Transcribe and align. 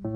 En 0.00 0.12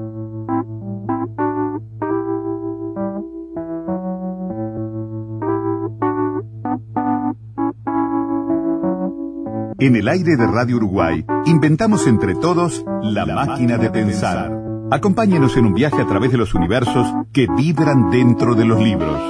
el 9.96 10.06
aire 10.06 10.36
de 10.36 10.46
Radio 10.46 10.76
Uruguay, 10.76 11.24
inventamos 11.46 12.06
entre 12.06 12.36
todos 12.36 12.84
la, 13.02 13.26
máquina 13.26 13.76
de 13.76 13.90
pensar. 13.90 14.52
Acompáñenos 14.92 15.56
en 15.56 15.66
un 15.66 15.74
viaje 15.74 16.00
a 16.00 16.06
través 16.06 16.30
de 16.30 16.38
los 16.38 16.54
universos 16.54 17.08
que 17.32 17.48
vibran 17.48 18.08
dentro 18.10 18.54
de 18.54 18.64
los 18.64 18.80
libros. 18.80 19.20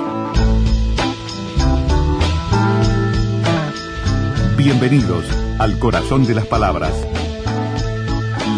Bienvenidos 4.58 5.24
al 5.58 5.78
corazón 5.78 6.26
de 6.26 6.34
las 6.34 6.44
palabras. 6.44 6.92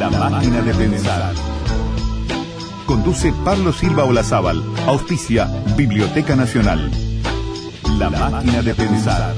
La 0.01 0.11
máquina 0.11 0.61
de 0.61 0.75
pensar. 0.75 1.44
Conduce 2.87 3.33
Pablo 3.45 3.73
Silva 3.73 4.05
Olazábal. 4.05 4.63
Auspicia 4.87 5.47
Biblioteca 5.77 6.37
Nacional. 6.37 6.91
La 7.99 8.11
máquina 8.11 8.63
de 8.63 8.75
pensar. 8.75 9.35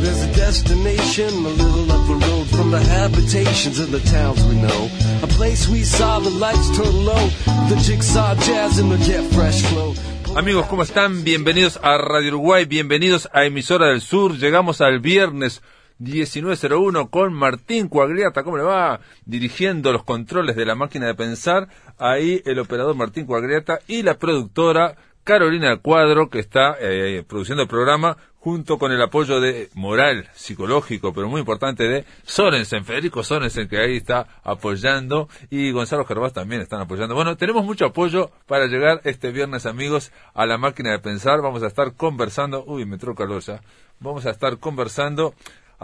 There's 0.00 0.22
a 0.22 0.32
destination 0.34 1.28
a 1.46 1.50
little 1.50 1.92
up 1.92 2.06
the 2.08 2.26
road 2.26 2.46
from 2.48 2.70
the 2.72 2.80
habitations 2.80 3.78
of 3.78 3.92
the 3.92 4.00
towns 4.10 4.42
we 4.46 4.56
know. 4.56 4.90
A 5.22 5.28
place 5.28 5.68
we 5.68 5.84
saw 5.84 6.18
the 6.18 6.30
lights 6.30 6.68
turn 6.76 7.04
low, 7.04 7.28
the 7.68 7.76
jigsaw 7.76 8.34
jazz 8.34 8.78
and 8.80 8.90
the 8.90 8.98
get 8.98 9.22
fresh 9.32 9.62
flow. 9.62 9.94
Amigos, 10.34 10.66
¿cómo 10.66 10.82
están? 10.82 11.22
Bienvenidos 11.24 11.78
a 11.82 11.98
Radio 11.98 12.30
Uruguay, 12.30 12.64
bienvenidos 12.64 13.28
a 13.32 13.44
Emisora 13.44 13.88
del 13.88 14.00
Sur. 14.00 14.38
Llegamos 14.38 14.80
al 14.80 14.98
viernes 14.98 15.62
1901 16.02 17.10
con 17.10 17.32
Martín 17.32 17.88
Cuagliata, 17.88 18.42
¿cómo 18.42 18.56
le 18.56 18.64
va? 18.64 19.00
Dirigiendo 19.24 19.92
los 19.92 20.02
controles 20.02 20.56
de 20.56 20.66
la 20.66 20.74
máquina 20.74 21.06
de 21.06 21.14
pensar. 21.14 21.68
Ahí 21.98 22.42
el 22.44 22.58
operador 22.58 22.96
Martín 22.96 23.24
Cuagliata 23.24 23.78
y 23.86 24.02
la 24.02 24.18
productora 24.18 24.96
Carolina 25.22 25.76
Cuadro, 25.76 26.28
que 26.28 26.40
está 26.40 26.76
eh, 26.80 27.22
produciendo 27.26 27.62
el 27.62 27.68
programa 27.68 28.16
junto 28.40 28.76
con 28.76 28.90
el 28.90 29.00
apoyo 29.00 29.40
de 29.40 29.68
moral, 29.74 30.28
psicológico, 30.34 31.12
pero 31.12 31.28
muy 31.28 31.38
importante 31.38 31.84
de 31.84 32.04
Sorensen, 32.24 32.84
Federico 32.84 33.22
Sorensen, 33.22 33.68
que 33.68 33.78
ahí 33.78 33.98
está 33.98 34.26
apoyando, 34.42 35.28
y 35.48 35.70
Gonzalo 35.70 36.04
Gervás 36.04 36.32
también 36.32 36.60
están 36.60 36.80
apoyando. 36.80 37.14
Bueno, 37.14 37.36
tenemos 37.36 37.64
mucho 37.64 37.86
apoyo 37.86 38.32
para 38.48 38.66
llegar 38.66 39.00
este 39.04 39.30
viernes, 39.30 39.64
amigos, 39.64 40.10
a 40.34 40.44
la 40.46 40.58
máquina 40.58 40.90
de 40.90 40.98
pensar. 40.98 41.40
Vamos 41.40 41.62
a 41.62 41.68
estar 41.68 41.94
conversando, 41.94 42.64
uy, 42.66 42.84
me 42.84 42.94
entró 42.94 43.14
calor 43.14 43.42
ya. 43.42 43.60
Vamos 44.00 44.26
a 44.26 44.30
estar 44.30 44.58
conversando 44.58 45.34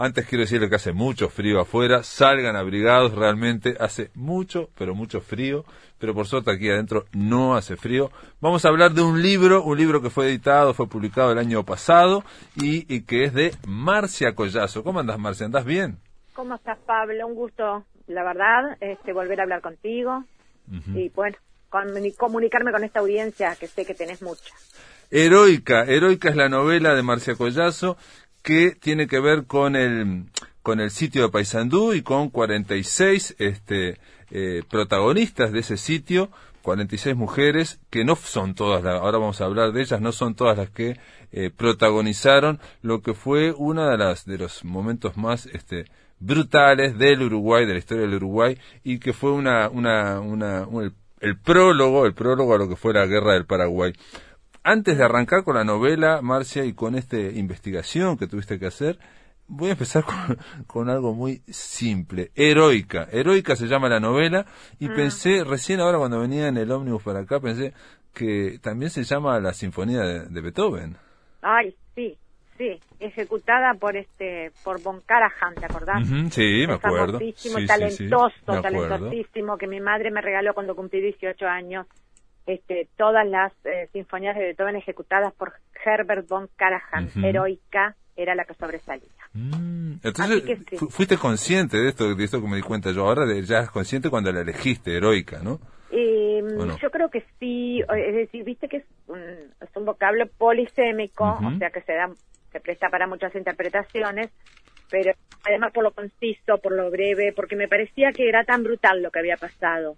antes 0.01 0.25
quiero 0.25 0.43
decirle 0.43 0.69
que 0.69 0.75
hace 0.75 0.93
mucho 0.93 1.27
frío 1.29 1.59
afuera, 1.59 2.03
salgan 2.03 2.55
abrigados, 2.55 3.13
realmente 3.13 3.75
hace 3.81 4.11
mucho, 4.15 4.69
pero 4.77 4.95
mucho 4.95 5.19
frío, 5.19 5.65
pero 5.97 6.13
por 6.13 6.25
suerte 6.25 6.51
aquí 6.51 6.69
adentro 6.69 7.03
no 7.11 7.57
hace 7.57 7.75
frío. 7.75 8.09
Vamos 8.39 8.63
a 8.63 8.69
hablar 8.69 8.93
de 8.93 9.01
un 9.01 9.21
libro, 9.21 9.61
un 9.61 9.77
libro 9.77 10.01
que 10.01 10.09
fue 10.09 10.27
editado, 10.27 10.73
fue 10.73 10.87
publicado 10.87 11.33
el 11.33 11.37
año 11.37 11.65
pasado 11.65 12.23
y, 12.55 13.01
que 13.01 13.25
es 13.25 13.33
de 13.33 13.51
Marcia 13.67 14.33
Collazo. 14.35 14.85
¿Cómo 14.85 15.01
andas, 15.01 15.19
Marcia? 15.19 15.45
¿Andás 15.45 15.65
bien? 15.65 15.97
¿Cómo 16.33 16.55
estás, 16.55 16.77
Pablo? 16.85 17.27
Un 17.27 17.35
gusto, 17.35 17.83
la 18.07 18.23
verdad, 18.23 18.77
este, 18.79 19.11
volver 19.11 19.41
a 19.41 19.43
hablar 19.43 19.61
contigo 19.61 20.23
y 20.95 21.09
bueno, 21.09 21.35
comunicarme 22.17 22.71
con 22.71 22.85
esta 22.85 23.01
audiencia 23.01 23.53
que 23.57 23.67
sé 23.67 23.85
que 23.85 23.95
tenés 23.95 24.21
mucha. 24.21 24.53
Heroica, 25.11 25.83
Heroica 25.83 26.29
es 26.29 26.35
la 26.35 26.47
novela 26.47 26.93
de 26.93 27.01
Marcia 27.01 27.35
Collazo 27.35 27.97
que 28.41 28.71
tiene 28.71 29.07
que 29.07 29.19
ver 29.19 29.45
con 29.45 29.75
el, 29.75 30.25
con 30.61 30.79
el 30.79 30.91
sitio 30.91 31.23
de 31.23 31.29
Paysandú 31.29 31.93
y 31.93 32.01
con 32.01 32.29
46 32.29 33.35
este, 33.39 33.99
eh, 34.31 34.63
protagonistas 34.69 35.51
de 35.51 35.59
ese 35.59 35.77
sitio, 35.77 36.29
46 36.61 37.15
mujeres, 37.15 37.79
que 37.89 38.03
no 38.03 38.15
son 38.15 38.53
todas, 38.53 38.83
ahora 38.85 39.17
vamos 39.17 39.41
a 39.41 39.45
hablar 39.45 39.71
de 39.71 39.81
ellas, 39.81 40.01
no 40.01 40.11
son 40.11 40.35
todas 40.35 40.57
las 40.57 40.69
que 40.69 40.99
eh, 41.31 41.51
protagonizaron 41.55 42.59
lo 42.81 43.01
que 43.01 43.13
fue 43.13 43.53
uno 43.57 43.89
de, 43.89 43.97
las, 43.97 44.25
de 44.25 44.37
los 44.37 44.63
momentos 44.63 45.17
más 45.17 45.45
este, 45.47 45.85
brutales 46.19 46.97
del 46.97 47.21
Uruguay, 47.21 47.65
de 47.65 47.73
la 47.73 47.79
historia 47.79 48.03
del 48.03 48.15
Uruguay, 48.15 48.57
y 48.83 48.99
que 48.99 49.13
fue 49.13 49.31
una, 49.31 49.69
una, 49.69 50.19
una, 50.19 50.67
el 51.21 51.37
prólogo, 51.37 52.05
el 52.05 52.13
prólogo 52.13 52.53
a 52.53 52.57
lo 52.57 52.67
que 52.67 52.75
fue 52.75 52.93
la 52.93 53.05
guerra 53.05 53.33
del 53.33 53.45
Paraguay 53.45 53.93
antes 54.63 54.97
de 54.97 55.03
arrancar 55.03 55.43
con 55.43 55.55
la 55.55 55.63
novela, 55.63 56.21
Marcia, 56.21 56.65
y 56.65 56.73
con 56.73 56.95
esta 56.95 57.17
investigación 57.17 58.17
que 58.17 58.27
tuviste 58.27 58.59
que 58.59 58.67
hacer, 58.67 58.99
voy 59.47 59.69
a 59.69 59.71
empezar 59.73 60.03
con, 60.67 60.89
algo 60.89 61.13
muy 61.13 61.41
simple. 61.47 62.31
Heroica. 62.35 63.07
Heroica 63.11 63.55
se 63.55 63.67
llama 63.67 63.89
la 63.89 63.99
novela, 63.99 64.45
y 64.79 64.87
ah. 64.87 64.93
pensé, 64.95 65.43
recién 65.43 65.79
ahora 65.79 65.97
cuando 65.97 66.19
venía 66.19 66.47
en 66.47 66.57
el 66.57 66.71
ómnibus 66.71 67.03
para 67.03 67.19
acá, 67.21 67.39
pensé 67.39 67.73
que 68.13 68.59
también 68.61 68.91
se 68.91 69.03
llama 69.03 69.39
la 69.39 69.53
Sinfonía 69.53 70.01
de, 70.01 70.41
Beethoven. 70.41 70.97
Ay, 71.41 71.75
sí, 71.95 72.17
sí, 72.57 72.79
ejecutada 72.99 73.75
por 73.75 73.95
este 73.95 74.51
por 74.63 74.81
Von 74.81 75.01
Karajan, 75.01 75.55
¿te 75.55 75.65
acordás? 75.65 76.05
sí, 76.31 76.65
me 76.67 76.73
acuerdo. 76.73 77.19
Sí, 77.19 77.65
talentoso, 77.65 78.33
talentosísimo, 78.45 79.57
que 79.57 79.67
mi 79.67 79.79
madre 79.79 80.11
me 80.11 80.21
regaló 80.21 80.53
cuando 80.53 80.75
cumplí 80.75 81.01
18 81.01 81.45
años 81.45 81.87
este, 82.49 82.87
todas 82.97 83.27
las 83.27 83.53
eh, 83.63 83.89
sinfonías 83.93 84.35
de 84.35 84.45
Beethoven 84.45 84.75
ejecutadas 84.75 85.31
por 85.35 85.53
Herbert 85.85 86.27
von 86.27 86.49
Karajan, 86.55 87.07
heroica, 87.23 87.95
era 88.15 88.33
la 88.33 88.43
que 88.43 88.55
sobresalía. 88.55 89.07
Mm, 89.33 89.97
entonces, 90.03 90.43
fuiste 90.89 91.15
consciente 91.17 91.77
de 91.77 91.89
esto, 91.89 92.15
de 92.15 92.23
esto 92.23 92.41
que 92.41 92.47
me 92.47 92.55
di 92.55 92.63
cuenta 92.63 92.91
yo. 92.91 93.05
Ahora 93.05 93.23
ya 93.41 93.59
es 93.59 93.69
consciente 93.69 94.09
cuando 94.09 94.31
la 94.31 94.41
elegiste, 94.41 94.97
heroica, 94.97 95.41
¿no? 95.43 95.59
Eh, 95.91 96.41
Yo 96.81 96.89
creo 96.89 97.09
que 97.09 97.23
sí. 97.39 97.81
Es 97.95 98.15
decir, 98.15 98.43
viste 98.43 98.67
que 98.67 98.77
es 98.77 98.85
un, 99.07 99.19
es 99.19 99.69
un 99.75 99.85
vocablo 99.85 100.25
polisémico, 100.37 101.25
o 101.25 101.57
sea 101.59 101.69
que 101.69 101.81
se 101.81 101.93
da, 101.93 102.09
se 102.51 102.59
presta 102.59 102.89
para 102.89 103.05
muchas 103.05 103.35
interpretaciones, 103.35 104.31
pero 104.89 105.13
además 105.45 105.71
por 105.71 105.83
lo 105.83 105.91
conciso, 105.91 106.57
por 106.57 106.71
lo 106.71 106.89
breve, 106.89 107.31
porque 107.35 107.55
me 107.55 107.67
parecía 107.67 108.11
que 108.11 108.27
era 108.27 108.43
tan 108.43 108.63
brutal 108.63 109.03
lo 109.03 109.11
que 109.11 109.19
había 109.19 109.37
pasado 109.37 109.97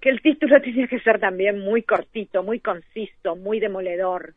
que 0.00 0.08
el 0.08 0.20
título 0.22 0.60
tenía 0.62 0.86
que 0.86 1.00
ser 1.00 1.20
también 1.20 1.60
muy 1.60 1.82
cortito, 1.82 2.42
muy 2.42 2.60
conciso, 2.60 3.36
muy 3.36 3.60
demoledor. 3.60 4.34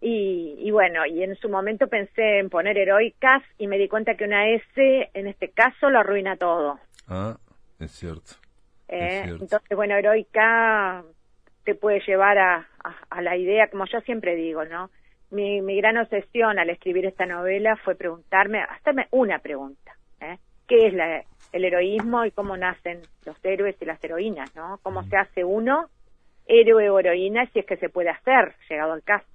y, 0.00 0.70
bueno, 0.70 1.06
y 1.06 1.22
en 1.22 1.36
su 1.36 1.48
momento 1.48 1.86
pensé 1.86 2.40
en 2.40 2.50
poner 2.50 2.76
heroicas 2.76 3.42
y 3.58 3.66
me 3.66 3.78
di 3.78 3.88
cuenta 3.88 4.16
que 4.16 4.24
una 4.24 4.48
S 4.48 5.10
en 5.14 5.26
este 5.26 5.50
caso 5.50 5.90
lo 5.90 6.00
arruina 6.00 6.36
todo. 6.36 6.80
Ah, 7.06 7.36
es 7.78 7.92
cierto. 7.92 8.32
Eh, 8.88 9.22
entonces, 9.26 9.76
bueno, 9.76 9.94
heroica 9.94 11.04
te 11.64 11.74
puede 11.74 12.00
llevar 12.00 12.36
a, 12.38 12.68
a, 13.08 13.22
la 13.22 13.36
idea, 13.36 13.68
como 13.68 13.86
yo 13.86 14.00
siempre 14.00 14.34
digo, 14.34 14.64
¿no? 14.64 14.90
Mi, 15.30 15.62
mi 15.62 15.76
gran 15.76 15.96
obsesión 15.96 16.58
al 16.58 16.68
escribir 16.68 17.06
esta 17.06 17.24
novela 17.24 17.76
fue 17.76 17.94
preguntarme, 17.94 18.60
hacerme 18.60 19.06
una 19.12 19.38
pregunta, 19.38 19.96
¿eh? 20.20 20.38
¿Qué 20.66 20.88
es 20.88 20.94
la, 20.94 21.24
el 21.52 21.64
heroísmo 21.64 22.24
y 22.24 22.30
cómo 22.30 22.56
nacen 22.56 23.02
los 23.24 23.36
héroes 23.44 23.76
y 23.80 23.84
las 23.84 24.02
heroínas, 24.02 24.54
¿no? 24.56 24.78
Cómo 24.82 25.04
se 25.04 25.16
hace 25.16 25.44
uno 25.44 25.88
héroe 26.46 26.90
o 26.90 26.98
heroína 26.98 27.46
si 27.52 27.60
es 27.60 27.66
que 27.66 27.76
se 27.76 27.88
puede 27.88 28.10
hacer, 28.10 28.54
llegado 28.68 28.94
el 28.94 29.02
caso. 29.02 29.26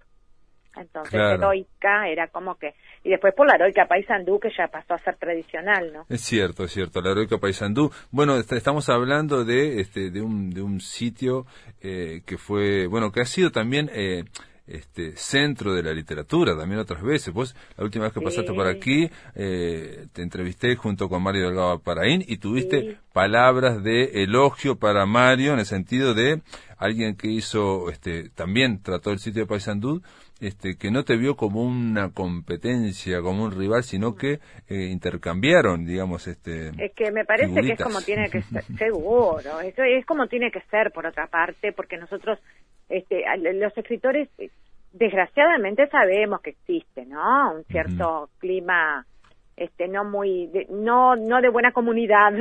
Entonces, 0.75 1.15
heroica 1.15 2.07
era 2.07 2.27
como 2.27 2.55
que... 2.55 2.75
Y 3.03 3.09
después 3.09 3.33
por 3.33 3.47
la 3.47 3.55
heroica 3.55 3.87
paisandú, 3.87 4.39
que 4.39 4.49
ya 4.55 4.67
pasó 4.67 4.93
a 4.93 4.99
ser 4.99 5.15
tradicional, 5.15 5.91
¿no? 5.91 6.05
Es 6.09 6.21
cierto, 6.21 6.65
es 6.65 6.71
cierto, 6.71 7.01
la 7.01 7.11
heroica 7.11 7.39
paisandú. 7.39 7.91
Bueno, 8.11 8.37
estamos 8.37 8.89
hablando 8.89 9.43
de, 9.43 9.79
este, 9.79 10.11
de, 10.11 10.21
un, 10.21 10.51
de 10.51 10.61
un 10.61 10.79
sitio 10.79 11.45
eh, 11.81 12.21
que 12.25 12.37
fue, 12.37 12.85
bueno, 12.87 13.11
que 13.11 13.21
ha 13.21 13.25
sido 13.25 13.51
también... 13.51 13.89
Eh, 13.93 14.23
este 14.67 15.15
centro 15.15 15.73
de 15.73 15.83
la 15.83 15.93
literatura 15.93 16.55
también 16.57 16.79
otras 16.79 17.01
veces. 17.01 17.33
Vos, 17.33 17.55
la 17.77 17.83
última 17.83 18.05
vez 18.05 18.13
que 18.13 18.21
pasaste 18.21 18.53
por 18.53 18.67
aquí, 18.67 19.09
eh, 19.35 20.07
te 20.13 20.21
entrevisté 20.21 20.75
junto 20.75 21.09
con 21.09 21.23
Mario 21.23 21.47
Delgado 21.47 21.79
Paraín 21.79 22.23
y 22.27 22.37
tuviste 22.37 22.97
palabras 23.13 23.83
de 23.83 24.23
elogio 24.23 24.75
para 24.77 25.05
Mario 25.05 25.53
en 25.53 25.59
el 25.59 25.65
sentido 25.65 26.13
de 26.13 26.41
alguien 26.77 27.15
que 27.15 27.27
hizo, 27.27 27.89
este, 27.89 28.29
también 28.29 28.81
trató 28.83 29.11
el 29.11 29.19
sitio 29.19 29.43
de 29.43 29.47
Paysandú, 29.47 30.01
este, 30.39 30.77
que 30.77 30.91
no 30.91 31.03
te 31.03 31.17
vio 31.17 31.35
como 31.35 31.63
una 31.63 32.11
competencia, 32.11 33.21
como 33.21 33.45
un 33.45 33.51
rival, 33.51 33.83
sino 33.83 34.15
que 34.15 34.39
eh, 34.67 34.89
intercambiaron, 34.91 35.85
digamos, 35.85 36.27
este. 36.27 36.67
Es 36.77 36.93
que 36.93 37.11
me 37.11 37.25
parece 37.25 37.59
que 37.61 37.73
es 37.73 37.81
como 37.81 38.01
tiene 38.01 38.29
que 38.29 38.41
ser, 38.43 38.63
seguro, 38.77 39.59
eso 39.61 39.81
es 39.81 40.05
como 40.05 40.27
tiene 40.27 40.51
que 40.51 40.61
ser 40.69 40.91
por 40.91 41.07
otra 41.07 41.25
parte, 41.25 41.71
porque 41.71 41.97
nosotros 41.97 42.37
este, 42.89 43.23
los 43.55 43.77
escritores, 43.77 44.29
desgraciadamente 44.93 45.87
sabemos 45.89 46.41
que 46.41 46.51
existe, 46.51 47.05
¿no? 47.05 47.53
Un 47.53 47.63
cierto 47.65 48.29
clima 48.39 49.05
este 49.57 49.87
no 49.87 50.05
muy 50.05 50.49
no 50.69 51.15
no 51.15 51.41
de 51.41 51.49
buena 51.49 51.71
comunidad. 51.71 52.33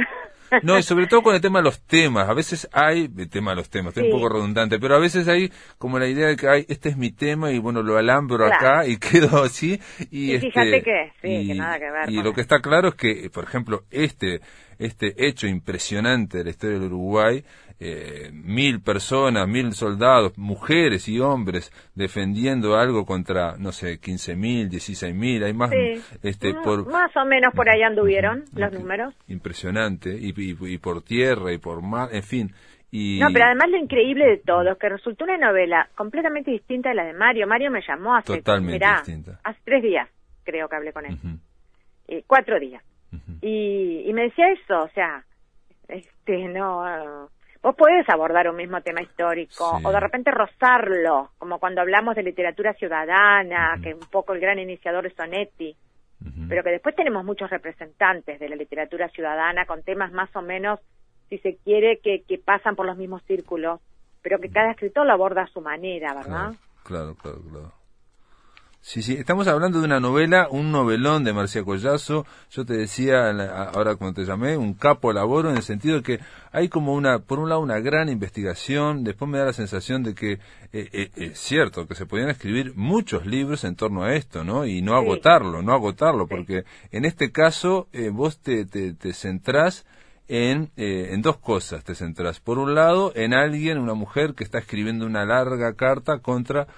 No 0.62 0.78
y 0.78 0.82
sobre 0.84 1.08
todo 1.08 1.22
con 1.22 1.34
el 1.34 1.40
tema 1.40 1.58
de 1.58 1.64
los 1.64 1.84
temas. 1.86 2.28
A 2.28 2.32
veces 2.32 2.68
hay 2.72 3.10
el 3.18 3.28
tema 3.28 3.50
de 3.50 3.56
los 3.56 3.68
temas 3.68 3.96
estoy 3.96 4.12
un 4.12 4.16
poco 4.16 4.32
redundante 4.32 4.78
pero 4.78 4.94
a 4.94 5.00
veces 5.00 5.26
hay 5.26 5.50
como 5.76 5.98
la 5.98 6.06
idea 6.06 6.28
de 6.28 6.36
que 6.36 6.48
hay 6.48 6.66
este 6.68 6.90
es 6.90 6.96
mi 6.96 7.10
tema 7.10 7.50
y 7.50 7.58
bueno 7.58 7.82
lo 7.82 7.98
alambro 7.98 8.46
acá 8.46 8.86
y 8.86 8.96
quedo 9.00 9.42
así 9.42 9.80
y, 10.08 10.34
este, 10.34 10.46
fíjate 10.46 10.82
que 10.82 11.12
sí 11.20 11.48
que 11.48 11.54
nada 11.56 11.80
que 11.80 11.90
ver 11.90 12.10
y 12.10 12.22
lo 12.22 12.32
que 12.32 12.42
está 12.42 12.60
claro 12.60 12.90
es 12.90 12.94
que 12.94 13.28
por 13.28 13.42
ejemplo 13.42 13.82
este 13.90 14.40
este 14.78 15.14
hecho 15.26 15.46
impresionante 15.46 16.38
de 16.38 16.44
la 16.44 16.50
historia 16.50 16.78
del 16.78 16.92
Uruguay, 16.92 17.44
eh, 17.78 18.30
mil 18.32 18.80
personas, 18.80 19.46
mil 19.46 19.72
soldados, 19.72 20.36
mujeres 20.38 21.08
y 21.08 21.20
hombres 21.20 21.70
defendiendo 21.94 22.76
algo 22.76 23.04
contra, 23.04 23.56
no 23.58 23.70
sé, 23.72 23.98
quince 24.00 24.34
mil, 24.34 24.68
dieciséis 24.68 25.14
mil, 25.14 25.44
hay 25.44 25.52
más, 25.52 25.70
este, 26.22 26.54
por, 26.54 26.86
más 26.90 27.14
o 27.16 27.24
menos 27.26 27.52
por 27.54 27.68
ahí 27.68 27.82
anduvieron 27.82 28.44
los 28.54 28.72
números. 28.72 29.14
Impresionante, 29.28 30.16
y, 30.18 30.32
y, 30.36 30.78
por 30.78 31.02
tierra 31.02 31.52
y 31.52 31.58
por 31.58 31.82
mar, 31.82 32.08
en 32.12 32.22
fin. 32.22 32.54
Y... 32.90 33.18
No, 33.20 33.28
pero 33.32 33.46
además 33.46 33.68
lo 33.68 33.76
increíble 33.76 34.24
de 34.26 34.38
todo 34.38 34.70
es 34.70 34.78
que 34.78 34.88
resultó 34.88 35.24
una 35.24 35.36
novela 35.36 35.88
completamente 35.96 36.50
distinta 36.50 36.90
de 36.90 36.94
la 36.94 37.04
de 37.04 37.12
Mario. 37.12 37.46
Mario 37.46 37.70
me 37.70 37.82
llamó 37.86 38.14
hace, 38.16 38.36
Totalmente 38.36 38.86
distinta. 38.86 39.40
hace 39.44 39.60
tres 39.64 39.82
días, 39.82 40.08
creo 40.44 40.68
que 40.68 40.76
hablé 40.76 40.92
con 40.92 41.04
él. 41.04 41.18
Eh, 42.08 42.22
cuatro 42.26 42.58
días. 42.58 42.82
y, 43.42 44.04
y 44.06 44.12
me 44.14 44.22
decía 44.22 44.46
eso, 44.52 44.84
o 44.84 44.88
sea, 44.94 45.24
este, 45.88 46.48
no, 46.48 47.28
vos 47.66 47.74
podés 47.74 48.08
abordar 48.08 48.48
un 48.48 48.54
mismo 48.54 48.80
tema 48.80 49.02
histórico 49.02 49.80
o 49.82 49.90
de 49.90 49.98
repente 49.98 50.30
rozarlo, 50.30 51.30
como 51.36 51.58
cuando 51.58 51.80
hablamos 51.80 52.14
de 52.14 52.22
literatura 52.22 52.72
ciudadana, 52.74 53.74
que 53.82 53.92
un 53.92 54.08
poco 54.08 54.34
el 54.34 54.40
gran 54.40 54.60
iniciador 54.60 55.04
es 55.04 55.14
Sonetti, 55.16 55.74
pero 56.48 56.62
que 56.62 56.70
después 56.70 56.94
tenemos 56.94 57.24
muchos 57.24 57.50
representantes 57.50 58.38
de 58.38 58.48
la 58.48 58.54
literatura 58.54 59.08
ciudadana 59.08 59.66
con 59.66 59.82
temas 59.82 60.12
más 60.12 60.30
o 60.36 60.42
menos, 60.42 60.78
si 61.28 61.38
se 61.38 61.56
quiere, 61.56 61.98
que, 61.98 62.22
que 62.22 62.38
pasan 62.38 62.76
por 62.76 62.86
los 62.86 62.96
mismos 62.96 63.24
círculos, 63.24 63.80
pero 64.22 64.38
que 64.38 64.48
cada 64.48 64.70
escritor 64.70 65.04
lo 65.04 65.14
aborda 65.14 65.42
a 65.42 65.48
su 65.48 65.60
manera, 65.60 66.14
¿verdad? 66.14 66.52
claro, 66.84 67.16
claro. 67.16 67.42
claro. 67.50 67.72
Sí, 68.88 69.02
sí, 69.02 69.14
estamos 69.14 69.48
hablando 69.48 69.80
de 69.80 69.84
una 69.84 69.98
novela, 69.98 70.46
un 70.48 70.70
novelón 70.70 71.24
de 71.24 71.32
Marcia 71.32 71.64
Collazo. 71.64 72.24
Yo 72.52 72.64
te 72.64 72.74
decía, 72.74 73.30
ahora 73.74 73.96
como 73.96 74.14
te 74.14 74.24
llamé, 74.24 74.56
un 74.56 74.74
capo 74.74 75.12
laboro 75.12 75.50
en 75.50 75.56
el 75.56 75.64
sentido 75.64 75.96
de 75.96 76.02
que 76.04 76.20
hay 76.52 76.68
como 76.68 76.94
una, 76.94 77.18
por 77.18 77.40
un 77.40 77.48
lado, 77.48 77.60
una 77.62 77.80
gran 77.80 78.08
investigación. 78.08 79.02
Después 79.02 79.28
me 79.28 79.38
da 79.38 79.46
la 79.46 79.52
sensación 79.52 80.04
de 80.04 80.14
que 80.14 80.34
eh, 80.34 80.38
eh, 80.92 81.10
es 81.16 81.36
cierto 81.36 81.88
que 81.88 81.96
se 81.96 82.06
podían 82.06 82.28
escribir 82.28 82.74
muchos 82.76 83.26
libros 83.26 83.64
en 83.64 83.74
torno 83.74 84.04
a 84.04 84.14
esto, 84.14 84.44
¿no? 84.44 84.64
Y 84.64 84.82
no 84.82 84.94
agotarlo, 84.94 85.62
no 85.62 85.72
agotarlo, 85.72 86.28
porque 86.28 86.62
en 86.92 87.04
este 87.04 87.32
caso 87.32 87.88
eh, 87.92 88.10
vos 88.10 88.38
te, 88.38 88.66
te, 88.66 88.94
te 88.94 89.12
centrás 89.14 89.84
en, 90.28 90.70
en 90.76 91.22
dos 91.22 91.38
cosas, 91.38 91.82
te 91.82 91.96
centrás. 91.96 92.38
Por 92.38 92.58
un 92.58 92.76
lado, 92.76 93.10
en 93.16 93.34
alguien, 93.34 93.78
una 93.78 93.94
mujer 93.94 94.34
que 94.34 94.44
está 94.44 94.58
escribiendo 94.58 95.06
una 95.06 95.24
larga 95.24 95.74
carta 95.74 96.20
contra 96.20 96.68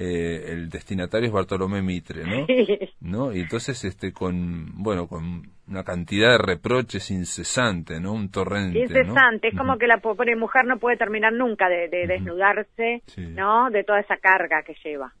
eh, 0.00 0.52
el 0.52 0.68
destinatario 0.68 1.26
es 1.26 1.32
Bartolomé 1.32 1.82
Mitre, 1.82 2.22
¿no? 2.22 2.46
¿no? 3.00 3.32
Y 3.34 3.40
entonces, 3.40 3.82
este, 3.84 4.12
con, 4.12 4.70
bueno, 4.76 5.08
con 5.08 5.50
una 5.66 5.82
cantidad 5.82 6.30
de 6.30 6.38
reproches 6.38 7.10
incesante, 7.10 7.98
¿no? 7.98 8.12
Un 8.12 8.30
torrente. 8.30 8.78
Incesante, 8.78 9.48
es 9.48 9.58
como 9.58 9.76
que 9.76 9.88
la 9.88 9.98
pobre 9.98 10.36
mujer 10.36 10.66
no 10.66 10.78
puede 10.78 10.96
terminar 10.96 11.32
nunca 11.32 11.68
de, 11.68 11.88
desnudarse, 11.88 13.02
¿no? 13.16 13.70
De 13.70 13.82
toda 13.82 13.98
esa 13.98 14.18
carga 14.18 14.62
que 14.62 14.76
lleva. 14.84 15.12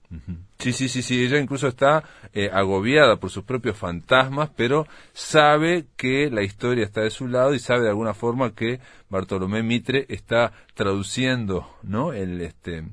Sí, 0.60 0.72
sí, 0.72 0.88
sí, 0.88 1.02
sí, 1.02 1.24
ella 1.24 1.40
incluso 1.40 1.66
está 1.66 2.04
eh, 2.32 2.48
agobiada 2.52 3.16
por 3.16 3.30
sus 3.30 3.42
propios 3.42 3.76
fantasmas, 3.76 4.50
pero 4.56 4.86
sabe 5.12 5.86
que 5.96 6.30
la 6.30 6.42
historia 6.42 6.84
está 6.84 7.00
de 7.00 7.10
su 7.10 7.26
lado 7.26 7.52
y 7.52 7.58
sabe 7.58 7.82
de 7.82 7.88
alguna 7.88 8.14
forma 8.14 8.54
que 8.54 8.78
Bartolomé 9.10 9.64
Mitre 9.64 10.06
está 10.08 10.52
traduciendo, 10.74 11.68
¿no? 11.82 12.12
El, 12.12 12.40
este, 12.42 12.84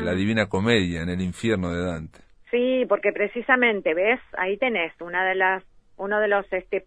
la 0.00 0.14
Divina 0.14 0.46
Comedia, 0.46 1.02
en 1.02 1.10
el 1.10 1.20
infierno 1.20 1.70
de 1.70 1.84
Dante. 1.84 2.18
Sí, 2.50 2.84
porque 2.88 3.12
precisamente, 3.12 3.94
¿ves? 3.94 4.20
Ahí 4.36 4.56
tenés 4.56 4.92
una 5.00 5.24
de 5.24 5.34
las, 5.34 5.64
uno 5.96 6.20
de 6.20 6.28
los 6.28 6.50
este, 6.52 6.86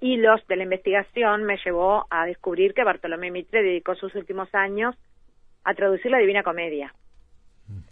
hilos 0.00 0.46
de 0.48 0.56
la 0.56 0.64
investigación 0.64 1.44
me 1.44 1.58
llevó 1.64 2.06
a 2.10 2.26
descubrir 2.26 2.74
que 2.74 2.84
Bartolomé 2.84 3.30
Mitre 3.30 3.62
dedicó 3.62 3.94
sus 3.94 4.14
últimos 4.14 4.48
años 4.54 4.96
a 5.64 5.74
traducir 5.74 6.10
la 6.10 6.18
Divina 6.18 6.42
Comedia. 6.42 6.94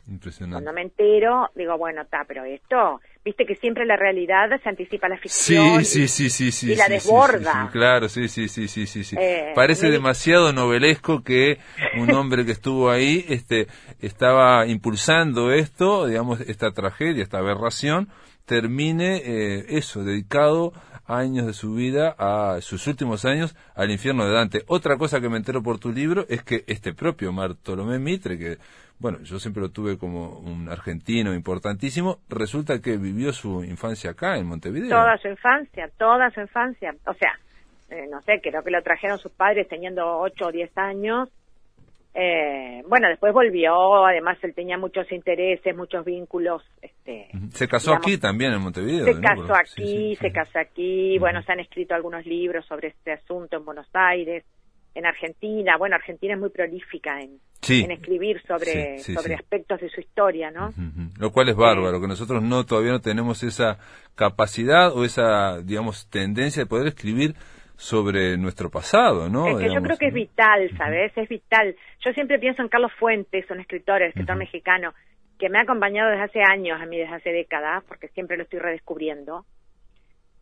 Impresionante. 0.09 0.55
Cuando 0.55 0.73
me 0.73 0.83
entero, 0.83 1.51
digo, 1.55 1.79
bueno, 1.79 2.03
está, 2.03 2.25
pero 2.27 2.45
esto, 2.45 3.01
viste 3.25 3.45
que 3.45 3.55
siempre 3.57 3.85
la 3.85 3.97
realidad 3.97 4.49
se 4.63 4.69
anticipa 4.69 5.07
a 5.07 5.11
la 5.11 5.19
ficción. 5.19 5.85
Sí, 5.85 6.09
sí, 6.09 6.31
sí, 6.31 6.51
sí, 6.53 6.73
Y 6.73 6.75
la 6.77 6.89
desborda. 6.89 7.69
claro, 7.73 8.09
sí, 8.09 8.29
sí, 8.29 8.49
sí, 8.49 8.67
sí, 8.69 8.87
sí. 8.87 9.17
Eh, 9.19 9.53
Parece 9.55 9.91
demasiado 9.91 10.53
novelesco 10.53 11.23
que 11.23 11.59
un 11.99 12.11
hombre 12.15 12.45
que 12.47 12.53
estuvo 12.53 12.91
ahí 12.91 13.25
este, 13.29 13.67
estaba 14.01 14.67
impulsando 14.67 15.53
esto, 15.53 16.07
digamos, 16.07 16.41
esta 16.41 16.73
tragedia, 16.73 17.23
esta 17.23 17.39
aberración, 17.39 18.09
termine 18.47 19.23
eh, 19.25 19.67
eso, 19.69 20.03
dedicado 20.03 20.73
años 21.07 21.47
de 21.47 21.53
su 21.53 21.75
vida, 21.75 22.15
a 22.19 22.61
sus 22.61 22.87
últimos 22.87 23.25
años, 23.25 23.55
al 23.75 23.91
infierno 23.91 24.25
de 24.25 24.33
Dante. 24.33 24.65
Otra 24.67 24.97
cosa 24.97 25.21
que 25.21 25.29
me 25.29 25.37
entero 25.37 25.63
por 25.63 25.79
tu 25.79 25.93
libro 25.93 26.25
es 26.29 26.43
que 26.43 26.65
este 26.67 26.95
propio 26.95 27.33
Bartolomé 27.33 27.99
Mitre, 27.99 28.39
que 28.39 28.59
bueno, 29.01 29.19
yo 29.23 29.39
siempre 29.39 29.63
lo 29.63 29.71
tuve 29.71 29.97
como 29.97 30.39
un 30.41 30.69
argentino 30.69 31.33
importantísimo, 31.33 32.19
resulta 32.29 32.81
que 32.81 32.99
vivió 32.99 33.33
su 33.33 33.65
infancia 33.65 34.11
acá, 34.11 34.37
en 34.37 34.47
Montevideo. 34.47 34.91
Toda 34.91 35.17
su 35.17 35.29
infancia, 35.29 35.91
toda 35.99 36.31
su 36.31 36.41
infancia. 36.41 36.95
O 37.07 37.15
sea, 37.15 37.33
eh, 37.89 38.07
no 38.11 38.21
sé, 38.23 38.41
creo 38.43 38.63
que 38.63 38.71
lo 38.71 38.83
trajeron 38.83 39.19
sus 39.19 39.33
padres 39.33 39.69
teniendo 39.69 40.19
8 40.19 40.47
o 40.47 40.53
10 40.53 40.77
años. 40.77 41.31
Eh, 42.13 42.83
bueno, 42.89 43.09
después 43.09 43.33
volvió, 43.33 44.05
además 44.05 44.37
él 44.43 44.53
tenía 44.55 44.77
muchos 44.77 45.11
intereses, 45.13 45.75
muchos 45.75 46.05
vínculos. 46.05 46.63
Este, 46.83 47.29
se 47.53 47.69
casó 47.69 47.95
aquí 47.95 48.19
también 48.19 48.53
en 48.53 48.61
Montevideo. 48.61 49.07
Se 49.07 49.19
casó 49.19 49.55
aquí, 49.55 50.15
se 50.17 50.31
casó 50.31 50.59
aquí, 50.59 51.19
bueno, 51.19 51.41
se 51.43 51.53
han 51.53 51.61
escrito 51.61 51.95
algunos 51.95 52.27
libros 52.27 52.67
sobre 52.67 52.89
este 52.89 53.13
asunto 53.13 53.57
en 53.57 53.65
Buenos 53.65 53.89
Aires 53.95 54.45
en 54.95 55.07
Argentina. 55.07 55.77
Bueno, 55.77 55.97
Argentina 55.97 56.35
es 56.35 56.41
muy 56.41 56.51
prolífica 56.51 57.21
en, 57.21 57.39
en 57.69 57.91
escribir 57.91 58.43
sobre, 58.47 58.99
sobre 58.99 59.35
aspectos 59.35 59.81
de 59.81 59.89
su 59.91 60.01
historia, 60.01 60.51
¿no? 60.51 60.73
Lo 61.19 61.31
cual 61.31 61.49
es 61.49 61.57
bárbaro, 61.57 62.01
que 62.01 62.09
nosotros 62.09 62.43
no 62.43 62.65
todavía 62.65 62.93
no 62.93 63.01
tenemos 63.01 63.43
esa 63.43 63.79
capacidad 64.15 64.93
o 64.97 65.05
esa, 65.05 65.61
digamos, 65.63 66.09
tendencia 66.11 66.63
de 66.63 66.69
poder 66.69 66.89
escribir 66.89 67.35
sobre 67.77 68.37
nuestro 68.37 68.71
pasado, 68.71 69.31
¿no? 69.31 69.49
Es 69.49 69.57
que 69.57 69.75
yo 69.75 69.81
creo 69.81 69.97
que 69.97 70.09
es 70.09 70.15
vital, 70.15 70.71
¿sabes? 70.77 71.13
Es 71.17 71.29
vital. 71.29 71.75
Yo 72.05 72.13
siempre 72.13 72.39
pienso 72.39 72.63
en 72.63 72.69
Carlos 72.69 72.93
Fuentes, 72.99 73.51
un 73.51 73.61
escritor, 73.61 74.03
escritor 74.03 74.37
mexicano, 74.37 74.93
que 75.39 75.49
me 75.49 75.59
ha 75.59 75.63
acompañado 75.63 76.11
desde 76.11 76.25
hace 76.25 76.41
años, 76.43 76.79
a 76.81 76.85
mí 76.85 76.99
desde 76.99 77.15
hace 77.15 77.31
décadas, 77.31 77.83
porque 77.89 78.09
siempre 78.09 78.37
lo 78.37 78.43
estoy 78.43 78.59
redescubriendo. 78.59 79.47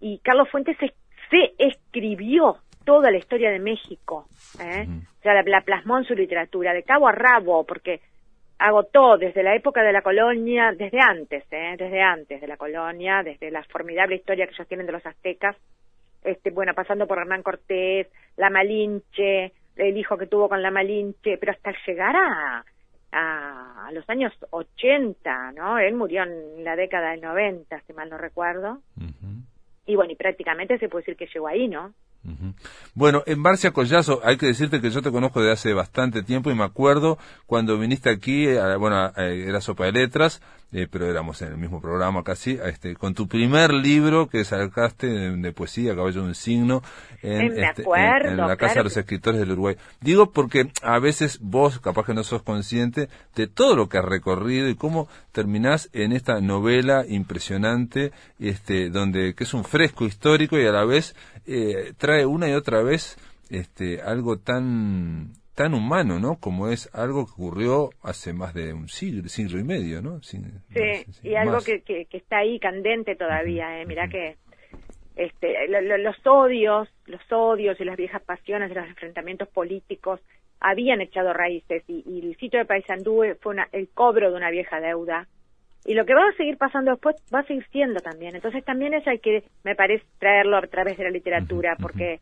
Y 0.00 0.18
Carlos 0.18 0.48
Fuentes 0.50 0.76
se 0.78 1.54
escribió 1.58 2.58
toda 2.88 3.10
la 3.10 3.18
historia 3.18 3.50
de 3.50 3.58
México. 3.58 4.28
¿eh? 4.58 4.86
O 4.88 5.22
sea, 5.22 5.34
la, 5.42 5.60
plasmó 5.60 5.98
en 5.98 6.04
su 6.04 6.14
literatura, 6.14 6.72
de 6.72 6.84
cabo 6.84 7.06
a 7.06 7.12
rabo, 7.12 7.66
porque 7.66 8.00
agotó 8.58 9.18
desde 9.18 9.42
la 9.42 9.54
época 9.54 9.82
de 9.82 9.92
la 9.92 10.00
colonia, 10.00 10.72
desde 10.74 10.98
antes, 10.98 11.44
¿eh? 11.50 11.74
desde 11.76 12.00
antes 12.00 12.40
de 12.40 12.46
la 12.46 12.56
colonia, 12.56 13.22
desde 13.22 13.50
la 13.50 13.62
formidable 13.64 14.16
historia 14.16 14.46
que 14.46 14.54
ellos 14.54 14.68
tienen 14.68 14.86
de 14.86 14.92
los 14.92 15.04
aztecas, 15.04 15.54
este, 16.24 16.50
bueno, 16.50 16.72
pasando 16.72 17.06
por 17.06 17.18
Hernán 17.18 17.42
Cortés, 17.42 18.06
la 18.38 18.48
Malinche, 18.48 19.52
el 19.76 19.96
hijo 19.98 20.16
que 20.16 20.26
tuvo 20.26 20.48
con 20.48 20.62
la 20.62 20.70
Malinche, 20.70 21.36
pero 21.36 21.52
hasta 21.52 21.74
llegar 21.86 22.16
a, 22.16 22.64
a, 23.12 23.90
los 23.92 24.08
años 24.08 24.32
80, 24.48 25.52
¿no? 25.52 25.78
Él 25.78 25.94
murió 25.94 26.22
en 26.22 26.64
la 26.64 26.74
década 26.74 27.10
del 27.10 27.20
90, 27.20 27.82
si 27.82 27.92
mal 27.92 28.08
no 28.08 28.16
recuerdo. 28.16 28.80
Y 29.84 29.94
bueno, 29.94 30.12
y 30.12 30.16
prácticamente 30.16 30.78
se 30.78 30.88
puede 30.88 31.02
decir 31.02 31.16
que 31.16 31.26
llegó 31.26 31.48
ahí, 31.48 31.68
¿no? 31.68 31.92
Bueno, 32.94 33.22
en 33.26 33.38
Marcia 33.38 33.72
Collazo, 33.72 34.20
hay 34.24 34.36
que 34.36 34.46
decirte 34.46 34.80
que 34.80 34.90
yo 34.90 35.02
te 35.02 35.10
conozco 35.10 35.40
de 35.40 35.52
hace 35.52 35.72
bastante 35.72 36.22
tiempo 36.22 36.50
y 36.50 36.54
me 36.54 36.64
acuerdo 36.64 37.18
cuando 37.46 37.78
viniste 37.78 38.10
aquí, 38.10 38.46
eh, 38.46 38.76
bueno, 38.76 39.12
eh, 39.16 39.46
era 39.48 39.60
Sopa 39.60 39.84
de 39.84 39.92
Letras, 39.92 40.42
eh, 40.70 40.86
pero 40.90 41.06
éramos 41.06 41.40
en 41.40 41.48
el 41.48 41.56
mismo 41.56 41.80
programa 41.80 42.22
casi, 42.22 42.58
este, 42.62 42.94
con 42.94 43.14
tu 43.14 43.26
primer 43.26 43.72
libro 43.72 44.28
que 44.28 44.44
sacaste 44.44 45.06
de, 45.06 45.52
poesía, 45.52 45.94
Caballo 45.94 46.20
de 46.20 46.28
un 46.28 46.34
signo, 46.34 46.82
en, 47.22 47.58
este, 47.58 47.84
la 48.36 48.56
Casa 48.58 48.74
de 48.74 48.84
los 48.84 48.96
Escritores 48.98 49.40
del 49.40 49.52
Uruguay. 49.52 49.76
Digo 50.02 50.30
porque 50.30 50.70
a 50.82 50.98
veces 50.98 51.38
vos 51.40 51.78
capaz 51.78 52.04
que 52.04 52.12
no 52.12 52.22
sos 52.22 52.42
consciente 52.42 53.08
de 53.34 53.46
todo 53.46 53.76
lo 53.76 53.88
que 53.88 53.96
has 53.96 54.04
recorrido 54.04 54.68
y 54.68 54.74
cómo 54.74 55.08
terminás 55.32 55.88
en 55.94 56.12
esta 56.12 56.40
novela 56.42 57.04
impresionante, 57.08 58.12
este, 58.38 58.90
donde 58.90 59.34
que 59.34 59.44
es 59.44 59.54
un 59.54 59.64
fresco 59.64 60.04
histórico 60.04 60.58
y 60.58 60.66
a 60.66 60.72
la 60.72 60.84
vez 60.84 61.16
eh, 61.48 61.92
trae 61.96 62.26
una 62.26 62.48
y 62.48 62.52
otra 62.52 62.82
vez 62.82 63.16
este, 63.50 64.00
algo 64.02 64.38
tan 64.38 65.32
tan 65.54 65.74
humano, 65.74 66.20
¿no? 66.20 66.36
Como 66.38 66.68
es 66.68 66.88
algo 66.94 67.26
que 67.26 67.32
ocurrió 67.32 67.90
hace 68.02 68.32
más 68.32 68.54
de 68.54 68.72
un 68.72 68.88
siglo, 68.88 69.28
siglo 69.28 69.58
y 69.58 69.64
medio, 69.64 70.00
¿no? 70.00 70.22
sí, 70.22 70.38
y 71.24 71.34
algo 71.34 71.58
que, 71.58 71.80
que, 71.82 72.06
está 72.12 72.38
ahí 72.38 72.60
candente 72.60 73.16
todavía, 73.16 73.80
¿eh? 73.80 73.84
Mirá 73.84 74.06
que 74.06 74.36
este, 75.16 75.66
los 75.66 76.16
odios, 76.24 76.88
los 77.06 77.20
odios 77.32 77.80
y 77.80 77.84
las 77.84 77.96
viejas 77.96 78.22
pasiones 78.22 78.68
de 78.68 78.76
los 78.76 78.86
enfrentamientos 78.86 79.48
políticos 79.48 80.20
habían 80.60 81.00
echado 81.00 81.32
raíces 81.32 81.82
y, 81.88 82.04
el 82.06 82.36
sitio 82.36 82.60
de 82.60 82.64
Paysandú 82.64 83.24
fue 83.40 83.56
el 83.72 83.88
cobro 83.88 84.30
de 84.30 84.36
una 84.36 84.50
vieja 84.50 84.80
deuda. 84.80 85.26
Y 85.88 85.94
lo 85.94 86.04
que 86.04 86.14
va 86.14 86.20
a 86.28 86.36
seguir 86.36 86.56
pasando 86.58 86.92
después 86.92 87.16
va 87.34 87.40
a 87.40 87.44
seguir 87.44 87.66
siendo 87.72 87.98
también. 88.00 88.36
Entonces 88.36 88.62
también 88.64 88.94
eso 88.94 89.10
hay 89.10 89.18
que, 89.18 89.42
me 89.64 89.74
parece, 89.74 90.04
traerlo 90.20 90.58
a 90.58 90.62
través 90.62 90.96
de 90.98 91.04
la 91.04 91.10
literatura, 91.10 91.76
porque 91.80 92.20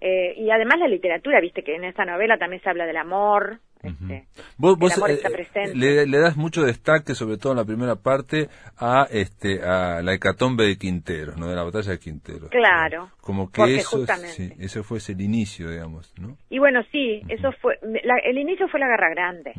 Eh, 0.00 0.32
y 0.36 0.50
además 0.50 0.78
la 0.78 0.88
literatura, 0.88 1.40
viste 1.40 1.62
que 1.62 1.76
en 1.76 1.84
esa 1.84 2.06
novela 2.06 2.38
también 2.38 2.62
se 2.62 2.70
habla 2.70 2.86
del 2.86 2.96
amor. 2.96 3.60
Este, 3.82 4.26
vos, 4.58 4.76
eh, 5.08 5.74
Le, 5.74 6.18
das 6.18 6.36
mucho 6.36 6.62
destaque, 6.62 7.14
sobre 7.14 7.38
todo 7.38 7.52
en 7.52 7.58
la 7.58 7.64
primera 7.64 7.96
parte, 7.96 8.48
a 8.78 9.06
este 9.10 9.62
a 9.62 10.02
la 10.02 10.14
hecatombe 10.14 10.64
de 10.66 10.76
Quinteros, 10.76 11.36
¿no? 11.38 11.48
De 11.48 11.56
la 11.56 11.64
batalla 11.64 11.92
de 11.92 11.98
Quinteros. 11.98 12.50
Claro. 12.50 13.10
Como 13.20 13.50
que 13.50 13.76
eso, 13.76 14.04
sí, 14.24 14.52
ese 14.58 14.82
fue 14.82 14.98
el 15.06 15.20
inicio, 15.20 15.70
digamos, 15.70 16.14
¿no? 16.18 16.36
Y 16.50 16.58
bueno, 16.58 16.82
sí, 16.92 17.22
eso 17.28 17.52
fue, 17.60 17.78
el 17.82 18.38
inicio 18.38 18.68
fue 18.68 18.80
la 18.80 18.88
Guerra 18.88 19.10
Grande. 19.10 19.52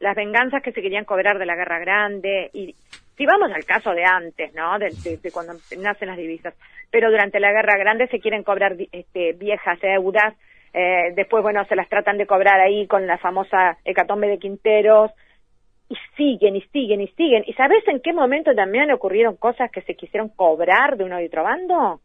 Las 0.00 0.16
venganzas 0.16 0.62
que 0.62 0.72
se 0.72 0.82
querían 0.82 1.04
cobrar 1.04 1.38
de 1.38 1.46
la 1.46 1.54
Guerra 1.54 1.78
Grande 1.78 2.50
y 2.52 2.74
si 3.16 3.26
vamos 3.26 3.52
al 3.52 3.64
caso 3.64 3.90
de 3.90 4.04
antes, 4.04 4.54
¿no? 4.54 4.78
De, 4.78 4.90
cuando 5.32 5.52
nacen 5.78 6.08
las 6.08 6.16
divisas, 6.16 6.54
pero 6.90 7.10
durante 7.10 7.38
la 7.38 7.52
Guerra 7.52 7.76
Grande 7.76 8.08
se 8.08 8.18
quieren 8.18 8.42
cobrar 8.42 8.76
este, 8.92 9.34
viejas 9.34 9.78
deudas, 9.80 10.34
eh, 10.72 11.12
después, 11.14 11.42
bueno, 11.42 11.64
se 11.66 11.76
las 11.76 11.88
tratan 11.88 12.16
de 12.16 12.26
cobrar 12.26 12.60
ahí 12.60 12.86
con 12.86 13.06
la 13.06 13.18
famosa 13.18 13.76
hecatombe 13.84 14.26
de 14.26 14.38
Quinteros, 14.38 15.10
y 15.90 15.96
siguen 16.16 16.56
y 16.56 16.62
siguen 16.72 17.00
y 17.00 17.08
siguen. 17.08 17.42
¿Y 17.46 17.52
sabes 17.54 17.86
en 17.88 18.00
qué 18.00 18.12
momento 18.12 18.54
también 18.54 18.90
ocurrieron 18.92 19.36
cosas 19.36 19.70
que 19.72 19.82
se 19.82 19.96
quisieron 19.96 20.28
cobrar 20.28 20.96
de 20.96 21.04
uno 21.04 21.20
y 21.20 21.26
otro 21.26 21.42
bando? 21.42 22.00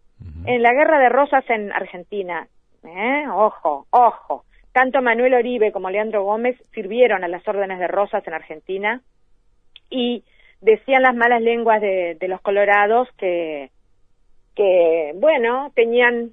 En 0.45 0.63
la 0.63 0.73
Guerra 0.73 0.99
de 0.99 1.09
Rosas 1.09 1.45
en 1.49 1.71
Argentina. 1.71 2.47
¿Eh? 2.83 3.25
Ojo, 3.31 3.85
ojo. 3.91 4.43
Tanto 4.75 5.01
Manuel 5.01 5.35
Oribe 5.35 5.71
como 5.71 5.89
Leandro 5.89 6.25
Gómez 6.25 6.61
sirvieron 6.73 7.23
a 7.23 7.29
las 7.29 7.47
órdenes 7.47 7.79
de 7.79 7.87
Rosas 7.87 8.27
en 8.27 8.33
Argentina 8.33 9.01
y 9.89 10.25
decían 10.59 11.01
las 11.01 11.15
malas 11.15 11.41
lenguas 11.41 11.79
de, 11.79 12.17
los 12.27 12.41
colorados 12.41 13.07
que, 13.17 13.71
que, 14.53 15.13
bueno, 15.15 15.71
tenían, 15.75 16.31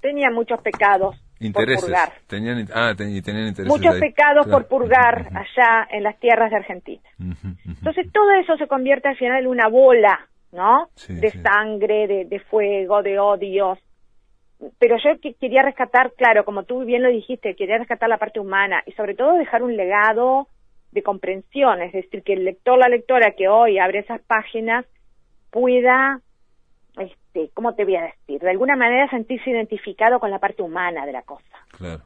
tenían 0.00 0.34
muchos 0.34 0.62
pecados 0.62 1.16
por 1.52 1.64
purgar. 1.66 2.12
Tenían, 2.28 2.68
ah, 2.72 2.94
tenían 2.96 3.48
intereses 3.48 3.66
Muchos 3.66 3.98
pecados 3.98 4.46
por 4.46 4.68
purgar 4.68 5.26
allá 5.34 5.88
en 5.90 6.04
las 6.04 6.16
tierras 6.20 6.52
de 6.52 6.56
Argentina. 6.58 7.02
Entonces 7.66 8.06
todo 8.12 8.30
eso 8.40 8.56
se 8.56 8.68
convierte 8.68 9.08
al 9.08 9.16
final 9.16 9.40
en 9.40 9.48
una 9.48 9.66
bola, 9.66 10.28
¿no? 10.52 10.90
de 11.08 11.30
sangre, 11.42 12.06
de, 12.06 12.24
de, 12.26 12.38
fuego, 12.38 13.02
de 13.02 13.18
odios. 13.18 13.80
Pero 14.78 14.96
yo 14.98 15.10
quería 15.40 15.62
rescatar, 15.62 16.12
claro, 16.16 16.44
como 16.44 16.64
tú 16.64 16.84
bien 16.84 17.02
lo 17.02 17.08
dijiste, 17.08 17.54
quería 17.54 17.78
rescatar 17.78 18.08
la 18.08 18.18
parte 18.18 18.40
humana 18.40 18.82
y 18.86 18.92
sobre 18.92 19.14
todo 19.14 19.34
dejar 19.34 19.62
un 19.62 19.76
legado 19.76 20.48
de 20.92 21.02
comprensión, 21.02 21.82
es 21.82 21.92
decir, 21.92 22.22
que 22.22 22.34
el 22.34 22.44
lector, 22.44 22.78
la 22.78 22.88
lectora 22.88 23.32
que 23.36 23.48
hoy 23.48 23.78
abre 23.78 23.98
esas 23.98 24.20
páginas 24.22 24.86
pueda, 25.50 26.20
este, 26.98 27.50
¿cómo 27.52 27.74
te 27.74 27.84
voy 27.84 27.96
a 27.96 28.02
decir? 28.02 28.40
De 28.40 28.50
alguna 28.50 28.76
manera 28.76 29.10
sentirse 29.10 29.50
identificado 29.50 30.20
con 30.20 30.30
la 30.30 30.38
parte 30.38 30.62
humana 30.62 31.04
de 31.04 31.12
la 31.12 31.22
cosa. 31.22 31.44
Claro. 31.76 32.02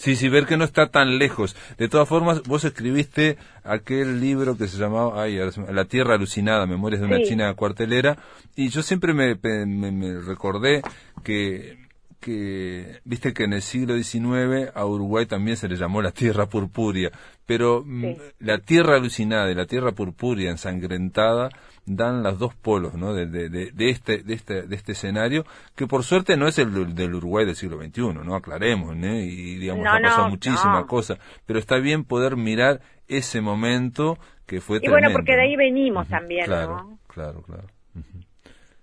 Sí, 0.00 0.16
sí, 0.16 0.30
ver 0.30 0.46
que 0.46 0.56
no 0.56 0.64
está 0.64 0.90
tan 0.90 1.18
lejos. 1.18 1.54
De 1.76 1.86
todas 1.86 2.08
formas, 2.08 2.42
vos 2.44 2.64
escribiste 2.64 3.36
aquel 3.64 4.18
libro 4.18 4.56
que 4.56 4.66
se 4.66 4.78
llamaba 4.78 5.22
ay, 5.22 5.38
La 5.70 5.84
Tierra 5.84 6.14
Alucinada, 6.14 6.64
Memorias 6.64 7.02
de 7.02 7.06
una 7.06 7.20
China 7.20 7.52
cuartelera, 7.52 8.16
y 8.56 8.70
yo 8.70 8.82
siempre 8.82 9.12
me, 9.12 9.34
me 9.34 10.20
recordé 10.20 10.80
que 11.22 11.80
que, 12.20 13.00
viste 13.04 13.32
que 13.32 13.44
en 13.44 13.54
el 13.54 13.62
siglo 13.62 13.96
XIX 13.96 14.70
a 14.74 14.84
Uruguay 14.84 15.26
también 15.26 15.56
se 15.56 15.68
le 15.68 15.76
llamó 15.76 16.02
la 16.02 16.12
tierra 16.12 16.46
purpúrea, 16.46 17.10
pero 17.46 17.82
mm, 17.84 18.04
la 18.40 18.58
tierra 18.58 18.96
alucinada 18.96 19.50
y 19.50 19.54
la 19.54 19.66
tierra 19.66 19.92
purpúrea 19.92 20.50
ensangrentada 20.50 21.48
dan 21.86 22.22
los 22.22 22.38
dos 22.38 22.54
polos 22.54 22.94
¿no? 22.94 23.14
de, 23.14 23.26
de, 23.26 23.48
de, 23.48 23.90
este, 23.90 24.22
de, 24.22 24.34
este, 24.34 24.62
de 24.62 24.76
este 24.76 24.92
escenario, 24.92 25.44
que 25.74 25.86
por 25.86 26.04
suerte 26.04 26.36
no 26.36 26.46
es 26.46 26.58
el 26.58 26.94
del 26.94 27.14
Uruguay 27.14 27.46
del 27.46 27.56
siglo 27.56 27.82
XXI, 27.82 28.12
¿no? 28.22 28.36
Aclaremos, 28.36 28.94
¿no? 28.94 29.14
Y 29.18 29.56
digamos, 29.56 29.86
ha 29.86 29.98
pasado 30.00 30.28
muchísimas 30.28 30.84
cosas, 30.84 31.18
pero 31.46 31.58
está 31.58 31.78
bien 31.78 32.04
poder 32.04 32.36
mirar 32.36 32.80
ese 33.08 33.40
momento 33.40 34.18
que 34.46 34.60
fue 34.60 34.78
Y 34.82 34.88
bueno, 34.88 35.08
porque 35.10 35.34
de 35.34 35.42
ahí 35.42 35.56
venimos 35.56 36.06
también, 36.06 36.44
claro, 36.44 36.98
Claro, 37.08 37.42
claro. 37.42 37.64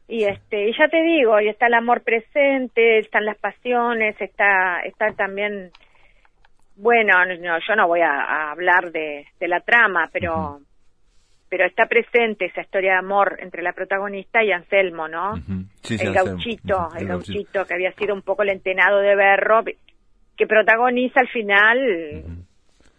Y 0.08 0.24
este, 0.24 0.70
y 0.70 0.78
ya 0.78 0.88
te 0.88 1.04
digo, 1.04 1.40
y 1.42 1.50
está 1.50 1.68
el 1.68 1.74
amor 1.74 2.02
presente, 2.02 3.00
están 3.00 3.26
las 3.26 3.38
pasiones, 3.38 4.16
está, 4.22 4.80
está 4.82 5.12
también, 5.12 5.70
bueno, 6.78 7.26
no, 7.26 7.60
yo 7.60 7.76
no 7.76 7.88
voy 7.88 8.00
a, 8.00 8.52
hablar 8.52 8.92
de, 8.92 9.26
de, 9.38 9.48
la 9.50 9.60
trama, 9.60 10.10
pero, 10.14 10.62
pero 11.50 11.66
está 11.66 11.88
presente 11.88 12.46
esa 12.46 12.62
historia 12.62 12.94
de 12.94 13.00
amor 13.00 13.38
entre 13.42 13.62
la 13.62 13.74
protagonista 13.74 14.42
y 14.42 14.54
Anselmo, 14.54 15.10
¿no? 15.10 15.34
el 15.90 16.14
gauchito, 16.14 16.88
el, 16.98 17.08
gauchito. 17.08 17.66
que 17.66 17.74
había 17.74 17.92
sido 17.92 18.14
un 18.14 18.22
poco 18.22 18.44
el 18.44 18.50
entenado 18.50 19.00
de 19.00 19.14
Berro, 19.14 19.64
que 20.38 20.48
protagoniza 20.48 21.20
al 21.20 21.30
final 21.30 22.24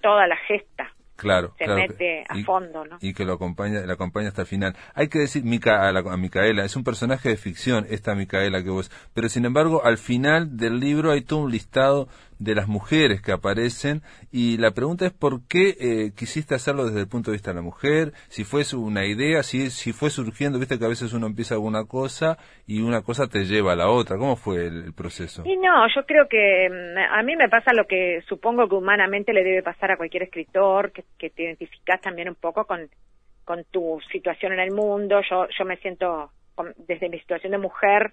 toda 0.02 0.26
la 0.26 0.36
gesta. 0.36 0.92
Claro, 1.18 1.52
se 1.58 1.66
mete 1.66 2.24
a 2.28 2.44
fondo, 2.44 2.84
¿no? 2.84 2.98
Y 3.00 3.12
que 3.12 3.24
lo 3.24 3.32
acompaña, 3.32 3.80
la 3.80 3.94
acompaña 3.94 4.28
hasta 4.28 4.42
el 4.42 4.46
final. 4.46 4.76
Hay 4.94 5.08
que 5.08 5.18
decir 5.18 5.42
Mica, 5.42 5.88
a, 5.88 6.16
Micaela, 6.16 6.64
es 6.64 6.76
un 6.76 6.84
personaje 6.84 7.30
de 7.30 7.36
ficción 7.36 7.86
esta 7.90 8.14
Micaela 8.14 8.62
que 8.62 8.70
vos, 8.70 8.88
pero 9.14 9.28
sin 9.28 9.44
embargo 9.44 9.84
al 9.84 9.98
final 9.98 10.56
del 10.56 10.78
libro 10.78 11.10
hay 11.10 11.22
todo 11.22 11.40
un 11.40 11.50
listado 11.50 12.08
de 12.38 12.54
las 12.54 12.68
mujeres 12.68 13.20
que 13.20 13.32
aparecen 13.32 14.02
y 14.30 14.58
la 14.58 14.70
pregunta 14.72 15.06
es 15.06 15.12
por 15.12 15.46
qué 15.48 15.74
eh, 15.80 16.12
quisiste 16.16 16.54
hacerlo 16.54 16.86
desde 16.86 17.00
el 17.00 17.08
punto 17.08 17.30
de 17.30 17.36
vista 17.36 17.50
de 17.50 17.56
la 17.56 17.62
mujer, 17.62 18.12
si 18.28 18.44
fue 18.44 18.62
una 18.74 19.06
idea, 19.06 19.42
si, 19.42 19.70
si 19.70 19.92
fue 19.92 20.10
surgiendo, 20.10 20.58
viste 20.58 20.78
que 20.78 20.84
a 20.84 20.88
veces 20.88 21.12
uno 21.12 21.26
empieza 21.26 21.54
alguna 21.54 21.84
cosa 21.84 22.38
y 22.66 22.80
una 22.80 23.02
cosa 23.02 23.28
te 23.28 23.44
lleva 23.44 23.72
a 23.72 23.76
la 23.76 23.88
otra, 23.88 24.16
¿cómo 24.16 24.36
fue 24.36 24.66
el, 24.66 24.92
proceso? 24.94 25.42
Y 25.44 25.56
no, 25.56 25.86
yo 25.94 26.04
creo 26.06 26.28
que 26.28 26.68
mm, 26.68 27.12
a 27.12 27.22
mí 27.22 27.36
me 27.36 27.48
pasa 27.48 27.72
lo 27.72 27.86
que 27.86 28.22
supongo 28.28 28.68
que 28.68 28.74
humanamente 28.74 29.32
le 29.32 29.44
debe 29.44 29.62
pasar 29.62 29.92
a 29.92 29.96
cualquier 29.96 30.24
escritor, 30.24 30.92
que, 30.92 31.04
que 31.18 31.30
te 31.30 31.44
identificas 31.44 32.00
también 32.00 32.28
un 32.28 32.34
poco 32.34 32.64
con, 32.66 32.88
con 33.44 33.64
tu 33.64 33.98
situación 34.12 34.52
en 34.52 34.60
el 34.60 34.72
mundo, 34.72 35.20
yo, 35.28 35.46
yo 35.58 35.64
me 35.64 35.78
siento, 35.78 36.30
desde 36.86 37.08
mi 37.08 37.18
situación 37.18 37.52
de 37.52 37.58
mujer, 37.58 38.12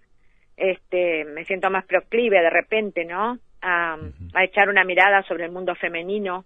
este, 0.56 1.26
me 1.26 1.44
siento 1.44 1.70
más 1.70 1.86
proclive 1.86 2.42
de 2.42 2.50
repente, 2.50 3.04
¿no? 3.04 3.38
A, 3.68 3.98
echar 4.44 4.70
una 4.70 4.84
mirada 4.84 5.24
sobre 5.24 5.46
el 5.46 5.52
mundo 5.52 5.74
femenino, 5.74 6.46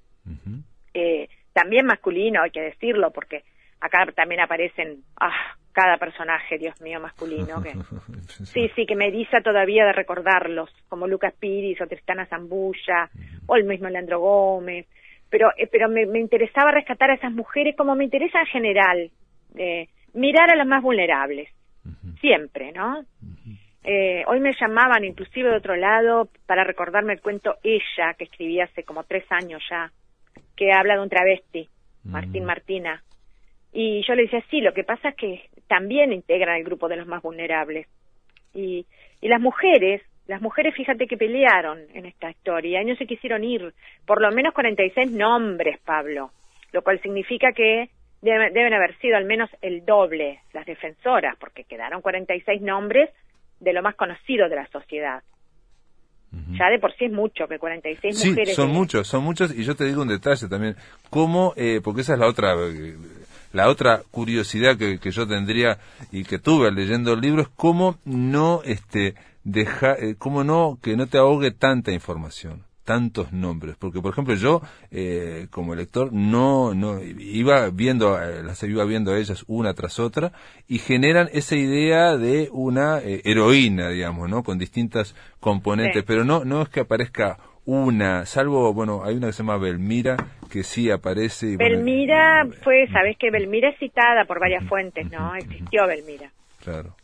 eh, 0.94 1.28
también 1.52 1.86
masculino, 1.86 2.42
hay 2.42 2.52
que 2.52 2.62
decirlo, 2.62 3.12
porque 3.12 3.44
acá 3.82 4.06
también 4.16 4.40
aparecen, 4.40 5.04
ah, 5.20 5.56
cada 5.74 5.98
personaje, 5.98 6.58
Dios 6.58 6.80
mío, 6.82 7.00
masculino, 7.00 7.62
que 7.62 7.74
sí, 8.46 8.70
sí, 8.76 8.86
que 8.86 8.96
me 8.96 9.12
dice 9.12 9.42
todavía 9.44 9.86
de 9.86 9.94
recordarlos, 9.94 10.70
como 10.88 11.08
Lucas 11.08 11.34
Piris 11.38 11.82
o 11.82 11.88
Tristana 11.88 12.26
Zambulla, 12.26 13.10
o 13.48 13.56
el 13.56 13.66
mismo 13.66 13.90
Leandro 13.90 14.20
Gómez, 14.20 14.88
pero, 15.30 15.50
eh, 15.58 15.68
pero 15.72 15.90
me, 15.90 16.04
interesaba 16.20 16.72
rescatar 16.72 17.12
a 17.12 17.16
esas 17.16 17.32
mujeres 17.34 17.76
como 17.76 17.96
me 17.96 18.06
interesa 18.06 18.40
en 18.40 18.48
general, 18.48 19.12
eh, 19.56 19.90
mirar 20.14 20.52
a 20.52 20.56
las 20.56 20.68
más 20.68 20.82
vulnerables, 20.82 21.50
siempre, 22.20 22.72
¿no? 22.72 23.04
Eh, 23.84 24.24
hoy 24.28 24.40
me 24.40 24.54
llamaban 24.60 25.06
inclusive 25.06 25.50
de 25.50 25.58
otro 25.58 25.76
lado 25.76 26.30
para 26.46 26.64
recordarme 26.64 27.14
el 27.14 27.22
cuento 27.22 27.56
Ella, 27.64 28.14
que 28.18 28.26
escribí 28.26 28.60
hace 28.60 28.84
como 28.84 29.04
tres 29.04 29.24
años 29.30 29.64
ya, 29.70 29.92
que 30.56 30.72
habla 30.74 30.96
de 30.96 31.02
un 31.02 31.10
travesti, 31.10 31.70
Martín 32.04 32.46
Martina. 32.46 33.02
Y 33.72 34.04
yo 34.06 34.16
le 34.16 34.24
decía, 34.24 34.44
sí, 34.50 34.62
lo 34.62 34.74
que 34.74 34.84
pasa 34.84 35.10
es 35.10 35.16
que 35.16 35.50
también 35.68 36.12
integran 36.12 36.58
el 36.58 36.64
grupo 36.64 36.90
de 36.90 36.98
los 36.98 37.08
más 37.08 37.22
vulnerables. 37.22 37.88
Y, 38.54 38.86
y 39.22 39.28
las 39.28 39.40
mujeres, 39.40 40.02
las 40.28 40.42
mujeres, 40.42 40.76
fíjate 40.76 41.08
que 41.08 41.18
pelearon 41.18 41.80
en 41.94 42.06
esta 42.06 42.30
historia 42.30 42.82
y 42.82 42.86
no 42.86 42.96
se 42.96 43.06
quisieron 43.06 43.44
ir. 43.44 43.74
Por 44.06 44.22
lo 44.22 44.32
menos 44.32 44.54
46 44.54 45.12
nombres, 45.12 45.80
Pablo, 45.86 46.32
lo 46.74 46.82
cual 46.82 47.02
significa 47.02 47.52
que 47.54 47.90
deben 48.22 48.74
haber 48.74 48.98
sido 48.98 49.16
al 49.16 49.24
menos 49.24 49.50
el 49.62 49.86
doble 49.86 50.40
las 50.52 50.66
defensoras, 50.66 51.38
porque 51.40 51.64
quedaron 51.64 52.02
46 52.02 52.62
nombres 52.62 53.10
de 53.60 53.74
lo 53.74 53.82
más 53.82 53.96
conocido 53.96 54.50
de 54.50 54.56
la 54.56 54.68
sociedad. 54.68 55.24
Ya 56.51 56.70
de 56.70 56.78
por 56.78 56.96
sí 56.96 57.06
es 57.06 57.12
mucho, 57.12 57.48
que 57.48 57.58
46 57.58 58.18
sí, 58.18 58.30
mujeres... 58.30 58.56
son 58.56 58.70
muchos, 58.70 59.08
son 59.08 59.24
muchos, 59.24 59.51
y 59.58 59.63
yo 59.63 59.75
te 59.75 59.86
digo 59.86 60.04
un 60.04 60.10
detalle 60.10 60.48
también, 60.48 60.75
cómo, 61.10 61.54
eh, 61.56 61.82
porque 61.84 62.01
esa 62.01 62.13
es 62.13 62.20
la 62.20 62.28
otra, 62.28 62.56
la 63.51 63.68
otra 63.68 64.04
curiosidad 64.12 64.78
que, 64.78 65.00
que, 65.00 65.10
yo 65.10 65.28
tendría 65.28 65.80
y 66.12 66.24
que 66.25 66.38
tuve 66.38 66.72
leyendo 66.72 67.13
el 67.13 67.22
libro, 67.22 67.42
es 67.42 67.48
cómo 67.48 67.98
no, 68.06 68.62
este, 68.63 69.16
deja, 69.44 69.94
eh, 69.94 70.16
cómo 70.20 70.44
no, 70.44 70.78
que 70.84 70.96
no 70.96 71.08
te 71.08 71.18
ahogue 71.18 71.50
tanta 71.50 71.92
información 71.92 72.69
tantos 72.89 73.31
nombres, 73.31 73.75
porque 73.77 74.01
por 74.01 74.13
ejemplo 74.13 74.34
yo 74.34 74.63
eh, 74.89 75.46
como 75.51 75.75
lector 75.75 76.12
no 76.12 76.74
no 76.74 77.00
iba 77.03 77.69
viendo 77.69 78.19
eh, 78.19 78.41
las 78.41 78.63
iba 78.63 78.84
viendo 78.84 79.12
a 79.12 79.19
ellas 79.19 79.46
una 79.48 79.75
tras 79.75 80.00
otra 80.00 80.31
y 80.67 80.79
generan 80.79 81.29
esa 81.31 81.55
idea 81.55 82.17
de 82.17 82.50
una 82.51 82.98
eh, 82.98 83.22
heroína, 83.25 83.89
digamos, 83.89 84.27
¿no? 84.27 84.41
Con 84.41 84.58
distintas 84.58 85.15
componentes, 85.39 86.03
pero 86.03 86.24
no 86.24 86.43
no 86.46 86.63
es 86.63 86.69
que 86.69 86.79
aparezca 86.79 87.38
una, 87.65 88.25
salvo, 88.25 88.74
bueno, 88.74 89.03
hay 89.05 89.17
una 89.17 89.27
que 89.27 89.34
se 89.34 89.43
llama 89.43 89.60
Belmira, 89.60 90.17
que 90.51 90.63
sí 90.63 90.89
aparece. 90.89 91.58
Belmira 91.58 92.48
fue, 92.63 92.88
sabes 92.91 93.15
que 93.19 93.29
Belmira 93.29 93.69
es 93.69 93.77
citada 93.77 94.25
por 94.25 94.39
varias 94.39 94.63
fuentes, 94.63 95.12
¿no? 95.12 95.36
Existió 95.36 95.86
Belmira. 95.86 96.31
Claro. 96.63 96.96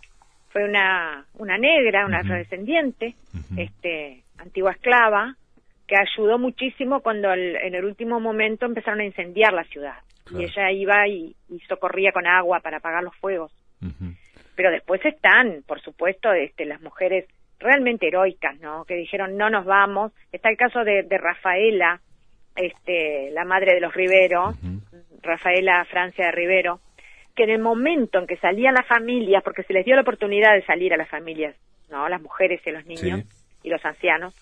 fue 0.49 0.63
una, 0.67 1.25
una 1.35 1.59
negra, 1.59 2.07
una 2.07 2.21
afrodescendiente, 2.21 3.13
este, 3.55 4.23
antigua 4.39 4.71
esclava, 4.71 5.35
que 5.87 5.95
ayudó 5.95 6.39
muchísimo 6.39 7.01
cuando 7.01 7.31
en 7.33 7.75
el 7.75 7.85
último 7.85 8.19
momento 8.19 8.65
empezaron 8.65 9.01
a 9.01 9.05
incendiar 9.05 9.53
la 9.53 9.63
ciudad. 9.65 9.97
Y 10.31 10.43
ella 10.43 10.71
iba 10.71 11.07
y, 11.07 11.35
socorría 11.67 12.11
con 12.11 12.25
agua 12.25 12.59
para 12.59 12.77
apagar 12.77 13.03
los 13.03 13.15
fuegos. 13.17 13.51
Pero 14.55 14.71
después 14.71 15.03
están, 15.05 15.63
por 15.67 15.81
supuesto, 15.81 16.31
este, 16.33 16.65
las 16.65 16.81
mujeres 16.81 17.25
realmente 17.59 18.07
heroicas, 18.07 18.59
¿no? 18.59 18.85
Que 18.85 18.95
dijeron 18.95 19.37
no 19.37 19.49
nos 19.49 19.65
vamos. 19.65 20.11
Está 20.31 20.49
el 20.49 20.57
caso 20.57 20.83
de, 20.83 21.05
Rafaela, 21.09 22.01
este, 22.55 23.31
la 23.31 23.45
madre 23.45 23.75
de 23.75 23.81
los 23.81 23.93
Rivero, 23.93 24.55
Rafaela 25.21 25.85
Francia 25.85 26.25
de 26.25 26.31
Rivero, 26.31 26.79
que 27.35 27.43
en 27.43 27.49
el 27.49 27.59
momento 27.59 28.19
en 28.19 28.27
que 28.27 28.37
salían 28.37 28.73
las 28.73 28.87
familias, 28.87 29.43
porque 29.43 29.63
se 29.63 29.73
les 29.73 29.85
dio 29.85 29.95
la 29.95 30.01
oportunidad 30.01 30.53
de 30.53 30.65
salir 30.65 30.93
a 30.93 30.97
las 30.97 31.09
familias, 31.09 31.55
¿no? 31.91 32.07
Las 32.09 32.21
mujeres 32.21 32.61
y 32.65 32.71
los 32.71 32.85
niños 32.85 33.23
y 33.61 33.69
los 33.69 33.83
ancianos, 33.83 34.33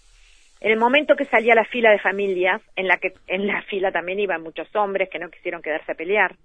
en 0.64 0.72
el 0.72 0.80
momento 0.80 1.18
que 1.18 1.26
salía 1.26 1.56
la 1.56 1.66
fila 1.66 1.92
de 1.92 2.00
familias, 2.00 2.62
en 2.78 2.88
la 2.88 2.98
que 2.98 3.14
en 3.28 3.46
la 3.46 3.62
fila 3.70 3.92
también 3.92 4.20
iban 4.20 4.42
muchos 4.42 4.74
hombres 4.76 5.10
que 5.10 5.20
no 5.20 5.30
quisieron 5.30 5.62
quedarse 5.62 5.92
a 5.92 5.96
pelear, 5.96 6.36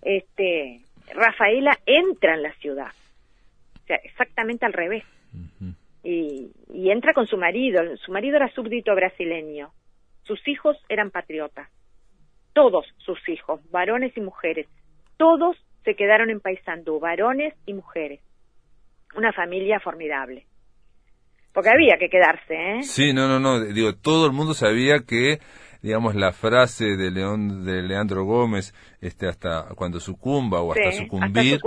este, 0.00 0.80
Rafaela 1.12 1.76
entra 1.84 2.34
en 2.34 2.42
la 2.42 2.52
ciudad, 2.54 2.92
o 3.82 3.86
sea, 3.86 3.96
exactamente 3.96 4.64
al 4.64 4.72
revés, 4.72 5.04
y, 6.04 6.52
y 6.72 6.90
entra 6.90 7.12
con 7.12 7.26
su 7.26 7.36
marido. 7.36 7.96
Su 7.96 8.12
marido 8.12 8.36
era 8.36 8.48
súbdito 8.52 8.94
brasileño, 8.94 9.72
sus 10.22 10.46
hijos 10.46 10.76
eran 10.88 11.10
patriotas, 11.10 11.68
todos 12.52 12.86
sus 12.98 13.28
hijos, 13.28 13.60
varones 13.72 14.16
y 14.16 14.20
mujeres, 14.20 14.68
todos 15.16 15.56
se 15.84 15.96
quedaron 15.96 16.30
en 16.30 16.38
Paysandú, 16.38 17.00
varones 17.00 17.54
y 17.66 17.74
mujeres, 17.74 18.20
una 19.16 19.32
familia 19.32 19.80
formidable 19.80 20.46
porque 21.58 21.70
había 21.70 21.98
que 21.98 22.08
quedarse, 22.08 22.54
¿eh? 22.54 22.82
Sí, 22.84 23.12
no, 23.12 23.26
no, 23.26 23.40
no, 23.40 23.58
digo, 23.58 23.92
todo 23.92 24.26
el 24.26 24.32
mundo 24.32 24.54
sabía 24.54 25.00
que 25.00 25.40
digamos 25.82 26.14
la 26.14 26.30
frase 26.30 26.96
de 26.96 27.10
León 27.10 27.64
de 27.64 27.82
Leandro 27.82 28.22
Gómez 28.22 28.72
este 29.00 29.26
hasta 29.26 29.66
cuando 29.74 29.98
sucumba 29.98 30.60
o 30.60 30.72
hasta, 30.72 30.92
sucumbir, 30.92 31.58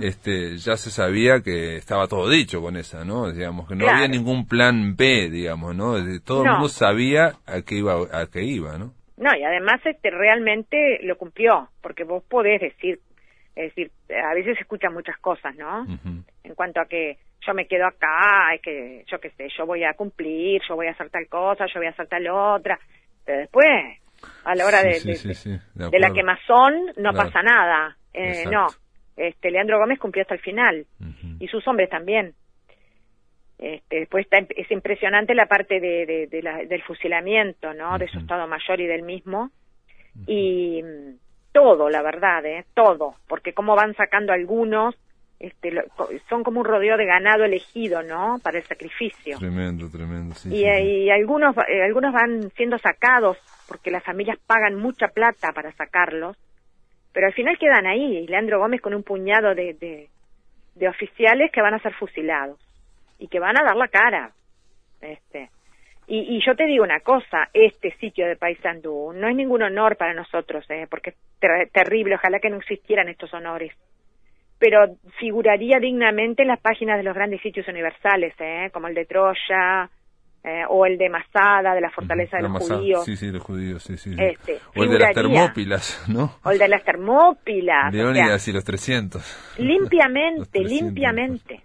este 0.00 0.56
ya 0.56 0.78
se 0.78 0.90
sabía 0.90 1.42
que 1.42 1.76
estaba 1.76 2.06
todo 2.08 2.28
dicho 2.30 2.62
con 2.62 2.76
esa 2.76 3.04
no 3.04 3.32
digamos 3.32 3.66
que 3.68 3.74
no 3.74 3.88
había 3.88 4.06
ningún 4.06 4.46
plan 4.46 4.96
B 4.96 5.30
digamos 5.30 5.74
no 5.74 5.94
todo 6.24 6.44
el 6.44 6.50
mundo 6.52 6.68
sabía 6.68 7.32
a 7.46 7.62
qué 7.62 7.76
iba 7.76 7.94
a 8.12 8.26
qué 8.30 8.42
iba 8.42 8.76
no 8.76 8.92
no 9.16 9.30
y 9.34 9.44
además 9.44 9.80
este 9.86 10.10
realmente 10.10 11.00
lo 11.02 11.16
cumplió 11.16 11.68
porque 11.80 12.04
vos 12.04 12.22
podés 12.28 12.60
decir 12.60 13.00
es 13.56 13.74
decir 13.74 13.90
a 14.10 14.34
veces 14.34 14.56
se 14.56 14.62
escuchan 14.62 14.92
muchas 14.92 15.16
cosas 15.18 15.54
no 15.56 15.86
en 16.44 16.54
cuanto 16.54 16.80
a 16.80 16.84
que 16.84 17.16
yo 17.46 17.54
me 17.54 17.66
quedo 17.66 17.86
acá, 17.86 18.54
es 18.54 18.62
que 18.62 19.04
yo 19.10 19.18
qué 19.20 19.30
sé, 19.30 19.48
yo 19.56 19.66
voy 19.66 19.84
a 19.84 19.94
cumplir, 19.94 20.60
yo 20.68 20.76
voy 20.76 20.86
a 20.86 20.92
hacer 20.92 21.10
tal 21.10 21.26
cosa, 21.28 21.66
yo 21.66 21.80
voy 21.80 21.86
a 21.86 21.90
hacer 21.90 22.06
tal 22.08 22.26
otra, 22.28 22.78
pero 23.24 23.38
después, 23.38 23.66
a 24.44 24.54
la 24.54 24.66
hora 24.66 24.82
de, 24.82 25.00
de, 25.74 25.98
la 25.98 26.12
quemazón, 26.12 26.92
no 26.96 27.12
pasa 27.12 27.42
nada, 27.42 27.96
eh, 28.12 28.44
no, 28.50 28.66
este 29.16 29.50
Leandro 29.50 29.78
Gómez 29.78 29.98
cumplió 29.98 30.22
hasta 30.22 30.34
el 30.34 30.40
final, 30.40 30.86
y 31.38 31.48
sus 31.48 31.66
hombres 31.68 31.90
también. 31.90 32.34
Este, 33.56 34.00
después 34.00 34.26
está, 34.26 34.38
es 34.56 34.70
impresionante 34.70 35.34
la 35.34 35.46
parte 35.46 35.80
de, 35.80 36.26
del 36.68 36.82
fusilamiento, 36.82 37.72
¿no? 37.72 37.96
De 37.98 38.08
su 38.08 38.18
estado 38.18 38.46
mayor 38.48 38.80
y 38.80 38.86
del 38.86 39.02
mismo. 39.02 39.50
Y 40.26 40.82
mm, 40.82 41.14
todo, 41.52 41.88
la 41.88 42.02
verdad, 42.02 42.44
¿eh? 42.44 42.64
Todo. 42.74 43.14
Porque 43.28 43.54
cómo 43.54 43.76
van 43.76 43.94
sacando 43.94 44.32
algunos 44.32 44.96
este, 45.38 45.72
son 46.28 46.42
como 46.42 46.60
un 46.60 46.66
rodeo 46.66 46.96
de 46.96 47.06
ganado 47.06 47.44
elegido, 47.44 48.02
¿no? 48.02 48.38
Para 48.42 48.58
el 48.58 48.64
sacrificio. 48.64 49.38
Tremendo, 49.38 49.90
tremendo, 49.90 50.34
sí. 50.34 50.48
Y, 50.54 51.10
algunos, 51.10 51.56
eh, 51.68 51.82
algunos 51.82 52.12
van 52.12 52.50
siendo 52.50 52.78
sacados 52.78 53.36
porque 53.68 53.90
las 53.90 54.04
familias 54.04 54.38
pagan 54.46 54.76
mucha 54.76 55.08
plata 55.08 55.52
para 55.52 55.72
sacarlos, 55.72 56.36
pero 57.12 57.26
al 57.26 57.34
final 57.34 57.58
quedan 57.58 57.86
ahí. 57.86 58.26
Leandro 58.26 58.58
Gómez 58.58 58.80
con 58.80 58.94
un 58.94 59.02
puñado 59.02 59.54
de, 59.54 59.74
de, 60.74 60.88
oficiales 60.88 61.50
que 61.52 61.62
van 61.62 61.74
a 61.74 61.78
ser 61.78 61.94
fusilados 61.94 62.58
y 63.18 63.28
que 63.28 63.40
van 63.40 63.58
a 63.58 63.64
dar 63.64 63.76
la 63.76 63.88
cara. 63.88 64.32
Este. 65.00 65.50
Y, 66.06 66.36
y 66.36 66.46
yo 66.46 66.54
te 66.54 66.66
digo 66.66 66.84
una 66.84 67.00
cosa, 67.00 67.48
este 67.52 67.90
sitio 67.96 68.26
de 68.26 68.36
Paysandú 68.36 69.12
no 69.14 69.28
es 69.28 69.34
ningún 69.34 69.62
honor 69.62 69.96
para 69.96 70.12
nosotros, 70.12 70.64
¿eh? 70.70 70.86
porque 70.88 71.10
es 71.10 71.72
terrible, 71.72 72.16
ojalá 72.16 72.40
que 72.40 72.50
no 72.50 72.58
existieran 72.58 73.08
estos 73.08 73.32
honores 73.32 73.72
pero 74.64 74.96
figuraría 75.20 75.78
dignamente 75.78 76.40
en 76.40 76.48
las 76.48 76.58
páginas 76.58 76.96
de 76.96 77.02
los 77.02 77.14
grandes 77.14 77.42
sitios 77.42 77.68
universales, 77.68 78.32
¿eh? 78.38 78.70
como 78.72 78.88
el 78.88 78.94
de 78.94 79.04
Troya, 79.04 79.90
eh, 80.42 80.62
o 80.70 80.86
el 80.86 80.96
de 80.96 81.10
Masada, 81.10 81.74
de 81.74 81.82
la 81.82 81.90
fortaleza 81.90 82.38
de 82.38 82.44
los 82.44 82.66
judíos. 82.66 83.04
Sí, 83.04 83.14
sí, 83.14 83.30
los 83.30 83.42
judíos, 83.42 83.82
sí, 83.82 83.98
sí. 83.98 84.16
Este, 84.18 84.58
o 84.74 84.84
el 84.84 84.88
de 84.88 84.98
las 85.00 85.12
Termópilas, 85.12 86.02
¿no? 86.08 86.38
O 86.44 86.50
el 86.50 86.58
de 86.58 86.68
las 86.68 86.82
Termópilas. 86.82 87.92
Leónidas 87.92 88.48
y 88.48 88.52
los 88.52 88.64
300. 88.64 89.56
Limpiamente, 89.58 90.60
limpiamente. 90.64 91.62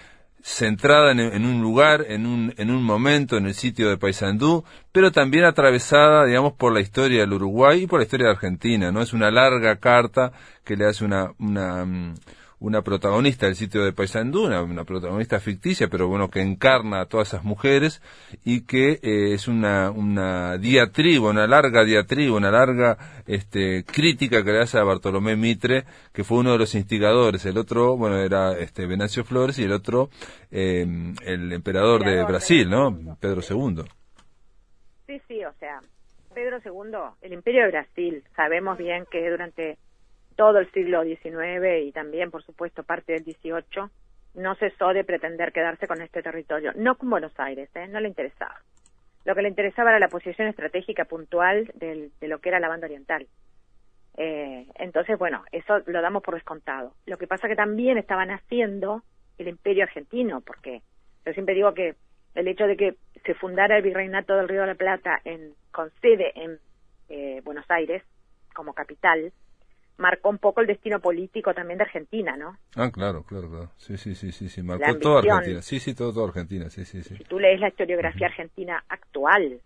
centrada 0.43 1.13
en, 1.13 1.47
un 1.47 1.63
lugar, 1.63 2.05
en 2.07 2.27
un, 2.27 2.53
en 2.59 2.71
un 2.71 2.83
momento, 2.83 3.39
en 3.39 3.47
el 3.47 3.55
sitio 3.55 3.89
de 3.89 3.97
Paysandú, 3.97 4.63
pero 4.93 5.11
también 5.11 5.45
atravesada, 5.45 6.27
digamos, 6.27 6.53
por 6.53 6.75
la 6.75 6.81
historia 6.81 7.21
del 7.21 7.33
Uruguay 7.33 7.85
y 7.85 7.87
por 7.87 7.99
la 7.99 8.05
historia 8.05 8.27
de 8.27 8.33
Argentina, 8.33 8.93
¿no? 8.93 9.01
Es 9.01 9.15
una 9.15 9.31
larga 9.31 9.77
carta 9.77 10.33
que 10.63 10.77
le 10.77 10.87
hace 10.87 11.03
una, 11.07 11.33
una, 11.39 11.87
mm, 11.87 12.15
una 12.59 12.83
protagonista 12.83 13.47
del 13.47 13.57
sitio 13.57 13.85
de 13.85 13.93
Paysandú, 13.93 14.47
una, 14.47 14.85
protagonista 14.85 15.41
ficticia, 15.41 15.89
pero 15.89 16.09
bueno, 16.09 16.31
que 16.31 16.41
encarna 16.41 17.01
a 17.01 17.07
todas 17.07 17.29
esas 17.29 17.45
mujeres 17.45 18.01
y 18.45 18.63
que 18.63 19.01
eh, 19.03 19.35
es 19.35 19.49
una, 19.49 19.91
una 19.91 20.57
diatriba, 20.59 21.31
una 21.31 21.47
larga 21.47 21.85
diatriba, 21.85 22.37
una 22.37 22.51
larga 22.51 22.97
este, 23.27 23.85
crítica 23.85 24.45
que 24.45 24.53
le 24.53 24.63
hace 24.63 24.79
a 24.79 24.85
Bartolomé 24.85 25.37
Mitre, 25.37 25.85
que 26.13 26.25
fue 26.25 26.39
uno 26.39 26.53
de 26.53 26.59
los 26.59 26.75
instigadores. 26.75 27.45
El 27.47 27.59
otro, 27.59 27.97
bueno, 27.97 28.19
era 28.19 28.53
este, 28.53 28.87
Venancio 28.87 29.25
Flores 29.25 29.59
y 29.59 29.65
el 29.65 29.73
otro, 29.73 30.11
eh, 30.51 30.87
el 31.25 31.53
emperador 31.53 32.05
de 32.05 32.25
Brasil, 32.25 32.69
¿no? 32.71 33.17
Pedro 33.21 33.41
II. 33.49 33.85
Sí, 35.07 35.21
sí, 35.29 35.45
o 35.45 35.53
sea, 35.61 35.83
Pedro 36.35 36.59
II, 36.65 36.99
el 37.23 37.33
imperio 37.33 37.65
de 37.65 37.71
Brasil, 37.71 38.25
sabemos 38.35 38.77
bien 38.79 39.07
que 39.11 39.31
durante 39.31 39.79
todo 40.37 40.59
el 40.59 40.71
siglo 40.73 41.03
XIX 41.03 41.85
y 41.85 41.93
también, 41.93 42.31
por 42.31 42.43
supuesto, 42.43 42.83
parte 42.83 43.13
del 43.13 43.25
XVIII, 43.25 43.89
no 44.35 44.55
cesó 44.57 44.93
de 44.93 45.05
pretender 45.05 45.53
quedarse 45.53 45.87
con 45.87 46.03
este 46.03 46.23
territorio. 46.23 46.73
No 46.75 46.97
con 46.97 47.11
Buenos 47.11 47.33
Aires, 47.39 47.71
¿eh? 47.75 47.87
no 47.89 48.01
le 48.01 48.09
interesaba. 48.09 48.61
Lo 49.25 49.35
que 49.35 49.43
le 49.43 49.49
interesaba 49.49 49.91
era 49.91 49.99
la 49.99 50.09
posición 50.09 50.49
estratégica 50.49 51.05
puntual 51.05 51.71
de 51.75 52.11
lo 52.21 52.41
que 52.41 52.49
era 52.51 52.61
la 52.61 52.69
banda 52.69 52.87
oriental. 52.87 53.27
Eh, 54.17 54.67
entonces, 54.77 55.19
bueno, 55.19 55.45
eso 55.51 55.81
lo 55.87 56.03
damos 56.03 56.23
por 56.23 56.35
descontado. 56.35 56.95
Lo 57.07 57.17
que 57.17 57.27
pasa 57.27 57.49
que 57.49 57.57
también 57.57 57.99
estaban 57.99 58.31
haciendo 58.31 59.03
el 59.39 59.49
imperio 59.49 59.85
argentino, 59.85 60.41
porque 60.41 60.83
yo 61.25 61.33
siempre 61.33 61.55
digo 61.55 61.75
que 61.75 61.95
el 62.35 62.49
hecho 62.49 62.67
de 62.67 62.77
que 62.77 62.97
se 63.25 63.35
fundara 63.35 63.77
el 63.77 63.83
virreinato 63.83 64.37
del 64.37 64.49
Río 64.49 64.63
de 64.63 64.67
la 64.69 64.75
Plata 64.75 65.21
en, 65.25 65.55
con 65.73 65.91
sede 66.01 66.33
en 66.35 66.59
eh, 67.09 67.41
Buenos 67.45 67.65
Aires 67.71 68.03
como 68.55 68.75
capital, 68.75 69.33
marcó 69.97 70.29
un 70.29 70.39
poco 70.39 70.61
el 70.61 70.67
destino 70.67 71.01
político 71.01 71.55
también 71.55 71.79
de 71.79 71.85
Argentina, 71.85 72.37
¿no? 72.37 72.57
Ah, 72.77 72.91
claro, 72.91 73.23
claro, 73.23 73.49
claro. 73.49 73.71
Sí, 73.77 73.97
sí, 73.97 74.15
sí, 74.15 74.33
sí, 74.33 74.49
sí. 74.49 74.63
marcó 74.63 74.99
toda 74.99 75.21
Argentina. 75.21 75.63
Sí, 75.63 75.79
sí, 75.79 75.95
todo, 75.95 76.13
toda 76.13 76.29
Argentina, 76.29 76.71
sí, 76.71 76.85
sí, 76.85 77.03
sí. 77.03 77.17
Si 77.17 77.25
tú 77.25 77.39
lees 77.39 77.61
la 77.61 77.69
historiografía 77.69 78.27
argentina 78.27 78.85
actual, 78.89 79.61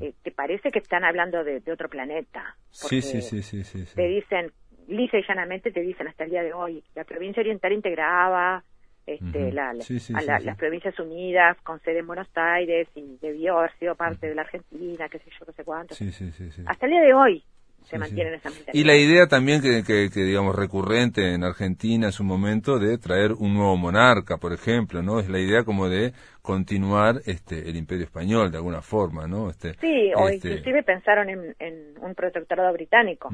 eh, 0.00 0.14
te 0.22 0.30
parece 0.30 0.70
que 0.70 0.78
están 0.78 1.04
hablando 1.04 1.44
de, 1.44 1.60
otro 1.70 1.88
planeta. 1.88 2.56
Sí, 2.70 3.02
sí, 3.02 3.20
sí, 3.20 3.42
sí, 3.42 3.64
sí, 3.64 3.84
Te 3.94 4.06
dicen, 4.06 4.52
lisa 4.88 5.18
y 5.18 5.24
llanamente 5.26 5.72
te 5.72 5.80
dicen 5.80 6.08
hasta 6.08 6.24
el 6.24 6.30
día 6.30 6.42
de 6.42 6.52
hoy, 6.52 6.82
la 6.94 7.04
provincia 7.04 7.40
oriental 7.40 7.72
integraba 7.72 8.62
este, 9.06 9.52
la, 9.52 9.70
a 9.70 10.40
las 10.40 10.56
Provincias 10.56 10.98
Unidas 10.98 11.58
con 11.62 11.78
sede 11.80 11.98
en 11.98 12.06
Buenos 12.06 12.28
Aires 12.34 12.88
y 12.94 13.18
debió 13.20 13.58
haber 13.58 13.76
sido 13.78 13.94
parte 13.94 14.28
de 14.28 14.34
la 14.34 14.42
Argentina, 14.42 15.08
qué 15.10 15.18
sé 15.18 15.30
yo, 15.38 15.44
no 15.46 15.52
sé 15.52 15.62
cuánto. 15.62 15.94
Hasta 15.94 16.86
el 16.86 16.92
día 16.92 17.02
de 17.02 17.12
hoy 17.12 17.44
se 17.84 17.98
mantienen 17.98 18.34
esa 18.34 18.50
mentalidad. 18.50 18.74
Y 18.74 18.84
la 18.84 18.96
idea 18.96 19.26
también 19.26 19.60
que, 19.60 19.82
que, 19.84 20.20
digamos, 20.20 20.54
recurrente 20.54 21.34
en 21.34 21.44
Argentina 21.44 22.06
en 22.06 22.12
su 22.12 22.24
momento 22.24 22.78
de 22.78 22.98
traer 22.98 23.32
un 23.32 23.54
nuevo 23.54 23.76
monarca, 23.76 24.38
por 24.38 24.52
ejemplo, 24.52 25.02
¿no? 25.02 25.20
Es 25.20 25.28
la 25.28 25.38
idea 25.38 25.64
como 25.64 25.88
de 25.88 26.12
continuar 26.42 27.16
este 27.26 27.70
el 27.70 27.76
imperio 27.76 28.04
español 28.04 28.50
de 28.50 28.58
alguna 28.58 28.82
forma, 28.82 29.26
¿no? 29.26 29.50
Este, 29.50 29.74
sí, 29.74 30.12
o 30.14 30.28
este 30.28 30.48
inclusive 30.48 30.82
pensaron 30.82 31.30
en, 31.30 31.56
en, 31.58 31.94
un 32.00 32.14
protectorado 32.14 32.72
británico. 32.72 33.30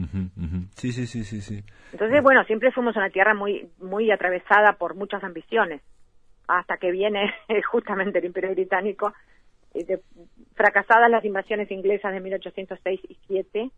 Sí, 0.75 0.93
sí, 0.93 1.07
sí, 1.07 1.25
sí, 1.25 1.41
sí. 1.41 1.65
Entonces, 1.93 2.23
bueno, 2.23 2.45
siempre 2.45 2.71
fuimos 2.73 2.97
una 2.97 3.11
tierra 3.11 3.35
muy, 3.35 3.69
muy 3.81 4.11
atravesada 4.11 4.75
por 4.75 4.95
muchas 4.95 5.25
ambiciones, 5.25 5.81
hasta 6.47 6.77
que 6.77 6.91
viene 6.91 7.33
justamente 7.71 8.19
el 8.19 8.27
imperio 8.27 8.51
británico, 8.51 9.13
de, 9.75 10.01
fracasadas 10.55 11.11
las 11.11 11.25
invasiones 11.25 11.71
inglesas 11.71 12.13
de 12.13 12.21
1806 12.21 13.01
y 13.09 13.19
7, 13.27 13.71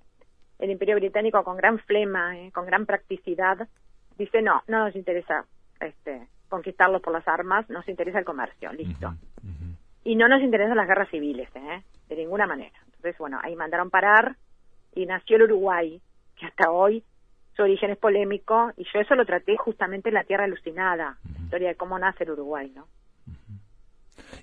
el 0.62 0.70
Imperio 0.70 0.94
Británico 0.94 1.42
con 1.42 1.56
gran 1.56 1.80
flema, 1.80 2.38
eh, 2.38 2.52
con 2.52 2.64
gran 2.64 2.86
practicidad, 2.86 3.68
dice 4.16 4.42
no, 4.42 4.62
no 4.68 4.84
nos 4.84 4.94
interesa 4.94 5.44
este, 5.80 6.28
conquistarlos 6.48 7.02
por 7.02 7.12
las 7.12 7.26
armas, 7.26 7.68
nos 7.68 7.88
interesa 7.88 8.20
el 8.20 8.24
comercio, 8.24 8.72
listo. 8.72 9.12
Y 10.04 10.14
no 10.14 10.28
nos 10.28 10.40
interesan 10.40 10.76
las 10.76 10.86
guerras 10.86 11.08
civiles, 11.10 11.48
¿eh? 11.56 11.82
de 12.08 12.16
ninguna 12.16 12.46
manera. 12.46 12.78
Entonces, 12.86 13.18
bueno, 13.18 13.40
ahí 13.42 13.56
mandaron 13.56 13.90
parar 13.90 14.36
y 14.94 15.04
nació 15.04 15.36
el 15.36 15.44
Uruguay, 15.44 16.00
que 16.38 16.46
hasta 16.46 16.70
hoy 16.70 17.02
su 17.56 17.62
origen 17.62 17.90
es 17.90 17.98
polémico 17.98 18.70
y 18.76 18.84
yo 18.84 19.00
eso 19.00 19.16
lo 19.16 19.26
traté 19.26 19.56
justamente 19.56 20.10
en 20.10 20.14
La 20.14 20.24
Tierra 20.24 20.44
Alucinada, 20.44 21.18
la 21.24 21.44
historia 21.44 21.68
de 21.70 21.74
cómo 21.74 21.98
nace 21.98 22.22
el 22.22 22.30
Uruguay, 22.30 22.72
¿no? 22.72 22.86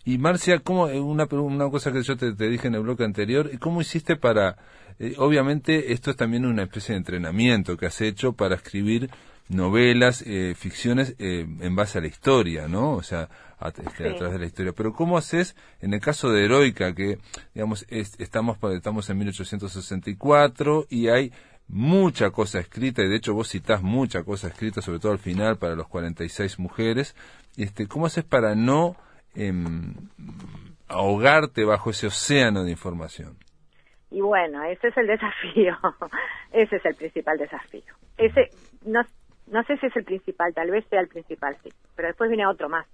Y 0.05 0.17
Marcia, 0.17 0.59
¿cómo, 0.59 0.87
eh, 0.87 0.99
una, 0.99 1.25
una 1.31 1.69
cosa 1.69 1.91
que 1.91 2.03
yo 2.03 2.17
te, 2.17 2.33
dije 2.33 2.67
en 2.67 2.75
el 2.75 2.81
bloque 2.81 3.03
anterior, 3.03 3.49
¿cómo 3.59 3.81
hiciste 3.81 4.15
para, 4.15 4.57
eh, 4.99 5.15
obviamente 5.17 5.93
esto 5.93 6.11
es 6.11 6.17
también 6.17 6.45
una 6.45 6.63
especie 6.63 6.93
de 6.93 6.99
entrenamiento 6.99 7.77
que 7.77 7.85
has 7.85 8.01
hecho 8.01 8.33
para 8.33 8.55
escribir 8.55 9.09
novelas, 9.47 10.23
eh, 10.27 10.53
ficciones 10.55 11.15
en 11.17 11.75
base 11.75 11.97
a 11.97 12.01
la 12.01 12.07
historia, 12.07 12.67
¿no? 12.67 12.91
O 12.93 13.01
sea, 13.01 13.29
a, 13.59 13.69
este, 13.69 14.13
través 14.13 14.33
de 14.33 14.39
la 14.39 14.45
historia. 14.45 14.73
Pero 14.73 14.93
¿cómo 14.93 15.17
haces 15.17 15.55
en 15.81 15.93
el 15.93 15.99
caso 15.99 16.29
de 16.31 16.45
Heroica, 16.45 16.93
que, 16.93 17.17
digamos, 17.55 17.85
estamos, 17.89 18.57
estamos 18.73 19.09
en 19.09 19.17
1864 19.17 20.85
y 20.89 21.07
hay 21.07 21.31
mucha 21.67 22.29
cosa 22.29 22.59
escrita, 22.59 23.01
y 23.01 23.09
de 23.09 23.15
hecho 23.15 23.33
vos 23.33 23.49
citás 23.49 23.81
mucha 23.81 24.23
cosa 24.23 24.49
escrita, 24.49 24.81
sobre 24.83 24.99
todo 24.99 25.13
al 25.13 25.19
final, 25.19 25.57
para 25.57 25.75
los 25.75 25.87
46 25.87 26.59
mujeres. 26.59 27.15
Este, 27.57 27.87
¿Cómo 27.87 28.05
haces 28.05 28.23
para 28.23 28.53
no 28.53 28.95
Em, 29.35 29.93
ahogarte 30.87 31.63
bajo 31.63 31.91
ese 31.91 32.07
océano 32.07 32.63
de 32.63 32.71
información? 32.71 33.37
Y 34.11 34.21
bueno, 34.21 34.63
ese 34.63 34.87
es 34.87 34.97
el 34.97 35.07
desafío, 35.07 35.77
ese 36.51 36.75
es 36.77 36.85
el 36.85 36.95
principal 36.95 37.37
desafío. 37.37 37.93
Ese, 38.17 38.49
no, 38.85 39.01
no 39.47 39.63
sé 39.63 39.77
si 39.77 39.87
es 39.87 39.95
el 39.95 40.03
principal, 40.03 40.53
tal 40.53 40.71
vez 40.71 40.85
sea 40.89 41.01
el 41.01 41.07
principal, 41.07 41.57
sí, 41.63 41.69
pero 41.95 42.07
después 42.07 42.29
viene 42.29 42.47
otro 42.47 42.69
más, 42.69 42.85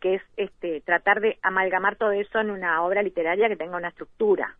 que 0.00 0.16
es 0.16 0.22
este 0.36 0.80
tratar 0.80 1.20
de 1.20 1.38
amalgamar 1.42 1.96
todo 1.96 2.12
eso 2.12 2.38
en 2.38 2.50
una 2.50 2.82
obra 2.82 3.02
literaria 3.02 3.48
que 3.48 3.56
tenga 3.56 3.76
una 3.76 3.88
estructura. 3.88 4.56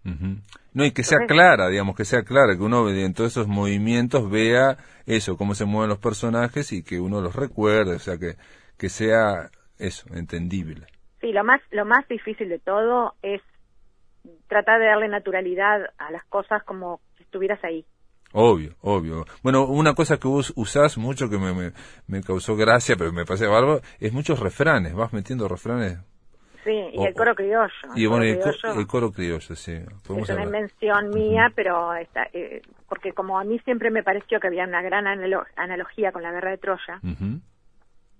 No, 0.75 0.85
y 0.85 0.93
que 0.93 1.03
sea 1.03 1.19
clara, 1.27 1.69
digamos, 1.69 1.97
que 1.97 2.05
sea 2.05 2.23
clara, 2.23 2.57
que 2.57 2.63
uno 2.63 2.89
en 2.89 3.15
todos 3.15 3.33
esos 3.33 3.49
movimientos 3.49 4.31
vea 4.31 4.77
eso, 5.07 5.37
cómo 5.37 5.55
se 5.55 5.65
mueven 5.65 5.89
los 5.89 5.99
personajes 5.99 6.73
y 6.73 6.83
que 6.83 7.01
uno 7.01 7.21
los 7.21 7.35
recuerde, 7.35 7.97
o 7.97 7.99
sea, 7.99 8.19
que, 8.19 8.35
que 8.77 8.89
sea 8.89 9.51
eso, 9.79 10.07
entendible. 10.15 10.87
Sí, 11.21 11.33
lo 11.33 11.45
más, 11.45 11.61
lo 11.71 11.85
más 11.85 12.07
difícil 12.09 12.49
de 12.49 12.59
todo 12.59 13.15
es 13.23 13.43
tratar 14.49 14.81
de 14.81 14.87
darle 14.87 15.09
naturalidad 15.09 15.91
a 15.99 16.11
las 16.11 16.25
cosas 16.25 16.63
como 16.65 17.01
si 17.17 17.23
estuvieras 17.23 17.63
ahí. 17.63 17.85
Obvio, 18.33 18.75
obvio. 18.83 19.25
Bueno, 19.43 19.67
una 19.67 19.95
cosa 19.95 20.19
que 20.19 20.29
vos 20.29 20.53
usás 20.57 20.99
mucho 20.99 21.31
que 21.31 21.39
me, 21.39 21.73
me, 22.07 22.23
causó 22.23 22.57
gracia, 22.57 22.95
pero 22.97 23.11
me 23.11 23.25
parece 23.25 23.47
bárbaro, 23.47 23.81
es 24.01 24.13
muchos 24.13 24.39
refranes. 24.39 24.95
Vas 24.95 25.13
metiendo 25.15 25.49
refranes. 25.49 25.99
Sí, 26.65 26.75
y 26.93 27.03
el 27.03 27.15
coro 27.15 27.35
criollo. 27.35 27.73
Y 27.95 28.05
bueno, 28.07 28.25
el, 28.25 28.87
coro 28.87 29.11
criollo, 29.11 29.55
sí. 29.55 29.73
Es 29.73 30.29
una 30.29 30.45
invención 30.45 31.09
mía, 31.09 31.51
pero 31.55 31.95
está, 31.95 32.29
eh, 32.35 32.61
porque 32.89 33.13
como 33.13 33.39
a 33.39 33.45
mí 33.45 33.59
siempre 33.61 33.91
me 33.91 34.03
pareció 34.03 34.39
que 34.41 34.49
había 34.49 34.65
una 34.65 34.83
gran 34.83 35.07
analogía 35.57 36.13
con 36.13 36.23
la 36.23 36.33
guerra 36.33 36.51
de 36.51 36.59
Troya, 36.59 37.01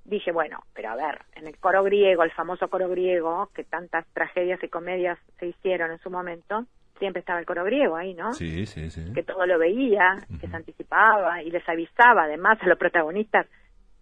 dije, 0.09 0.33
bueno, 0.33 0.63
pero 0.75 0.91
a 0.91 0.97
ver, 0.97 1.21
en 1.35 1.47
el 1.47 1.57
coro 1.59 1.83
griego, 1.85 2.23
el 2.23 2.33
famoso 2.33 2.69
coro 2.69 2.89
griego, 2.89 3.51
que 3.55 3.65
tantas 3.65 4.07
tragedias 4.15 4.63
y 4.63 4.69
comedias 4.69 5.19
se 5.39 5.47
hicieron 5.47 5.91
en 5.91 5.99
su 5.99 6.11
momento, 6.11 6.65
siempre 6.99 7.21
estaba 7.21 7.39
el 7.39 7.47
coro 7.47 7.65
griego 7.65 7.97
ahí, 7.97 8.15
¿no? 8.15 8.33
Sí, 8.33 8.67
sí, 8.67 8.91
sí. 8.91 9.13
Que 9.13 9.23
todo 9.23 9.47
lo 9.47 9.59
veía, 9.59 10.17
que 10.41 10.49
se 10.49 10.57
anticipaba 10.57 11.43
y 11.43 11.51
les 11.51 11.67
avisaba 11.69 12.25
además 12.25 12.59
a 12.63 12.67
los 12.67 12.79
protagonistas 12.79 13.47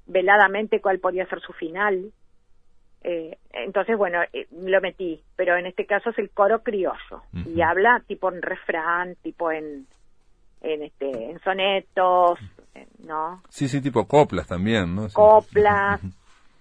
veladamente 0.07 0.81
cuál 0.81 1.01
podía 1.01 1.27
ser 1.27 1.41
su 1.41 1.53
final. 1.53 2.13
Eh, 3.03 3.37
entonces, 3.51 3.97
bueno, 3.97 4.23
eh, 4.33 4.47
lo 4.53 4.81
metí, 4.81 5.21
pero 5.35 5.57
en 5.57 5.67
este 5.67 5.87
caso 5.87 6.11
es 6.11 6.19
el 6.19 6.31
coro 6.31 6.63
criollo 6.63 7.23
y 7.45 7.61
habla 7.61 8.03
tipo 8.07 8.33
en 8.33 8.43
refrán, 8.43 9.17
tipo 9.17 9.51
en 9.51 9.87
en 10.63 10.83
este 10.83 11.31
en 11.31 11.39
sonetos, 11.41 12.39
¿no? 13.05 13.43
Sí, 13.49 13.69
sí, 13.69 13.81
tipo 13.81 14.07
coplas 14.07 14.47
también, 14.47 14.95
¿no? 14.95 15.09
Coplas. 15.13 16.01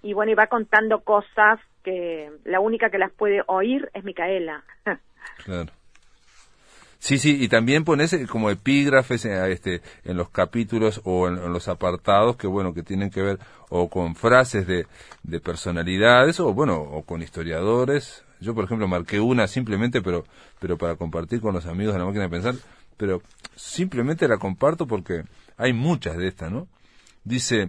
y 0.02 0.12
bueno, 0.12 0.32
y 0.32 0.34
va 0.34 0.46
contando 0.46 1.00
cosas 1.00 1.60
que 1.82 2.30
la 2.44 2.60
única 2.60 2.90
que 2.90 2.98
las 2.98 3.12
puede 3.12 3.42
oír 3.46 3.90
es 3.94 4.04
Micaela. 4.04 4.64
claro. 5.44 5.72
Sí, 6.98 7.18
sí, 7.18 7.36
y 7.40 7.48
también 7.48 7.84
pones 7.84 8.12
eh, 8.14 8.26
como 8.26 8.50
epígrafes 8.50 9.26
en, 9.26 9.32
eh, 9.32 9.52
este, 9.52 9.82
en 10.04 10.16
los 10.16 10.30
capítulos 10.30 11.00
o 11.04 11.28
en, 11.28 11.52
los 11.52 11.68
apartados 11.68 12.36
que, 12.36 12.48
bueno, 12.48 12.74
que 12.74 12.82
tienen 12.82 13.10
que 13.10 13.22
ver 13.22 13.38
o 13.68 13.88
con 13.88 14.16
frases 14.16 14.66
de, 14.66 14.86
de 15.22 15.40
personalidades 15.40 16.40
o, 16.40 16.52
bueno, 16.52 16.80
o 16.80 17.02
con 17.02 17.22
historiadores. 17.22 18.24
Yo, 18.40 18.54
por 18.54 18.64
ejemplo, 18.64 18.88
marqué 18.88 19.20
una 19.20 19.46
simplemente, 19.46 20.02
pero, 20.02 20.24
pero 20.58 20.76
para 20.76 20.96
compartir 20.96 21.40
con 21.40 21.54
los 21.54 21.66
amigos 21.66 21.94
de 21.94 22.00
la 22.00 22.06
máquina 22.06 22.24
de 22.24 22.30
pensar, 22.30 22.54
pero 22.96 23.22
simplemente 23.54 24.26
la 24.26 24.38
comparto 24.38 24.86
porque 24.86 25.22
hay 25.56 25.72
muchas 25.72 26.16
de 26.16 26.28
estas, 26.28 26.50
¿no? 26.50 26.68
Dice, 27.24 27.68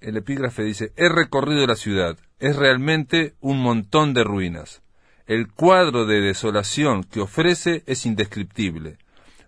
el 0.00 0.16
epígrafe 0.16 0.62
dice, 0.62 0.92
he 0.96 1.08
recorrido 1.08 1.66
la 1.66 1.76
ciudad, 1.76 2.18
es 2.38 2.56
realmente 2.56 3.34
un 3.40 3.60
montón 3.60 4.14
de 4.14 4.24
ruinas. 4.24 4.82
El 5.26 5.52
cuadro 5.52 6.06
de 6.06 6.20
desolación 6.20 7.04
que 7.04 7.20
ofrece 7.20 7.84
es 7.86 8.04
indescriptible. 8.04 8.98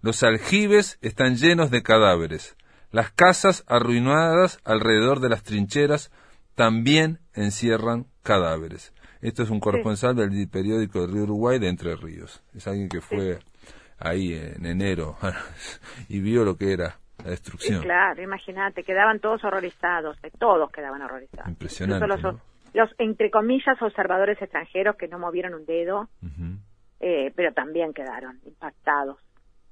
Los 0.01 0.23
aljibes 0.23 0.99
están 1.01 1.37
llenos 1.37 1.71
de 1.71 1.83
cadáveres. 1.83 2.57
Las 2.93 3.11
casas 3.11 3.65
arruinadas 3.67 4.61
alrededor 4.65 5.21
de 5.21 5.31
las 5.31 5.43
trincheras 5.43 6.11
también 6.55 7.21
encierran 7.35 8.07
cadáveres. 8.23 8.93
Esto 9.23 9.43
es 9.43 9.51
un 9.51 9.61
corresponsal 9.61 10.15
del 10.15 10.49
periódico 10.49 11.01
del 11.01 11.13
Río 11.13 11.23
Uruguay 11.23 11.59
de 11.59 11.69
Entre 11.69 11.97
Ríos. 11.97 12.43
Es 12.55 12.67
alguien 12.67 12.89
que 12.89 13.01
fue 13.01 13.39
ahí 13.99 14.35
en 14.35 14.67
enero 14.67 15.17
y 16.09 16.21
vio 16.21 16.45
lo 16.45 16.57
que 16.57 16.73
era 16.73 16.99
la 17.25 17.31
destrucción. 17.31 17.83
claro, 17.83 18.23
imagínate, 18.23 18.83
quedaban 18.83 19.21
todos 19.21 19.43
horrorizados, 19.45 20.17
todos 20.39 20.71
quedaban 20.71 21.03
horrorizados. 21.03 21.49
Impresionante. 21.49 22.07
Los, 22.75 22.91
entre 22.99 23.31
comillas, 23.31 23.81
observadores 23.83 24.41
extranjeros 24.41 24.97
que 24.97 25.07
no 25.07 25.19
movieron 25.19 25.53
un 25.53 25.67
dedo, 25.67 26.09
eh, 27.01 27.31
pero 27.37 27.53
también 27.53 27.93
quedaron 27.93 28.41
impactados. 28.47 29.19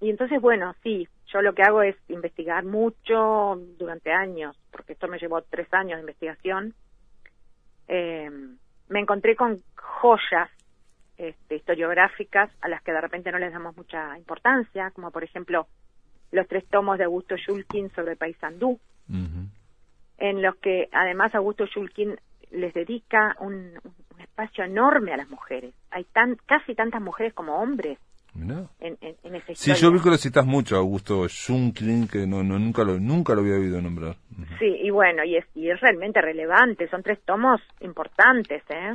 Y 0.01 0.11
entonces, 0.11 0.41
bueno, 0.41 0.75
sí, 0.83 1.09
yo 1.33 1.43
lo 1.43 1.55
que 1.55 1.63
hago 1.63 1.83
es 1.83 1.97
investigar 2.09 2.65
mucho 2.65 3.57
durante 3.79 4.13
años, 4.13 4.57
porque 4.71 4.95
esto 4.95 5.09
me 5.09 5.19
llevó 5.19 5.43
tres 5.43 5.73
años 5.73 5.97
de 5.97 6.01
investigación. 6.01 6.75
Eh, 7.89 8.31
me 8.89 9.01
encontré 9.01 9.37
con 9.37 9.59
joyas 9.77 10.51
este, 11.17 11.57
historiográficas 11.57 12.51
a 12.63 12.69
las 12.69 12.83
que 12.83 12.93
de 12.93 13.01
repente 13.01 13.31
no 13.31 13.39
les 13.39 13.53
damos 13.53 13.77
mucha 13.77 14.17
importancia, 14.17 14.91
como 14.93 15.11
por 15.11 15.23
ejemplo 15.23 15.67
los 16.33 16.47
tres 16.49 16.67
tomos 16.69 16.99
de 16.99 17.05
Augusto 17.05 17.37
Shulkin 17.37 17.91
sobre 17.91 18.17
Paysandú, 18.17 18.79
en 20.19 20.43
los 20.43 20.57
que 20.57 20.89
además 20.93 21.35
Augusto 21.35 21.67
Shulkin 21.67 22.17
les 22.51 22.75
dedica 22.75 23.37
un, 23.41 23.73
espacio 24.19 24.65
enorme 24.65 25.13
a 25.13 25.17
las 25.17 25.29
mujeres. 25.31 25.75
Hay 25.91 26.05
tan, 26.05 26.37
casi 26.47 26.75
tantas 26.75 27.01
mujeres 27.01 27.33
como 27.33 27.57
hombres 27.61 27.99
en, 28.35 28.51
en, 28.81 29.17
en, 29.23 29.35
esa 29.35 29.53
historia. 29.53 29.75
Sí, 29.75 29.83
yo 29.83 29.91
vi 29.91 30.01
que 30.01 30.11
lo 30.11 30.17
citas 30.17 30.47
mucho, 30.47 30.77
Augusto 30.77 31.27
Shulkin, 31.27 32.07
que 32.07 32.27
no, 32.27 32.43
no, 32.43 32.59
nunca, 32.59 32.85
lo, 32.85 32.99
nunca 32.99 33.35
lo 33.35 33.41
había 33.41 33.55
oído 33.55 33.81
nombrar. 33.81 34.17
Sí, 34.59 34.67
y 34.83 34.91
bueno, 34.91 35.25
y 35.25 35.37
es, 35.37 35.45
y 35.55 35.71
es 35.71 35.81
realmente 35.81 36.21
relevante, 36.21 36.89
son 36.89 37.03
tres 37.03 37.21
tomos 37.25 37.61
importantes, 37.81 38.63
¿eh? 38.69 38.93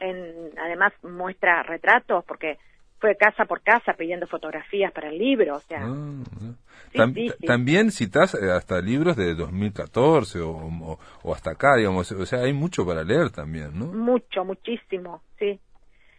en, 0.00 0.58
además 0.58 0.92
muestra 1.02 1.62
retratos, 1.62 2.24
porque 2.24 2.58
fue 2.98 3.16
casa 3.16 3.44
por 3.44 3.62
casa 3.62 3.94
pidiendo 3.94 4.26
fotografías 4.26 4.92
para 4.92 5.08
el 5.08 5.18
libro, 5.18 5.56
o 5.56 5.60
sea. 5.60 5.82
Ah, 5.84 7.12
también 7.46 7.90
citas 7.90 8.34
eh, 8.34 8.50
hasta 8.50 8.80
libros 8.80 9.16
de 9.16 9.34
2014 9.34 10.40
o, 10.40 10.98
o, 11.22 11.34
hasta 11.34 11.50
acá, 11.50 11.76
digamos, 11.76 12.10
o 12.12 12.26
sea, 12.26 12.40
hay 12.40 12.52
mucho 12.52 12.86
para 12.86 13.04
leer 13.04 13.30
también, 13.30 13.78
¿no? 13.78 13.86
Mucho, 13.86 14.44
muchísimo, 14.44 15.22
sí. 15.38 15.60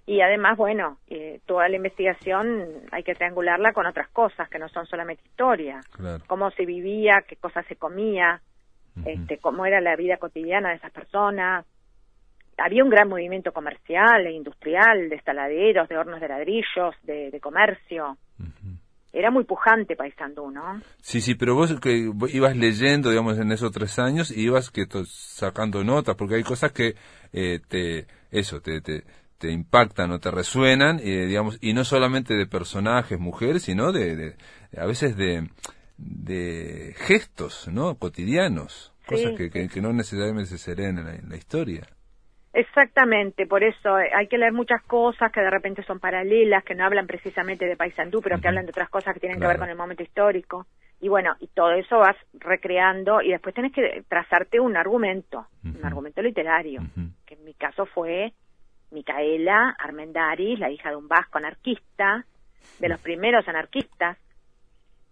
Y 0.05 0.21
además, 0.21 0.57
bueno, 0.57 0.97
eh, 1.07 1.39
toda 1.45 1.69
la 1.69 1.75
investigación 1.75 2.65
hay 2.91 3.03
que 3.03 3.13
triangularla 3.13 3.73
con 3.73 3.85
otras 3.85 4.09
cosas 4.09 4.49
que 4.49 4.57
no 4.57 4.67
son 4.69 4.87
solamente 4.87 5.21
historia. 5.23 5.81
Cómo 6.25 6.49
se 6.49 6.65
vivía, 6.65 7.23
qué 7.27 7.35
cosas 7.35 7.63
se 7.67 7.75
comía, 7.75 8.41
este, 9.05 9.37
cómo 9.37 9.67
era 9.67 9.81
la 9.81 9.95
vida 9.95 10.17
cotidiana 10.17 10.69
de 10.69 10.77
esas 10.77 10.91
personas, 10.91 11.63
había 12.61 12.83
un 12.83 12.89
gran 12.89 13.07
movimiento 13.07 13.51
comercial 13.51 14.25
e 14.25 14.31
industrial, 14.31 15.09
de 15.09 15.15
estaladeros, 15.15 15.87
de 15.89 15.97
hornos 15.97 16.21
de 16.21 16.27
ladrillos, 16.27 16.95
de, 17.03 17.39
comercio. 17.41 18.17
Era 19.11 19.31
muy 19.31 19.43
pujante 19.43 19.95
Paisandú, 19.95 20.51
¿no? 20.51 20.81
Sí, 21.01 21.19
sí, 21.21 21.33
pero 21.33 21.55
vos 21.55 21.79
que 21.79 22.11
ibas 22.29 22.55
leyendo, 22.55 23.09
digamos, 23.09 23.39
en 23.39 23.51
esos 23.51 23.71
tres 23.71 23.97
años, 23.97 24.29
y 24.29 24.41
ibas 24.43 24.69
que 24.69 24.85
sacando 25.05 25.83
notas, 25.83 26.15
porque 26.15 26.35
hay 26.35 26.43
cosas 26.43 26.71
que 26.71 26.95
eh, 27.33 27.59
te, 27.67 28.05
eso, 28.29 28.61
te, 28.61 28.81
te, 28.81 29.03
te, 29.39 29.51
impactan 29.51 30.11
o 30.11 30.19
te 30.19 30.29
resuenan, 30.29 30.99
eh, 30.99 31.25
digamos, 31.25 31.57
y 31.59 31.73
no 31.73 31.83
solamente 31.85 32.35
de 32.35 32.45
personajes, 32.45 33.19
mujeres, 33.19 33.63
sino 33.63 33.91
de, 33.91 34.15
de 34.15 34.35
a 34.77 34.85
veces 34.85 35.17
de, 35.17 35.49
de 35.97 36.93
gestos, 36.97 37.67
¿no? 37.67 37.95
Cotidianos, 37.95 38.93
cosas 39.07 39.31
que, 39.35 39.49
que, 39.49 39.81
no 39.81 39.91
necesariamente 39.91 40.55
se 40.57 40.75
leen 40.75 40.99
en 40.99 41.29
la 41.29 41.35
historia. 41.35 41.87
Exactamente, 42.59 43.47
por 43.47 43.63
eso 43.63 43.97
eh, 43.99 44.09
hay 44.13 44.27
que 44.27 44.37
leer 44.37 44.51
muchas 44.51 44.83
cosas 44.83 45.31
que 45.31 45.39
de 45.39 45.49
repente 45.49 45.81
son 45.83 46.01
paralelas, 46.01 46.61
que 46.65 46.75
no 46.75 46.83
hablan 46.83 47.07
precisamente 47.07 47.65
de 47.65 47.77
Paysandú, 47.77 48.21
pero 48.21 48.37
que 48.41 48.49
hablan 48.49 48.65
de 48.65 48.71
otras 48.71 48.89
cosas 48.89 49.13
que 49.13 49.21
tienen 49.21 49.39
que 49.39 49.47
ver 49.47 49.57
con 49.57 49.69
el 49.69 49.77
momento 49.77 50.03
histórico. 50.03 50.67
Y 50.99 51.07
bueno, 51.07 51.37
y 51.39 51.47
todo 51.47 51.71
eso 51.71 51.99
vas 51.99 52.17
recreando 52.33 53.21
y 53.21 53.31
después 53.31 53.55
tienes 53.55 53.71
que 53.71 54.03
trazarte 54.09 54.59
un 54.59 54.75
argumento, 54.75 55.47
un 55.63 55.85
argumento 55.85 56.21
literario, 56.21 56.81
que 57.25 57.35
en 57.35 57.45
mi 57.45 57.53
caso 57.53 57.85
fue 57.85 58.33
Micaela 58.91 59.73
Armendaris, 59.79 60.59
la 60.59 60.69
hija 60.69 60.89
de 60.89 60.97
un 60.97 61.07
vasco 61.07 61.37
anarquista, 61.37 62.25
de 62.77 62.89
los 62.89 62.99
primeros 62.99 63.47
anarquistas 63.47 64.17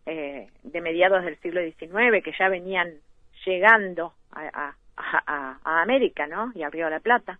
eh, 0.05 0.49
de 0.63 0.81
mediados 0.81 1.23
del 1.23 1.37
siglo 1.37 1.61
XIX, 1.61 2.21
que 2.21 2.33
ya 2.37 2.49
venían 2.49 2.91
llegando 3.45 4.11
a 4.33 4.49
a, 4.53 4.75
América, 5.63 6.27
¿no? 6.27 6.51
Y 6.55 6.63
al 6.63 6.71
Río 6.71 6.85
de 6.85 6.91
la 6.91 6.99
Plata. 6.99 7.39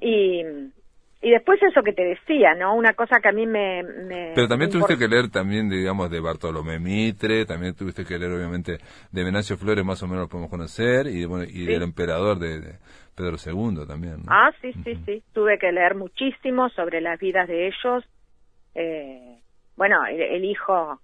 Y, 0.00 0.42
y 1.20 1.30
después 1.30 1.60
eso 1.62 1.82
que 1.82 1.92
te 1.92 2.04
decía, 2.04 2.54
¿no? 2.54 2.74
Una 2.74 2.94
cosa 2.94 3.20
que 3.20 3.28
a 3.28 3.32
mí 3.32 3.46
me... 3.46 3.82
Pero 4.34 4.46
también 4.46 4.70
tuviste 4.70 4.96
que 4.96 5.08
leer 5.08 5.30
también, 5.30 5.68
digamos, 5.68 6.10
de 6.10 6.20
Bartolomé 6.20 6.78
Mitre, 6.78 7.44
también 7.44 7.74
tuviste 7.74 8.04
que 8.04 8.18
leer, 8.18 8.32
obviamente, 8.32 8.78
de 9.10 9.24
Venancio 9.24 9.56
Flores, 9.56 9.84
más 9.84 10.02
o 10.02 10.06
menos 10.06 10.22
lo 10.22 10.28
podemos 10.28 10.50
conocer, 10.50 11.08
y, 11.08 11.24
bueno, 11.24 11.44
y 11.48 11.64
del 11.64 11.82
emperador 11.82 12.38
de, 12.38 12.78
Pedro 13.18 13.36
II 13.44 13.84
también, 13.86 14.18
¿no? 14.18 14.26
Ah, 14.28 14.52
sí, 14.62 14.72
sí, 14.84 14.94
sí. 15.04 15.22
Tuve 15.32 15.58
que 15.58 15.72
leer 15.72 15.96
muchísimo 15.96 16.68
sobre 16.68 17.00
las 17.00 17.18
vidas 17.18 17.48
de 17.48 17.66
ellos. 17.66 18.04
Eh, 18.76 19.40
bueno, 19.76 20.06
el, 20.06 20.44
hijo 20.44 21.00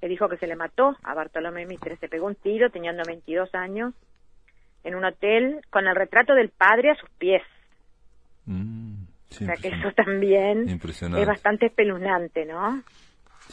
el 0.00 0.12
hijo 0.12 0.28
que 0.30 0.38
se 0.38 0.46
le 0.46 0.56
mató 0.56 0.96
a 1.02 1.12
Bartolomé 1.12 1.66
Mitre 1.66 1.96
se 1.96 2.08
pegó 2.08 2.26
un 2.26 2.36
tiro 2.36 2.70
teniendo 2.70 3.02
22 3.06 3.54
años 3.54 3.92
en 4.88 4.94
un 4.94 5.04
hotel 5.04 5.60
con 5.70 5.86
el 5.86 5.94
retrato 5.94 6.34
del 6.34 6.50
padre 6.50 6.90
a 6.90 6.94
sus 6.96 7.08
pies. 7.18 7.42
Mm, 8.46 8.94
o 9.30 9.34
sea 9.34 9.54
que 9.56 9.68
eso 9.68 9.92
también 9.94 10.68
es 10.68 11.26
bastante 11.26 11.66
espeluznante, 11.66 12.46
¿no? 12.46 12.82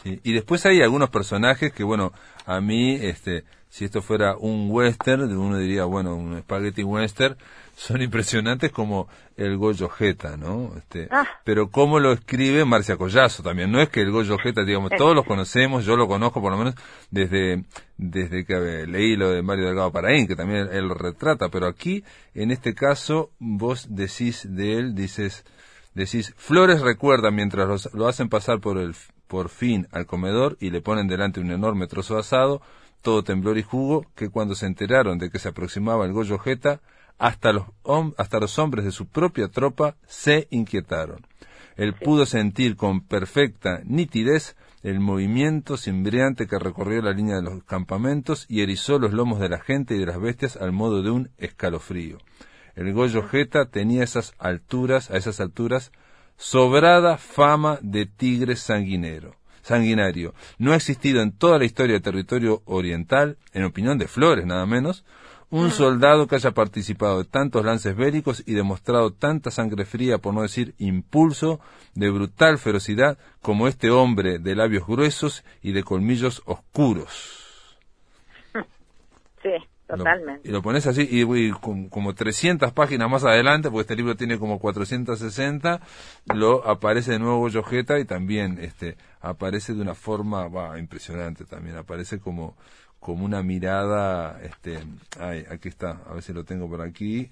Sí. 0.02 0.20
Y 0.24 0.32
después 0.32 0.64
hay 0.66 0.82
algunos 0.82 1.10
personajes 1.10 1.72
que, 1.72 1.84
bueno, 1.84 2.12
a 2.46 2.60
mí, 2.60 2.96
este, 3.00 3.44
si 3.68 3.84
esto 3.84 4.02
fuera 4.02 4.36
un 4.36 4.68
western, 4.70 5.22
uno 5.36 5.58
diría, 5.58 5.84
bueno, 5.84 6.14
un 6.16 6.40
spaghetti 6.40 6.82
western, 6.82 7.36
son 7.76 8.00
impresionantes 8.00 8.72
como 8.72 9.06
el 9.36 9.58
Goyo 9.58 9.90
Jeta, 9.90 10.38
¿no? 10.38 10.72
Este, 10.78 11.08
ah. 11.10 11.26
Pero 11.44 11.70
cómo 11.70 12.00
lo 12.00 12.12
escribe 12.12 12.64
Marcia 12.64 12.96
Collazo 12.96 13.42
también. 13.42 13.70
No 13.70 13.82
es 13.82 13.90
que 13.90 14.00
el 14.00 14.10
Goyo 14.10 14.38
Jeta, 14.38 14.64
digamos, 14.64 14.92
todos 14.96 15.14
lo 15.14 15.24
conocemos, 15.24 15.84
yo 15.84 15.94
lo 15.94 16.08
conozco 16.08 16.40
por 16.40 16.52
lo 16.52 16.58
menos 16.58 16.74
desde, 17.10 17.64
desde 17.98 18.46
que 18.46 18.86
leí 18.86 19.14
lo 19.14 19.30
de 19.30 19.42
Mario 19.42 19.66
Delgado 19.66 19.92
Paraín, 19.92 20.26
que 20.26 20.34
también 20.34 20.68
él, 20.72 20.88
retrata, 20.88 21.50
pero 21.50 21.66
aquí, 21.66 22.02
en 22.34 22.50
este 22.50 22.74
caso, 22.74 23.30
vos 23.38 23.88
decís 23.90 24.48
de 24.48 24.78
él, 24.78 24.94
dices, 24.94 25.44
decís, 25.92 26.32
Flores 26.38 26.80
recuerda 26.80 27.30
mientras 27.30 27.92
lo 27.92 28.08
hacen 28.08 28.30
pasar 28.30 28.58
por 28.58 28.78
el, 28.78 28.94
por 29.26 29.50
fin 29.50 29.86
al 29.92 30.06
comedor 30.06 30.56
y 30.60 30.70
le 30.70 30.80
ponen 30.80 31.08
delante 31.08 31.40
un 31.40 31.50
enorme 31.50 31.88
trozo 31.88 32.16
asado, 32.16 32.62
todo 33.02 33.22
temblor 33.22 33.58
y 33.58 33.62
jugo, 33.62 34.06
que 34.14 34.30
cuando 34.30 34.54
se 34.54 34.64
enteraron 34.64 35.18
de 35.18 35.28
que 35.28 35.38
se 35.38 35.50
aproximaba 35.50 36.06
el 36.06 36.14
Goyo 36.14 36.38
Jeta, 36.38 36.80
hasta 37.18 37.52
los, 37.52 37.64
hasta 38.16 38.40
los 38.40 38.58
hombres 38.58 38.84
de 38.84 38.92
su 38.92 39.06
propia 39.06 39.48
tropa 39.48 39.96
se 40.06 40.48
inquietaron. 40.50 41.26
Él 41.76 41.94
pudo 41.94 42.26
sentir 42.26 42.76
con 42.76 43.00
perfecta 43.00 43.80
nitidez 43.84 44.56
el 44.82 45.00
movimiento 45.00 45.76
cimbriante 45.76 46.46
que 46.46 46.58
recorrió 46.58 47.02
la 47.02 47.12
línea 47.12 47.36
de 47.36 47.42
los 47.42 47.64
campamentos 47.64 48.46
y 48.48 48.60
erizó 48.60 48.98
los 48.98 49.12
lomos 49.12 49.40
de 49.40 49.48
la 49.48 49.58
gente 49.58 49.94
y 49.94 49.98
de 49.98 50.06
las 50.06 50.20
bestias 50.20 50.56
al 50.56 50.72
modo 50.72 51.02
de 51.02 51.10
un 51.10 51.30
escalofrío. 51.38 52.18
El 52.76 52.92
Goyo 52.92 53.26
Jeta 53.26 53.66
tenía 53.66 54.04
esas 54.04 54.34
alturas, 54.38 55.10
a 55.10 55.16
esas 55.16 55.40
alturas, 55.40 55.92
sobrada 56.36 57.16
fama 57.16 57.78
de 57.82 58.06
tigre 58.06 58.56
sanguinero 58.56 59.36
sanguinario. 59.66 60.32
No 60.58 60.72
ha 60.72 60.76
existido 60.76 61.20
en 61.20 61.32
toda 61.32 61.58
la 61.58 61.64
historia 61.64 61.94
del 61.94 62.02
territorio 62.02 62.62
oriental, 62.66 63.36
en 63.52 63.64
opinión 63.64 63.98
de 63.98 64.06
Flores 64.06 64.46
nada 64.46 64.64
menos, 64.64 65.04
un 65.50 65.70
soldado 65.70 66.26
que 66.26 66.34
haya 66.34 66.50
participado 66.52 67.18
de 67.18 67.24
tantos 67.24 67.64
lances 67.64 67.96
bélicos 67.96 68.42
y 68.46 68.54
demostrado 68.54 69.12
tanta 69.12 69.50
sangre 69.50 69.84
fría, 69.84 70.18
por 70.18 70.34
no 70.34 70.42
decir 70.42 70.74
impulso, 70.78 71.60
de 71.94 72.10
brutal 72.10 72.58
ferocidad, 72.58 73.18
como 73.42 73.68
este 73.68 73.90
hombre 73.90 74.38
de 74.38 74.56
labios 74.56 74.86
gruesos 74.86 75.44
y 75.62 75.72
de 75.72 75.82
colmillos 75.82 76.42
oscuros. 76.46 77.42
Sí, 79.42 79.52
totalmente. 79.86 80.48
y 80.48 80.50
lo 80.50 80.60
pones 80.60 80.88
así, 80.88 81.06
y, 81.08 81.52
como 81.52 82.14
300 82.14 82.72
páginas 82.72 83.08
más 83.08 83.22
adelante, 83.22 83.70
porque 83.70 83.82
este 83.82 83.94
libro 83.94 84.16
tiene 84.16 84.40
como 84.40 84.58
460, 84.58 85.80
lo 86.34 86.66
aparece 86.66 87.12
de 87.12 87.18
nuevo 87.20 87.48
Yojeta 87.48 88.00
y 88.00 88.04
también 88.06 88.58
este 88.60 88.96
aparece 89.20 89.74
de 89.74 89.82
una 89.82 89.94
forma 89.94 90.48
va, 90.48 90.80
impresionante 90.80 91.44
también, 91.44 91.76
aparece 91.76 92.18
como 92.18 92.56
como 93.06 93.24
una 93.24 93.40
mirada, 93.40 94.40
este, 94.42 94.80
ay, 95.20 95.44
aquí 95.48 95.68
está, 95.68 96.00
a 96.10 96.14
ver 96.14 96.22
si 96.24 96.32
lo 96.32 96.42
tengo 96.42 96.68
por 96.68 96.82
aquí, 96.82 97.30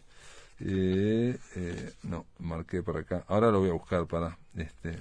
eh, 0.61 1.37
eh, 1.57 1.91
no, 2.05 2.27
marqué 2.39 2.81
por 2.81 2.97
acá, 2.97 3.25
ahora 3.27 3.51
lo 3.51 3.59
voy 3.59 3.71
a 3.71 3.73
buscar 3.73 4.07
para, 4.07 4.39
este, 4.57 5.01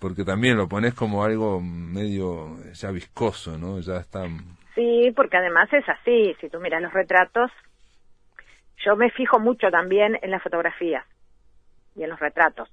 porque 0.00 0.24
también 0.24 0.56
lo 0.56 0.66
pones 0.68 0.92
como 0.92 1.22
algo 1.22 1.60
medio 1.60 2.60
ya 2.72 2.90
viscoso, 2.90 3.56
¿no? 3.56 3.78
Ya 3.78 3.98
está. 3.98 4.24
Sí, 4.74 5.12
porque 5.14 5.36
además 5.36 5.72
es 5.72 5.88
así, 5.88 6.34
si 6.40 6.48
tú 6.48 6.58
miras 6.58 6.82
los 6.82 6.92
retratos, 6.92 7.52
yo 8.84 8.96
me 8.96 9.12
fijo 9.12 9.38
mucho 9.38 9.70
también 9.70 10.18
en 10.20 10.32
las 10.32 10.42
fotografías 10.42 11.04
y 11.94 12.02
en 12.02 12.10
los 12.10 12.18
retratos. 12.18 12.68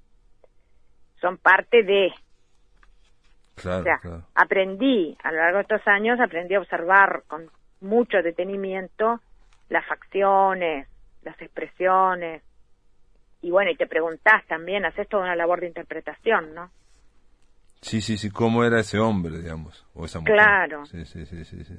Son 1.21 1.37
parte 1.37 1.83
de, 1.83 2.11
Claro, 3.63 4.23
aprendí, 4.35 5.17
a 5.23 5.31
lo 5.31 5.37
largo 5.37 5.57
de 5.57 5.61
estos 5.63 5.87
años, 5.87 6.19
aprendí 6.19 6.55
a 6.55 6.59
observar 6.59 7.23
con 7.27 7.49
mucho 7.81 8.21
detenimiento 8.21 9.19
las 9.69 9.85
facciones, 9.85 10.87
las 11.23 11.41
expresiones. 11.41 12.43
Y 13.41 13.51
bueno, 13.51 13.71
y 13.71 13.75
te 13.75 13.87
preguntás 13.87 14.45
también, 14.47 14.85
haces 14.85 15.07
toda 15.07 15.23
una 15.23 15.35
labor 15.35 15.61
de 15.61 15.67
interpretación, 15.67 16.53
¿no? 16.53 16.69
Sí, 17.81 18.01
sí, 18.01 18.17
sí, 18.17 18.31
cómo 18.31 18.63
era 18.63 18.79
ese 18.79 18.99
hombre, 18.99 19.37
digamos, 19.39 19.85
o 19.93 20.05
esa 20.05 20.19
mujer. 20.19 20.35
Claro. 20.35 20.85
Sí, 20.85 21.03
sí, 21.05 21.25
sí, 21.25 21.43
sí. 21.43 21.75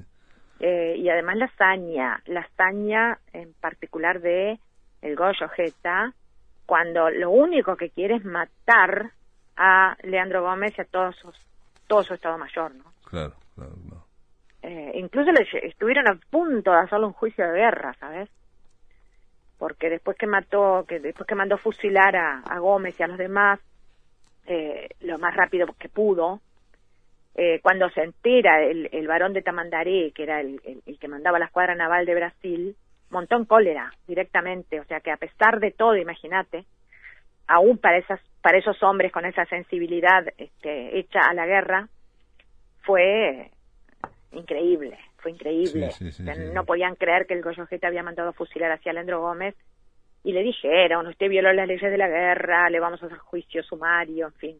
Eh, 0.59 0.95
y 0.97 1.09
además 1.09 1.37
la 1.37 1.45
hazaña, 1.45 2.21
la 2.25 2.41
hazaña 2.41 3.19
en 3.33 3.53
particular 3.53 4.21
de 4.21 4.59
el 5.01 5.15
Goyo 5.15 5.49
Jeta, 5.49 6.13
cuando 6.65 7.09
lo 7.09 7.31
único 7.31 7.75
que 7.75 7.89
quiere 7.89 8.15
es 8.15 8.25
matar 8.25 9.11
a 9.57 9.95
Leandro 10.03 10.43
Gómez 10.43 10.73
y 10.77 10.81
a 10.81 10.85
todos 10.85 11.15
sus 11.17 11.35
todo 11.87 12.03
su 12.03 12.13
Estado 12.13 12.37
Mayor, 12.37 12.73
¿no? 12.75 12.85
Claro, 13.03 13.33
claro, 13.55 13.75
eh, 14.61 14.93
incluso 14.95 15.31
le, 15.31 15.47
estuvieron 15.67 16.07
a 16.07 16.19
punto 16.29 16.71
de 16.71 16.79
hacerle 16.79 17.05
un 17.05 17.13
juicio 17.13 17.45
de 17.45 17.59
guerra, 17.59 17.93
¿sabes? 17.99 18.29
Porque 19.59 19.89
después 19.89 20.17
que 20.17 20.25
mató, 20.25 20.85
que 20.87 20.99
después 20.99 21.27
que 21.27 21.35
mandó 21.35 21.57
fusilar 21.57 22.15
a, 22.15 22.39
a 22.39 22.59
Gómez 22.59 22.99
y 22.99 23.03
a 23.03 23.07
los 23.07 23.17
demás, 23.17 23.59
eh, 24.47 24.89
lo 25.01 25.19
más 25.19 25.35
rápido 25.35 25.67
que 25.77 25.87
pudo, 25.87 26.41
eh, 27.35 27.59
cuando 27.61 27.89
se 27.89 28.01
entera 28.01 28.63
el, 28.63 28.89
el 28.91 29.07
varón 29.07 29.33
de 29.33 29.41
Tamandaré, 29.41 30.11
que 30.15 30.23
era 30.23 30.41
el, 30.41 30.61
el, 30.85 30.97
que 30.97 31.07
mandaba 31.07 31.37
la 31.37 31.45
escuadra 31.45 31.75
naval 31.75 32.05
de 32.05 32.15
Brasil, 32.15 32.75
montó 33.09 33.35
en 33.35 33.45
cólera 33.45 33.93
directamente, 34.07 34.79
o 34.79 34.85
sea 34.85 34.99
que 34.99 35.11
a 35.11 35.17
pesar 35.17 35.59
de 35.59 35.71
todo, 35.71 35.95
imagínate, 35.95 36.65
aún 37.47 37.77
para 37.77 37.97
esas 37.97 38.19
para 38.41 38.59
esos 38.59 38.81
hombres 38.83 39.11
con 39.11 39.25
esa 39.25 39.43
sensibilidad 39.45 40.23
este, 40.37 40.99
hecha 40.99 41.19
a 41.27 41.33
la 41.33 41.47
guerra, 41.47 41.89
fue 42.83 43.49
increíble, 44.33 44.99
fue 45.17 45.31
increíble. 45.31 45.89
no 46.53 46.63
podían 46.63 46.95
creer 46.95 47.25
que 47.25 47.33
el 47.33 47.41
Goyojete 47.41 47.87
había 47.87 48.03
mandado 48.03 48.29
a 48.29 48.33
fusilar 48.33 48.71
hacia 48.71 48.93
Leandro 48.93 49.19
Gómez 49.21 49.55
y 50.23 50.31
le 50.31 50.43
dijeron, 50.43 51.07
usted 51.07 51.27
violó 51.27 51.53
las 51.53 51.67
leyes 51.67 51.89
de 51.89 51.97
la 51.97 52.07
guerra, 52.07 52.69
le 52.69 52.79
vamos 52.79 53.01
a 53.01 53.07
hacer 53.07 53.17
juicio 53.17 53.63
sumario, 53.63 54.27
en 54.27 54.33
fin. 54.33 54.57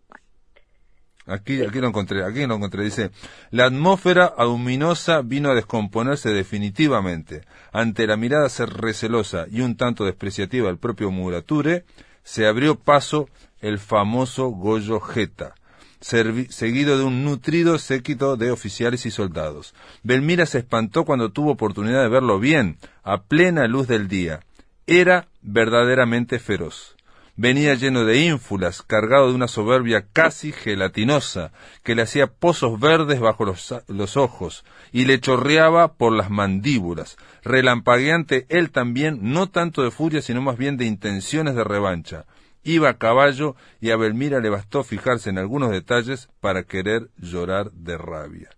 Aquí, 1.27 1.63
aquí 1.63 1.79
lo 1.79 1.87
encontré, 1.87 2.23
aquí 2.23 2.45
lo 2.45 2.55
encontré. 2.55 2.83
Dice, 2.83 3.09
la 3.49 3.65
atmósfera 3.65 4.25
aluminosa 4.25 5.21
vino 5.23 5.49
a 5.49 5.55
descomponerse 5.55 6.29
definitivamente. 6.29 7.41
Ante 7.71 8.05
la 8.05 8.15
mirada 8.15 8.47
ser 8.49 8.69
recelosa 8.69 9.45
y 9.49 9.61
un 9.61 9.75
tanto 9.75 10.05
despreciativa 10.05 10.67
del 10.67 10.77
propio 10.77 11.09
Murature, 11.09 11.83
se 12.25 12.45
abrió 12.47 12.75
paso 12.75 13.29
el 13.61 13.79
famoso 13.79 14.49
Goyo 14.49 14.99
Jeta, 14.99 15.55
seguido 16.01 16.97
de 16.97 17.03
un 17.05 17.23
nutrido 17.23 17.79
séquito 17.79 18.35
de 18.35 18.51
oficiales 18.51 19.05
y 19.05 19.11
soldados. 19.11 19.73
Belmira 20.03 20.45
se 20.45 20.57
espantó 20.57 21.05
cuando 21.05 21.31
tuvo 21.31 21.51
oportunidad 21.51 22.01
de 22.01 22.09
verlo 22.09 22.39
bien, 22.39 22.77
a 23.03 23.21
plena 23.21 23.67
luz 23.67 23.87
del 23.87 24.09
día. 24.09 24.41
Era 24.87 25.29
verdaderamente 25.41 26.39
feroz 26.39 26.94
venía 27.35 27.75
lleno 27.75 28.05
de 28.05 28.19
ínfulas, 28.19 28.81
cargado 28.81 29.29
de 29.29 29.35
una 29.35 29.47
soberbia 29.47 30.05
casi 30.11 30.51
gelatinosa, 30.51 31.51
que 31.83 31.95
le 31.95 32.03
hacía 32.03 32.27
pozos 32.27 32.79
verdes 32.79 33.19
bajo 33.19 33.45
los, 33.45 34.17
ojos, 34.17 34.63
y 34.91 35.05
le 35.05 35.19
chorreaba 35.19 35.93
por 35.93 36.13
las 36.13 36.29
mandíbulas, 36.29 37.17
relampagueante 37.43 38.45
él 38.49 38.71
también, 38.71 39.19
no 39.21 39.49
tanto 39.49 39.83
de 39.83 39.91
furia, 39.91 40.21
sino 40.21 40.41
más 40.41 40.57
bien 40.57 40.77
de 40.77 40.85
intenciones 40.85 41.55
de 41.55 41.63
revancha. 41.63 42.25
Iba 42.63 42.89
a 42.89 42.97
caballo 42.97 43.55
y 43.79 43.91
a 43.91 43.97
Belmira 43.97 44.39
le 44.39 44.49
bastó 44.49 44.83
fijarse 44.83 45.29
en 45.29 45.37
algunos 45.37 45.69
detalles 45.69 46.29
para 46.39 46.63
querer 46.63 47.09
llorar 47.17 47.71
de 47.71 47.97
rabia. 47.97 48.49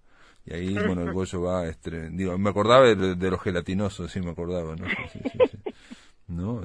Y 0.46 0.54
ahí, 0.54 0.74
bueno, 0.76 1.02
el 1.02 1.12
bollo 1.14 1.42
va, 1.42 1.66
digo, 2.12 2.38
me 2.38 2.50
acordaba 2.50 2.86
de, 2.86 3.30
los 3.30 3.42
gelatinosos, 3.42 4.10
sí 4.10 4.22
me 4.22 4.32
acordaba, 4.32 4.78
¿no? 4.78 4.86
Sí, 5.12 5.20
sí, 5.34 5.57
¿no? 6.28 6.62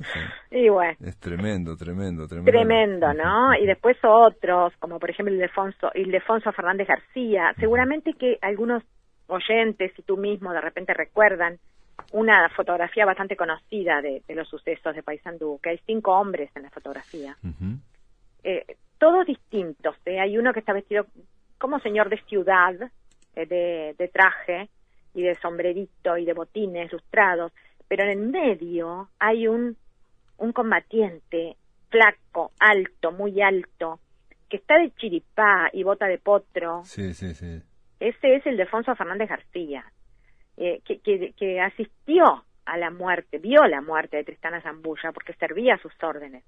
y 0.51 0.69
bueno. 0.69 0.97
Es 1.01 1.19
tremendo, 1.19 1.77
tremendo, 1.77 2.27
tremendo. 2.27 2.51
Tremendo, 2.51 3.15
¿no? 3.15 3.55
Y 3.55 3.67
después 3.67 3.97
otros, 4.03 4.73
como 4.79 4.99
por 4.99 5.11
ejemplo 5.11 5.35
Ildefonso, 5.35 5.91
Ildefonso 5.95 6.53
Fernández 6.53 6.89
García. 6.89 7.55
Seguramente 7.59 8.15
que 8.15 8.39
algunos 8.43 8.83
oyentes 9.29 9.93
y 9.97 10.03
tú 10.03 10.17
mismo 10.17 10.53
de 10.53 10.61
repente 10.61 10.93
recuerdan 10.95 11.59
una 12.13 12.49
fotografía 12.51 13.07
bastante 13.07 13.37
conocida 13.37 14.01
de, 14.03 14.23
los 14.35 14.49
sucesos 14.49 14.95
de 14.95 15.03
Paysandú, 15.03 15.59
que 15.63 15.71
hay 15.71 15.79
cinco 15.87 16.13
hombres 16.13 16.51
en 16.55 16.63
la 16.63 16.71
fotografía. 16.71 17.37
eh, 18.45 18.65
todos 18.99 19.27
distintos, 19.27 19.97
¿eh? 20.05 20.21
Hay 20.21 20.39
uno 20.39 20.53
que 20.53 20.61
está 20.61 20.73
vestido 20.73 21.07
como 21.59 21.79
señor 21.81 22.09
de 22.09 22.21
ciudad, 22.29 22.75
eh, 23.35 23.47
de, 23.47 23.95
de 23.99 24.09
traje 24.09 24.69
y 25.15 25.23
de 25.23 25.35
sombrerito 25.37 26.17
y 26.17 26.25
de 26.25 26.33
botines 26.33 26.93
lustrados 26.93 27.53
pero 27.93 28.05
en 28.05 28.11
el 28.11 28.31
medio 28.31 29.11
hay 29.19 29.47
un, 29.47 29.77
un 30.39 30.53
combatiente 30.53 31.59
flaco, 31.91 32.53
alto, 32.59 33.13
muy 33.13 33.43
alto, 33.43 34.01
que 34.49 34.57
está 34.57 34.79
de 34.79 34.93
chiripá 34.93 35.69
y 35.75 35.83
bota 35.83 36.07
de 36.07 36.17
potro. 36.17 36.81
Sí, 36.87 37.13
sí, 37.13 37.35
sí. 37.35 37.61
Ese 38.01 38.37
es 38.37 38.47
el 38.47 38.57
Defonso 38.57 38.97
Fernández 38.97 39.29
García, 39.29 39.85
eh, 40.57 40.81
que, 40.87 41.01
que, 41.01 41.35
que, 41.37 41.61
asistió 41.61 42.47
a 42.65 42.79
la 42.79 42.91
muerte, 42.91 43.37
vio 43.37 43.63
la 43.67 43.83
muerte 43.83 44.17
de 44.17 44.25
Tristana 44.25 44.63
Zambulla 44.63 45.13
porque 45.13 45.35
servía 45.35 45.75
a 45.75 45.83
sus 45.83 45.93
órdenes. 46.03 46.45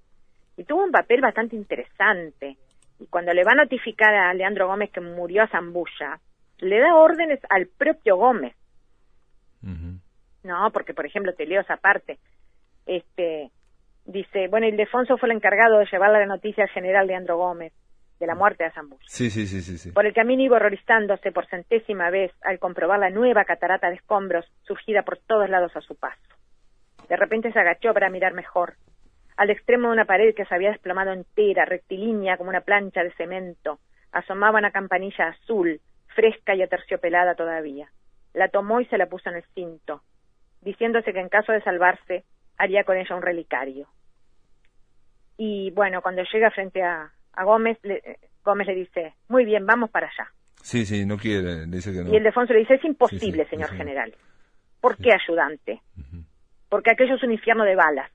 Y 0.57 0.63
tuvo 0.63 0.83
un 0.83 0.91
papel 0.91 1.21
bastante 1.21 1.55
interesante. 1.55 2.57
Y 2.99 3.05
cuando 3.05 3.33
le 3.33 3.43
va 3.43 3.51
a 3.51 3.63
notificar 3.63 4.15
a 4.15 4.33
Leandro 4.33 4.65
Gómez 4.65 4.89
que 4.89 4.99
murió 4.99 5.43
a 5.43 5.47
Zambulla, 5.47 6.19
le 6.57 6.79
da 6.79 6.95
órdenes 6.95 7.39
al 7.51 7.67
propio 7.67 8.15
Gómez. 8.15 8.55
No, 10.45 10.69
porque 10.71 10.93
por 10.93 11.07
ejemplo 11.07 11.33
te 11.33 11.47
leo 11.47 11.61
esa 11.61 11.77
parte. 11.77 12.19
Este, 12.85 13.49
dice, 14.05 14.47
bueno, 14.47 14.67
Ildefonso 14.67 15.17
fue 15.17 15.27
el 15.27 15.35
encargado 15.35 15.79
de 15.79 15.87
llevarle 15.91 16.19
la 16.19 16.27
noticia 16.27 16.63
al 16.63 16.69
general 16.69 17.07
Leandro 17.07 17.37
Gómez 17.37 17.73
de 18.19 18.27
la 18.27 18.35
muerte 18.35 18.63
de 18.63 18.71
Zambulla. 18.71 19.03
Sí, 19.07 19.31
sí, 19.31 19.47
sí, 19.47 19.61
sí, 19.61 19.79
sí. 19.79 19.91
Por 19.91 20.05
el 20.05 20.13
camino 20.13 20.43
iba 20.43 20.57
horrorizándose 20.57 21.31
por 21.31 21.47
centésima 21.47 22.11
vez 22.11 22.31
al 22.43 22.59
comprobar 22.59 22.99
la 22.99 23.09
nueva 23.09 23.43
catarata 23.43 23.89
de 23.89 23.95
escombros 23.95 24.45
surgida 24.61 25.01
por 25.01 25.17
todos 25.17 25.49
lados 25.49 25.75
a 25.75 25.81
su 25.81 25.95
paso. 25.95 26.21
De 27.09 27.17
repente 27.17 27.51
se 27.51 27.59
agachó 27.59 27.91
para 27.93 28.11
mirar 28.11 28.33
mejor. 28.33 28.75
Al 29.37 29.49
extremo 29.49 29.87
de 29.87 29.93
una 29.93 30.05
pared 30.05 30.35
que 30.35 30.45
se 30.45 30.53
había 30.53 30.69
desplomado 30.69 31.11
entera, 31.11 31.65
rectilínea 31.65 32.37
como 32.37 32.51
una 32.51 32.61
plancha 32.61 33.03
de 33.03 33.11
cemento, 33.13 33.79
asomaba 34.11 34.59
una 34.59 34.71
campanilla 34.71 35.29
azul, 35.29 35.81
fresca 36.15 36.53
y 36.53 36.61
aterciopelada 36.61 37.33
todavía. 37.33 37.89
La 38.33 38.49
tomó 38.49 38.79
y 38.79 38.85
se 38.85 38.99
la 38.99 39.07
puso 39.07 39.29
en 39.29 39.37
el 39.37 39.43
cinto 39.55 40.03
diciéndose 40.65 41.13
que 41.13 41.19
en 41.19 41.29
caso 41.29 41.53
de 41.53 41.61
salvarse 41.61 42.25
haría 42.57 42.83
con 42.83 42.97
ella 42.97 43.15
un 43.15 43.21
relicario. 43.21 43.87
Y 45.37 45.71
bueno, 45.71 46.01
cuando 46.01 46.23
llega 46.23 46.49
frente 46.49 46.81
a, 46.81 47.11
Gómez, 47.43 47.77
le, 47.83 48.01
Gómez 48.43 48.67
le 48.67 48.75
dice, 48.75 49.13
muy 49.29 49.45
bien, 49.45 49.65
vamos 49.65 49.91
para 49.91 50.07
allá. 50.07 50.29
Sí, 50.61 50.85
sí, 50.85 51.05
no 51.05 51.17
quiere, 51.17 51.67
dice 51.67 51.93
que 51.93 52.03
no. 52.03 52.11
Y 52.11 52.17
el 52.17 52.23
Defonso 52.23 52.53
le 52.53 52.59
dice, 52.59 52.75
es 52.75 52.83
imposible, 52.83 53.47
señor 53.47 53.69
general. 53.75 54.15
¿Por 54.81 54.97
qué 54.97 55.11
ayudante? 55.13 55.81
Porque 56.69 56.91
aquello 56.91 57.15
es 57.15 57.23
un 57.23 57.31
infierno 57.31 57.63
de 57.63 57.75
balas. 57.75 58.11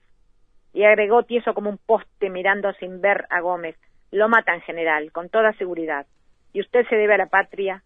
Y 0.73 0.85
agregó 0.85 1.23
tieso 1.23 1.55
como 1.55 1.71
un 1.71 1.79
poste 1.79 2.31
mirando 2.31 2.73
sin 2.75 3.01
ver 3.01 3.27
a 3.31 3.41
Gómez. 3.41 3.77
Lo 4.11 4.29
matan, 4.29 4.61
general, 4.63 5.13
con 5.13 5.29
toda 5.29 5.53
seguridad. 5.53 6.07
Y 6.53 6.61
usted 6.61 6.87
se 6.89 6.97
debe 6.97 7.15
a 7.15 7.19
la 7.19 7.27
patria 7.27 7.83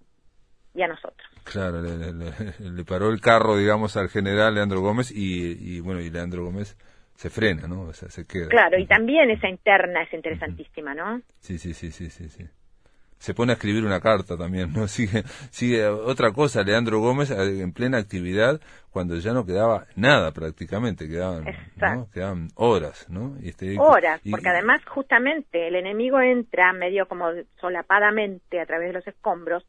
y 0.75 0.83
a 0.83 0.89
nosotros. 0.89 1.29
Claro, 1.45 1.81
le, 1.83 2.85
paró 2.85 3.11
el 3.11 3.21
carro, 3.21 3.57
digamos, 3.57 3.97
al 3.97 4.09
general 4.09 4.55
Leandro 4.55 4.81
Gómez 4.81 5.13
y, 5.15 5.81
bueno, 5.81 6.01
y 6.01 6.11
Leandro 6.11 6.45
Gómez 6.45 6.77
se 7.15 7.31
frena, 7.31 7.69
¿no? 7.69 7.83
O 7.83 7.93
sea, 7.93 8.09
se 8.09 8.27
queda. 8.27 8.49
Claro, 8.49 8.79
y 8.79 8.87
también 8.87 9.31
esa 9.31 9.49
interna 9.49 10.03
es 10.03 10.13
interesantísima, 10.13 10.95
¿no? 10.95 11.21
Sí, 11.39 11.59
sí, 11.59 11.73
sí, 11.75 11.93
sí, 11.93 12.11
sí, 12.11 12.29
sí. 12.29 12.45
Se 13.19 13.33
pone 13.33 13.53
a 13.53 13.55
escribir 13.55 13.85
una 13.85 14.01
carta 14.01 14.37
también, 14.37 14.73
¿no? 14.73 14.89
Sigue, 14.89 15.23
sigue 15.51 15.87
otra 15.87 16.33
cosa, 16.33 16.63
Leandro 16.63 16.99
Gómez 16.99 17.31
eh, 17.31 17.63
en 17.63 17.73
plena 17.73 17.99
actividad 17.99 18.61
cuando 18.91 19.17
ya 19.17 19.33
no 19.33 19.47
quedaba 19.47 19.87
nada 19.97 20.33
prácticamente, 20.33 21.09
quedaban, 21.09 21.45
¿no? 21.77 22.09
quedaban 22.13 22.49
horas, 22.57 23.07
¿no? 23.09 23.37
Y 23.41 23.51
este, 23.51 23.77
horas, 23.79 24.21
porque 24.29 24.49
además 24.49 24.85
justamente 24.87 25.69
el 25.69 25.77
enemigo 25.77 26.21
entra 26.21 26.73
medio 26.73 27.07
como 27.07 27.27
solapadamente 27.61 28.61
a 28.61 28.67
través 28.67 28.89
de 28.89 28.95
los 28.95 29.07
escombros 29.07 29.65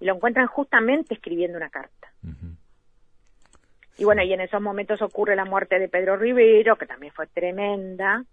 y 0.00 0.04
lo 0.04 0.14
encuentran 0.14 0.46
justamente 0.46 1.14
escribiendo 1.14 1.56
una 1.56 1.70
carta. 1.70 2.12
Y 3.96 4.04
bueno, 4.04 4.22
y 4.22 4.32
en 4.32 4.40
esos 4.40 4.62
momentos 4.62 5.02
ocurre 5.02 5.34
la 5.34 5.44
muerte 5.44 5.78
de 5.78 5.88
Pedro 5.88 6.16
Rivero, 6.16 6.76
que 6.76 6.86
también 6.86 7.12
fue 7.12 7.26
tremenda, 7.26 8.24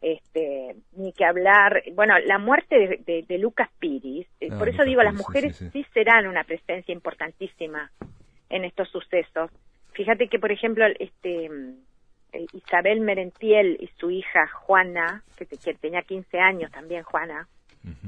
este, 0.00 0.76
ni 0.92 1.12
que 1.12 1.24
hablar, 1.24 1.82
bueno, 1.94 2.18
la 2.18 2.38
muerte 2.38 3.00
de, 3.06 3.38
Lucas 3.38 3.70
Piris, 3.78 4.26
eh, 4.40 4.48
ah, 4.50 4.58
por 4.58 4.68
eso 4.68 4.84
digo, 4.84 5.02
las 5.02 5.14
mujeres 5.14 5.56
sí, 5.72 5.86
serán 5.94 6.26
una 6.26 6.44
presencia 6.44 6.92
importantísima 6.92 7.90
en 8.50 8.64
estos 8.64 8.88
sucesos. 8.90 9.50
Fíjate 9.92 10.28
que, 10.28 10.38
por 10.38 10.50
ejemplo, 10.50 10.84
este, 10.98 11.46
eh, 12.32 12.46
Isabel 12.52 13.00
Merentiel 13.00 13.78
y 13.80 13.86
su 13.98 14.10
hija 14.10 14.48
Juana, 14.48 15.22
que, 15.36 15.46
que 15.46 15.74
tenía 15.74 16.02
15 16.02 16.38
años 16.40 16.72
también, 16.72 17.04
Juana, 17.04 17.48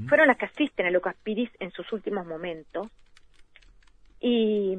fueron 0.08 0.28
las 0.28 0.36
que 0.36 0.46
asisten 0.46 0.86
a 0.86 0.90
Lucas 0.90 1.16
Piris 1.22 1.50
en 1.60 1.70
sus 1.70 1.92
últimos 1.92 2.26
momentos. 2.26 2.88
Y, 4.20 4.76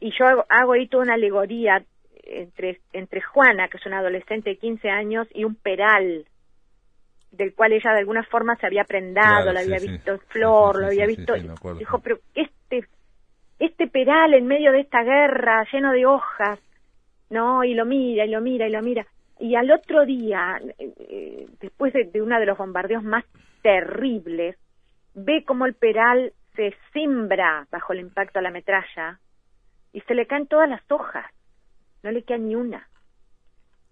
y 0.00 0.10
yo 0.18 0.44
hago, 0.48 0.72
ahí 0.72 0.86
toda 0.86 1.04
una 1.04 1.14
alegoría 1.14 1.84
entre, 2.24 2.80
entre 2.92 3.20
Juana, 3.20 3.68
que 3.68 3.78
es 3.78 3.86
una 3.86 3.98
adolescente 3.98 4.50
de 4.50 4.56
15 4.56 4.88
años, 4.88 5.26
y 5.34 5.44
un 5.44 5.56
peral, 5.56 6.26
del 7.30 7.54
cual 7.54 7.72
ella 7.72 7.92
de 7.92 8.00
alguna 8.00 8.22
forma 8.24 8.56
se 8.56 8.66
había 8.66 8.84
prendado, 8.84 9.52
lo 9.52 9.58
había 9.58 9.78
visto 9.78 10.12
en 10.12 10.20
flor, 10.20 10.80
lo 10.80 10.86
había 10.86 11.06
visto. 11.06 11.34
dijo, 11.34 11.98
pero 11.98 12.18
este, 12.34 12.86
este 13.58 13.88
peral 13.88 14.34
en 14.34 14.46
medio 14.46 14.72
de 14.72 14.80
esta 14.80 15.02
guerra, 15.02 15.66
lleno 15.72 15.92
de 15.92 16.06
hojas, 16.06 16.60
¿no? 17.30 17.64
Y 17.64 17.74
lo 17.74 17.84
mira, 17.84 18.24
y 18.24 18.30
lo 18.30 18.40
mira, 18.40 18.68
y 18.68 18.70
lo 18.70 18.82
mira. 18.82 19.06
Y 19.38 19.56
al 19.56 19.70
otro 19.70 20.04
día, 20.06 20.60
eh, 20.78 20.92
eh, 20.98 21.46
después 21.60 21.92
de, 21.92 22.04
de 22.04 22.22
uno 22.22 22.38
de 22.38 22.46
los 22.46 22.56
bombardeos 22.56 23.02
más 23.02 23.24
terribles, 23.62 24.56
ve 25.14 25.44
como 25.44 25.66
el 25.66 25.74
peral 25.74 26.32
se 26.54 26.74
simbra 26.92 27.66
bajo 27.70 27.92
el 27.92 28.00
impacto 28.00 28.38
de 28.38 28.44
la 28.44 28.50
metralla 28.50 29.18
y 29.92 30.00
se 30.02 30.14
le 30.14 30.26
caen 30.26 30.46
todas 30.46 30.68
las 30.68 30.82
hojas, 30.90 31.24
no 32.02 32.10
le 32.10 32.22
queda 32.22 32.38
ni 32.38 32.54
una. 32.54 32.88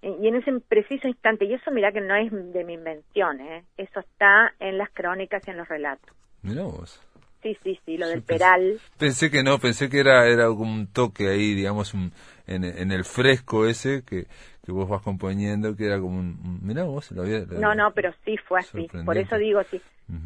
Y 0.02 0.26
en 0.26 0.34
ese 0.34 0.50
preciso 0.68 1.06
instante, 1.06 1.44
y 1.44 1.54
eso 1.54 1.70
mira 1.70 1.92
que 1.92 2.00
no 2.00 2.16
es 2.16 2.30
de 2.52 2.64
mi 2.64 2.74
invención, 2.74 3.40
¿eh? 3.40 3.64
eso 3.76 4.00
está 4.00 4.52
en 4.58 4.76
las 4.76 4.90
crónicas 4.90 5.46
y 5.46 5.50
en 5.52 5.58
los 5.58 5.68
relatos. 5.68 6.14
Mira 6.42 6.64
vos. 6.64 7.00
Sí, 7.40 7.56
sí, 7.62 7.78
sí, 7.84 7.96
lo 7.96 8.08
del 8.08 8.22
peral. 8.22 8.80
Pensé 8.98 9.30
que 9.30 9.44
no, 9.44 9.58
pensé 9.58 9.88
que 9.88 10.00
era, 10.00 10.26
era 10.28 10.50
un 10.50 10.88
toque 10.88 11.28
ahí, 11.28 11.54
digamos, 11.54 11.94
en, 11.94 12.64
en 12.64 12.90
el 12.90 13.04
fresco 13.04 13.66
ese 13.66 14.02
que, 14.04 14.26
que 14.64 14.72
vos 14.72 14.88
vas 14.88 15.02
componiendo, 15.02 15.76
que 15.76 15.86
era 15.86 15.98
como 15.98 16.18
un... 16.18 16.60
Mirá 16.62 16.84
vos, 16.84 17.10
lo 17.12 17.22
había... 17.22 17.40
no, 17.40 17.74
no, 17.74 17.92
pero 17.92 18.12
sí 18.24 18.36
fue 18.46 18.60
así. 18.60 18.88
Por 19.04 19.18
eso 19.18 19.36
digo, 19.36 19.60
sí, 19.70 19.80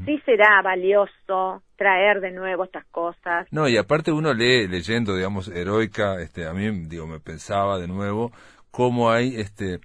sí 0.05 0.21
será 0.27 0.61
valioso 0.63 1.63
traer 1.77 2.21
de 2.21 2.33
nuevo 2.33 2.65
estas 2.65 2.85
cosas. 2.87 3.47
No, 3.51 3.69
y 3.69 3.77
aparte 3.77 4.13
uno 4.13 4.35
lee, 4.35 4.69
leyendo, 4.69 5.17
digamos, 5.17 5.49
heroica, 5.49 6.21
este, 6.21 6.47
a 6.47 6.53
mí, 6.53 6.71
digo, 6.87 7.07
me 7.07 7.19
pensaba 7.19 7.79
de 7.79 7.89
nuevo 7.89 8.31
cómo 8.71 9.11
hay, 9.11 9.37
este 9.37 9.81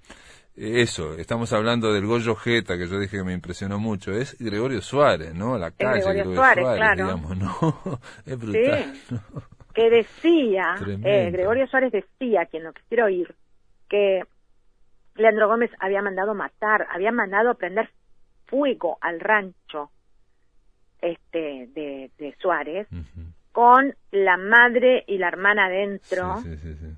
eso, 0.54 1.14
estamos 1.14 1.50
hablando 1.54 1.94
del 1.94 2.04
Goyo 2.04 2.34
Jeta, 2.34 2.76
que 2.76 2.86
yo 2.86 3.00
dije 3.00 3.16
que 3.16 3.24
me 3.24 3.32
impresionó 3.32 3.78
mucho, 3.78 4.12
es 4.12 4.36
Gregorio 4.38 4.82
Suárez, 4.82 5.34
¿no? 5.34 5.56
La 5.56 5.70
calle 5.70 6.00
Gregorio, 6.00 6.34
Suárez, 6.34 6.64
claro. 6.76 7.04
digamos, 7.04 7.38
¿no? 7.38 8.00
es 8.26 8.38
brutal. 8.38 8.92
Sí. 9.08 9.16
Que 9.72 9.88
decía, 9.88 10.74
eh, 11.04 11.30
Gregorio 11.30 11.66
Suárez 11.68 11.92
decía, 11.92 12.44
quien 12.50 12.64
lo 12.64 12.74
quisiera 12.74 13.06
oír, 13.06 13.34
que 13.88 14.20
Leandro 15.14 15.48
Gómez 15.48 15.70
había 15.78 16.02
mandado 16.02 16.34
matar, 16.34 16.86
había 16.90 17.12
mandado 17.12 17.54
prender 17.54 17.90
fuego 18.46 18.98
al 19.00 19.20
rancho 19.20 19.90
este 21.00 21.68
de, 21.74 22.10
de 22.18 22.34
Suárez 22.38 22.86
con 23.52 23.94
la 24.10 24.36
madre 24.36 25.04
y 25.06 25.18
la 25.18 25.28
hermana 25.28 25.68
dentro, 25.68 26.42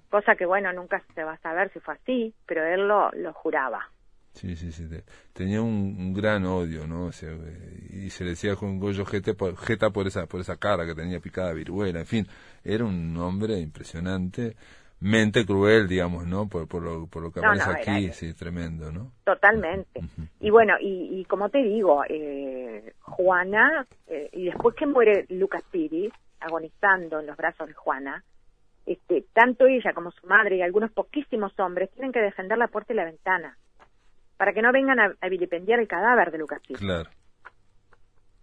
cosa 0.08 0.36
que 0.36 0.46
bueno, 0.46 0.72
nunca 0.72 1.02
se 1.14 1.24
va 1.24 1.32
a 1.32 1.38
saber 1.38 1.72
si 1.72 1.80
fue 1.80 1.94
así, 1.94 2.34
pero 2.46 2.64
él 2.64 2.86
lo, 2.86 3.10
lo 3.12 3.32
juraba. 3.32 3.90
Sí, 4.32 4.56
sí, 4.56 4.72
sí. 4.72 4.88
Tenía 5.32 5.62
un, 5.62 6.12
gran 6.12 6.44
odio, 6.44 6.86
¿no? 6.86 7.08
y 7.08 8.10
se 8.10 8.24
le 8.24 8.30
decía 8.30 8.56
con 8.56 8.80
Goyo 8.80 9.04
Jeta 9.04 9.34
por, 9.34 9.56
Jeta 9.56 9.90
por 9.90 10.08
esa, 10.08 10.26
por 10.26 10.40
esa 10.40 10.56
cara 10.56 10.84
que 10.84 10.94
tenía 10.94 11.20
picada 11.20 11.52
viruela. 11.52 12.00
En 12.00 12.06
fin, 12.06 12.26
era 12.64 12.84
un 12.84 13.16
hombre 13.16 13.58
impresionante 13.60 14.56
mente 15.04 15.44
cruel, 15.44 15.86
digamos, 15.86 16.26
¿no? 16.26 16.48
Por, 16.48 16.66
por, 16.66 16.82
lo, 16.82 17.06
por 17.06 17.22
lo 17.22 17.30
que 17.30 17.40
aparece 17.40 17.70
aquí, 17.70 18.12
sí, 18.12 18.32
tremendo, 18.32 18.90
¿no? 18.90 19.12
Totalmente. 19.24 20.00
Y 20.40 20.48
bueno, 20.48 20.74
y, 20.80 21.20
y 21.20 21.24
como 21.26 21.50
te 21.50 21.58
digo, 21.58 22.02
eh, 22.08 22.94
Juana, 23.00 23.86
eh, 24.06 24.30
y 24.32 24.46
después 24.46 24.74
que 24.74 24.86
muere 24.86 25.26
Lucas 25.28 25.62
Piri, 25.70 26.10
agonizando 26.40 27.20
en 27.20 27.26
los 27.26 27.36
brazos 27.36 27.68
de 27.68 27.74
Juana, 27.74 28.24
este, 28.86 29.26
tanto 29.34 29.66
ella 29.66 29.92
como 29.92 30.10
su 30.10 30.26
madre 30.26 30.56
y 30.56 30.62
algunos 30.62 30.90
poquísimos 30.90 31.52
hombres 31.60 31.90
tienen 31.92 32.12
que 32.12 32.20
defender 32.20 32.56
la 32.56 32.68
puerta 32.68 32.94
y 32.94 32.96
la 32.96 33.04
ventana 33.04 33.58
para 34.38 34.52
que 34.52 34.62
no 34.62 34.72
vengan 34.72 34.98
a, 35.00 35.28
vilipendiar 35.28 35.80
el 35.80 35.88
cadáver 35.88 36.30
de 36.30 36.38
Lucas 36.38 36.60
Piri. 36.66 36.80
Claro. 36.80 37.10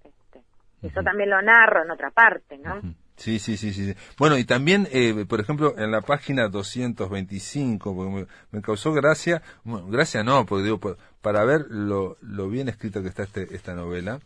Este, 0.03 0.43
eso 0.84 1.01
también 1.01 1.32
lo 1.32 1.41
narro 1.41 1.84
en 1.84 1.91
otra 1.91 2.12
parte, 2.12 2.59
¿no? 2.59 2.82
Sí, 3.22 3.38
sí, 3.38 3.55
sí, 3.55 3.72
sí. 3.72 3.93
Bueno, 4.17 4.36
y 4.39 4.45
también, 4.45 4.88
eh, 4.91 5.26
por 5.30 5.39
ejemplo, 5.39 5.76
en 5.78 5.91
la 5.91 6.01
página 6.01 6.47
225, 6.47 7.95
porque 7.95 8.28
me, 8.51 8.61
causó 8.63 8.93
gracia, 8.93 9.43
bueno, 9.63 9.86
gracia 9.89 10.24
no, 10.24 10.47
porque 10.47 10.63
digo, 10.63 10.80
para 11.22 11.45
ver 11.45 11.67
lo, 11.69 12.17
lo 12.22 12.49
bien 12.49 12.67
escrito 12.67 13.03
que 13.03 13.09
está 13.09 13.22
este, 13.22 13.55
esta 13.55 13.76
novela, 13.76 14.22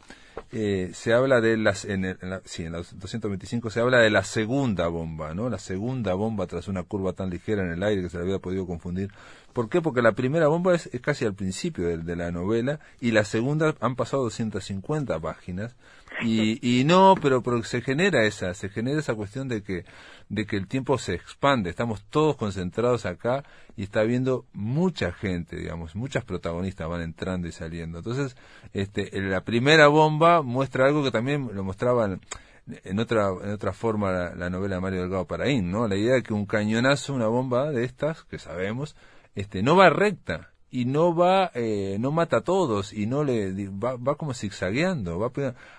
eh, 0.53 0.91
se 0.93 1.13
habla 1.13 1.41
de 1.41 1.57
las, 1.57 1.83
en, 1.83 2.05
en 2.05 2.17
la, 2.21 2.41
sí, 2.45 2.63
en 2.63 2.71
la 2.71 2.77
225 2.77 3.69
se 3.69 3.81
habla 3.81 3.99
de 3.99 4.09
la 4.09 4.23
segunda 4.23 4.87
bomba, 4.87 5.33
¿no? 5.33 5.49
La 5.49 5.59
segunda 5.59 6.13
bomba 6.13 6.47
tras 6.47 6.69
una 6.69 6.83
curva 6.83 7.11
tan 7.11 7.29
ligera 7.29 7.63
en 7.63 7.71
el 7.71 7.83
aire 7.83 8.01
que 8.01 8.09
se 8.09 8.17
le 8.17 8.23
había 8.23 8.39
podido 8.39 8.65
confundir. 8.65 9.11
¿Por 9.55 9.69
qué? 9.69 9.81
Porque 9.81 10.01
la 10.01 10.11
primera 10.11 10.49
bomba 10.49 10.75
es, 10.75 10.89
casi 11.01 11.23
al 11.23 11.33
principio 11.33 11.87
de, 11.97 12.15
la 12.17 12.29
novela 12.29 12.81
y 12.99 13.11
la 13.11 13.23
segunda 13.23 13.73
han 13.79 13.95
pasado 13.95 14.23
250 14.23 15.17
páginas 15.21 15.77
y, 16.21 16.59
y 16.61 16.83
no, 16.83 17.15
pero, 17.21 17.41
pero 17.41 17.63
se 17.63 17.79
genera 17.79 18.25
esa, 18.25 18.53
se 18.53 18.67
genera 18.67 18.99
esa 18.99 19.15
cuestión 19.15 19.47
de 19.47 19.63
que, 19.63 19.85
de 20.27 20.45
que 20.45 20.57
el 20.57 20.67
tiempo 20.67 20.97
se 20.97 21.13
expande, 21.13 21.69
estamos 21.69 22.03
todos 22.09 22.35
concentrados 22.35 23.05
acá 23.05 23.45
y 23.77 23.83
está 23.83 24.03
viendo 24.03 24.45
mucha 24.51 25.13
gente, 25.13 25.55
digamos, 25.55 25.95
muchas 25.95 26.25
protagonistas 26.25 26.89
van 26.89 27.03
entrando 27.03 27.47
y 27.47 27.53
saliendo. 27.53 27.99
Entonces, 27.99 28.35
este, 28.73 29.09
la 29.21 29.45
primera 29.45 29.87
bomba 29.87 30.41
muestra 30.41 30.85
algo 30.85 31.01
que 31.01 31.11
también 31.11 31.49
lo 31.53 31.63
mostraban 31.63 32.19
en 32.67 32.99
otra, 32.99 33.29
en 33.41 33.51
otra 33.51 33.71
forma 33.71 34.33
la, 34.35 34.49
novela 34.49 34.75
de 34.75 34.81
Mario 34.81 35.01
Delgado 35.01 35.25
Paraín, 35.25 35.71
¿no? 35.71 35.87
La 35.87 35.95
idea 35.95 36.15
de 36.15 36.23
que 36.23 36.33
un 36.33 36.45
cañonazo, 36.45 37.13
una 37.13 37.27
bomba 37.27 37.71
de 37.71 37.85
estas, 37.85 38.25
que 38.25 38.37
sabemos, 38.37 38.97
este, 39.35 39.61
no 39.61 39.75
va 39.75 39.89
recta, 39.89 40.51
y 40.71 40.85
no 40.85 41.15
va, 41.15 41.51
eh, 41.53 41.97
no 41.99 42.11
mata 42.11 42.37
a 42.37 42.43
todos 42.43 42.91
y 42.91 43.05
no 43.05 43.23
le 43.23 43.69
va, 43.69 43.95
va 43.95 44.15
como 44.15 44.33
zigzagueando. 44.33 45.19
Va, 45.19 45.31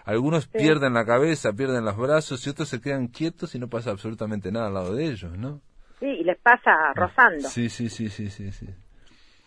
algunos 0.04 0.46
pierden 0.46 0.94
la 0.94 1.04
cabeza, 1.04 1.52
pierden 1.52 1.84
los 1.84 1.96
brazos 1.98 2.46
y 2.46 2.50
otros 2.50 2.68
se 2.68 2.80
quedan 2.80 3.09
quietos 3.09 3.54
y 3.54 3.59
no 3.59 3.68
pasa 3.68 3.90
absolutamente 3.90 4.50
nada 4.50 4.68
al 4.68 4.74
lado 4.74 4.94
de 4.94 5.04
ellos, 5.04 5.36
¿no? 5.36 5.61
Sí, 6.00 6.07
y 6.07 6.24
les 6.24 6.38
pasa 6.38 6.94
rozando. 6.94 7.48
Sí, 7.48 7.68
sí, 7.68 7.90
sí, 7.90 8.09
sí, 8.09 8.30
sí. 8.30 8.50
Sí, 8.50 8.68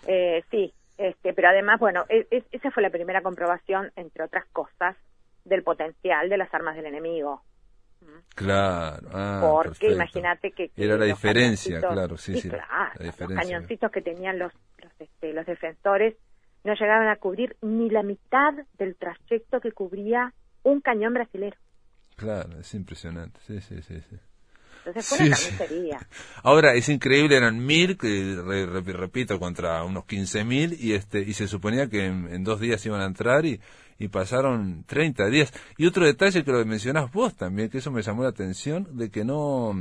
eh, 0.07 0.43
sí 0.51 0.74
este, 0.99 1.34
pero 1.34 1.47
además, 1.47 1.80
bueno, 1.80 2.03
e, 2.10 2.28
e, 2.30 2.43
esa 2.51 2.72
fue 2.72 2.84
la 2.84 2.89
primera 2.89 3.22
comprobación, 3.22 3.89
entre 3.95 4.26
otras 4.26 4.45
cosas, 4.51 4.97
del 5.45 5.64
potencial 5.64 6.28
de 6.28 6.38
las 6.38 6.53
armas 6.53 6.76
del 6.76 6.88
enemigo. 6.88 7.41
Claro, 8.36 9.10
ah, 9.14 9.62
porque 9.64 9.91
imagínate 9.91 10.51
que, 10.51 10.72
era 10.78 10.97
la 10.97 11.05
diferencia, 11.05 11.82
claro, 11.82 12.18
sí, 12.18 12.39
sí, 12.39 12.49
los 12.49 13.16
cañoncitos 13.16 13.91
que 13.91 14.01
tenían 14.01 14.39
los 14.39 14.53
los, 14.82 14.91
este, 14.99 15.34
los 15.34 15.45
defensores 15.45 16.16
no 16.64 16.74
llegaban 16.74 17.07
a 17.07 17.18
cubrir 17.18 17.55
ni 17.62 17.89
la 17.89 18.03
mitad 18.03 18.53
del 18.78 18.95
trayecto 18.95 19.60
que 19.60 19.72
cubría 19.72 20.34
un 20.64 20.82
cañón 20.82 21.14
brasilero. 21.14 21.57
Claro, 22.16 22.60
es 22.60 22.74
impresionante, 22.74 23.39
sí, 23.45 23.62
sí, 23.62 23.82
sí, 23.82 24.01
sí. 24.10 24.18
Entonces 24.86 25.07
fue 25.07 25.28
una 25.28 25.99
Ahora, 26.43 26.74
es 26.74 26.89
increíble, 26.89 27.36
eran 27.36 27.66
mil, 27.66 27.97
que 27.97 28.36
repito, 28.93 29.39
contra 29.39 29.84
unos 29.84 30.05
quince 30.05 30.43
mil, 30.43 30.76
y, 30.80 30.93
este, 30.93 31.20
y 31.20 31.34
se 31.34 31.47
suponía 31.47 31.89
que 31.89 32.05
en, 32.05 32.43
dos 32.43 32.60
días 32.60 32.86
iban 32.86 33.01
a 33.01 33.05
entrar 33.05 33.45
y, 33.45 33.60
y 34.00 34.08
pasaron 34.08 34.84
30 34.86 35.28
días. 35.28 35.54
Y 35.78 35.86
otro 35.86 36.06
detalle 36.06 36.43
que 36.43 36.52
lo 36.52 36.66
mencionás 36.66 37.12
vos 37.12 37.36
también, 37.36 37.70
que 37.70 37.78
eso 37.78 37.91
me 37.91 38.02
llamó 38.02 38.24
la 38.24 38.30
atención, 38.30 38.88
de 38.97 39.12
que 39.12 39.24
no 39.24 39.74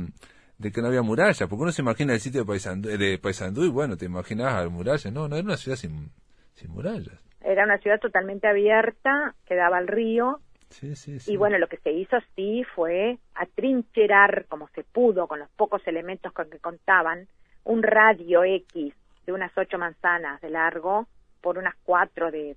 de 0.57 0.73
que 0.73 0.81
no 0.81 0.87
había 0.87 1.01
murallas, 1.01 1.47
porque 1.47 1.63
uno 1.63 1.71
se 1.71 1.81
imagina 1.81 2.13
el 2.13 2.19
sitio 2.19 2.41
de 2.41 2.45
Paysandú, 2.45 2.89
de 2.89 3.17
Paysandú 3.17 3.63
y 3.63 3.69
bueno, 3.69 3.95
te 3.95 4.05
imaginas 4.05 4.53
las 4.53 4.69
murallas, 4.69 5.11
no, 5.13 5.29
no, 5.29 5.37
era 5.37 5.45
una 5.45 5.55
ciudad 5.55 5.77
sin, 5.77 6.11
sin 6.53 6.69
murallas. 6.71 7.23
Era 7.39 7.63
una 7.63 7.77
ciudad 7.77 7.97
totalmente 7.97 8.45
abierta, 8.45 9.35
que 9.45 9.55
daba 9.55 9.77
al 9.77 9.87
río, 9.87 10.41
Sí, 10.69 10.95
sí, 10.95 11.19
sí. 11.19 11.33
Y 11.33 11.37
bueno, 11.37 11.57
lo 11.57 11.67
que 11.67 11.77
se 11.77 11.91
hizo 11.91 12.17
sí 12.35 12.63
fue 12.75 13.17
atrincherar 13.33 14.45
como 14.47 14.67
se 14.69 14.83
pudo 14.83 15.27
con 15.27 15.39
los 15.39 15.49
pocos 15.49 15.81
elementos 15.87 16.31
con 16.31 16.49
que 16.49 16.59
contaban 16.59 17.27
un 17.63 17.81
radio 17.83 18.43
X 18.43 18.93
de 19.25 19.33
unas 19.33 19.51
ocho 19.57 19.77
manzanas 19.77 20.39
de 20.41 20.49
largo 20.49 21.07
por 21.41 21.57
unas 21.57 21.75
cuatro 21.83 22.31
de, 22.31 22.55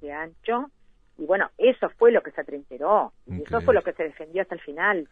de, 0.00 0.12
ancho. 0.12 0.70
Y 1.18 1.26
bueno, 1.26 1.50
eso 1.58 1.88
fue 1.98 2.12
lo 2.12 2.22
que 2.22 2.30
se 2.32 2.40
atrincheró. 2.40 3.12
Y 3.26 3.42
eso 3.42 3.60
fue 3.60 3.74
lo 3.74 3.82
que 3.82 3.92
se 3.92 4.04
defendió 4.04 4.42
hasta 4.42 4.54
el 4.54 4.60
final. 4.60 5.08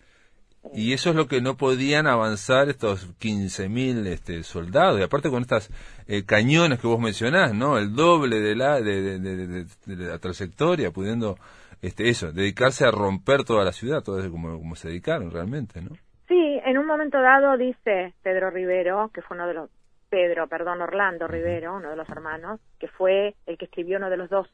Y 0.72 0.92
eso 0.92 1.10
es 1.10 1.16
lo 1.16 1.26
que 1.26 1.40
no 1.40 1.56
podían 1.56 2.06
avanzar 2.06 2.68
estos 2.68 3.18
15.000 3.18 4.06
este, 4.06 4.42
soldados. 4.44 5.00
Y 5.00 5.02
aparte 5.02 5.28
con 5.28 5.42
estas 5.42 5.70
eh, 6.06 6.24
cañones 6.24 6.80
que 6.80 6.86
vos 6.86 7.00
mencionás, 7.00 7.52
¿no? 7.52 7.78
El 7.78 7.94
doble 7.94 8.40
de 8.40 8.54
la, 8.54 8.80
de, 8.80 9.18
de, 9.18 9.66
la 9.86 10.18
trayectoria, 10.18 10.92
pudiendo, 10.92 11.36
este, 11.82 12.08
eso, 12.08 12.32
dedicarse 12.32 12.86
a 12.86 12.92
romper 12.92 13.42
toda 13.42 13.64
la 13.64 13.72
ciudad, 13.72 14.02
todo 14.02 14.20
eso 14.20 14.30
como, 14.30 14.56
como 14.56 14.76
se 14.76 14.88
dedicaron 14.88 15.32
realmente, 15.32 15.82
¿no? 15.82 15.96
Sí, 16.28 16.60
en 16.64 16.78
un 16.78 16.86
momento 16.86 17.20
dado 17.20 17.58
dice 17.58 18.14
Pedro 18.22 18.50
Rivero, 18.50 19.10
que 19.12 19.20
fue 19.20 19.36
uno 19.36 19.48
de 19.48 19.54
los, 19.54 19.70
Pedro, 20.08 20.46
perdón, 20.46 20.80
Orlando 20.80 21.26
Rivero, 21.26 21.76
uno 21.76 21.90
de 21.90 21.96
los 21.96 22.08
hermanos, 22.08 22.60
que 22.78 22.86
fue 22.86 23.34
el 23.46 23.58
que 23.58 23.64
escribió 23.64 23.98
uno 23.98 24.10
de 24.10 24.16
los 24.16 24.30
dos 24.30 24.48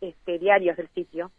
este, 0.00 0.38
diarios 0.38 0.76
del 0.76 0.88
sitio, 0.88 1.30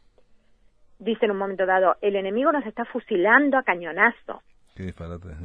dice 0.99 1.25
en 1.25 1.31
un 1.31 1.37
momento 1.37 1.65
dado, 1.65 1.95
el 2.01 2.15
enemigo 2.15 2.51
nos 2.51 2.65
está 2.65 2.85
fusilando 2.85 3.57
a 3.57 3.63
cañonazos. 3.63 4.41
Qué 4.75 4.83
disparate. 4.83 5.27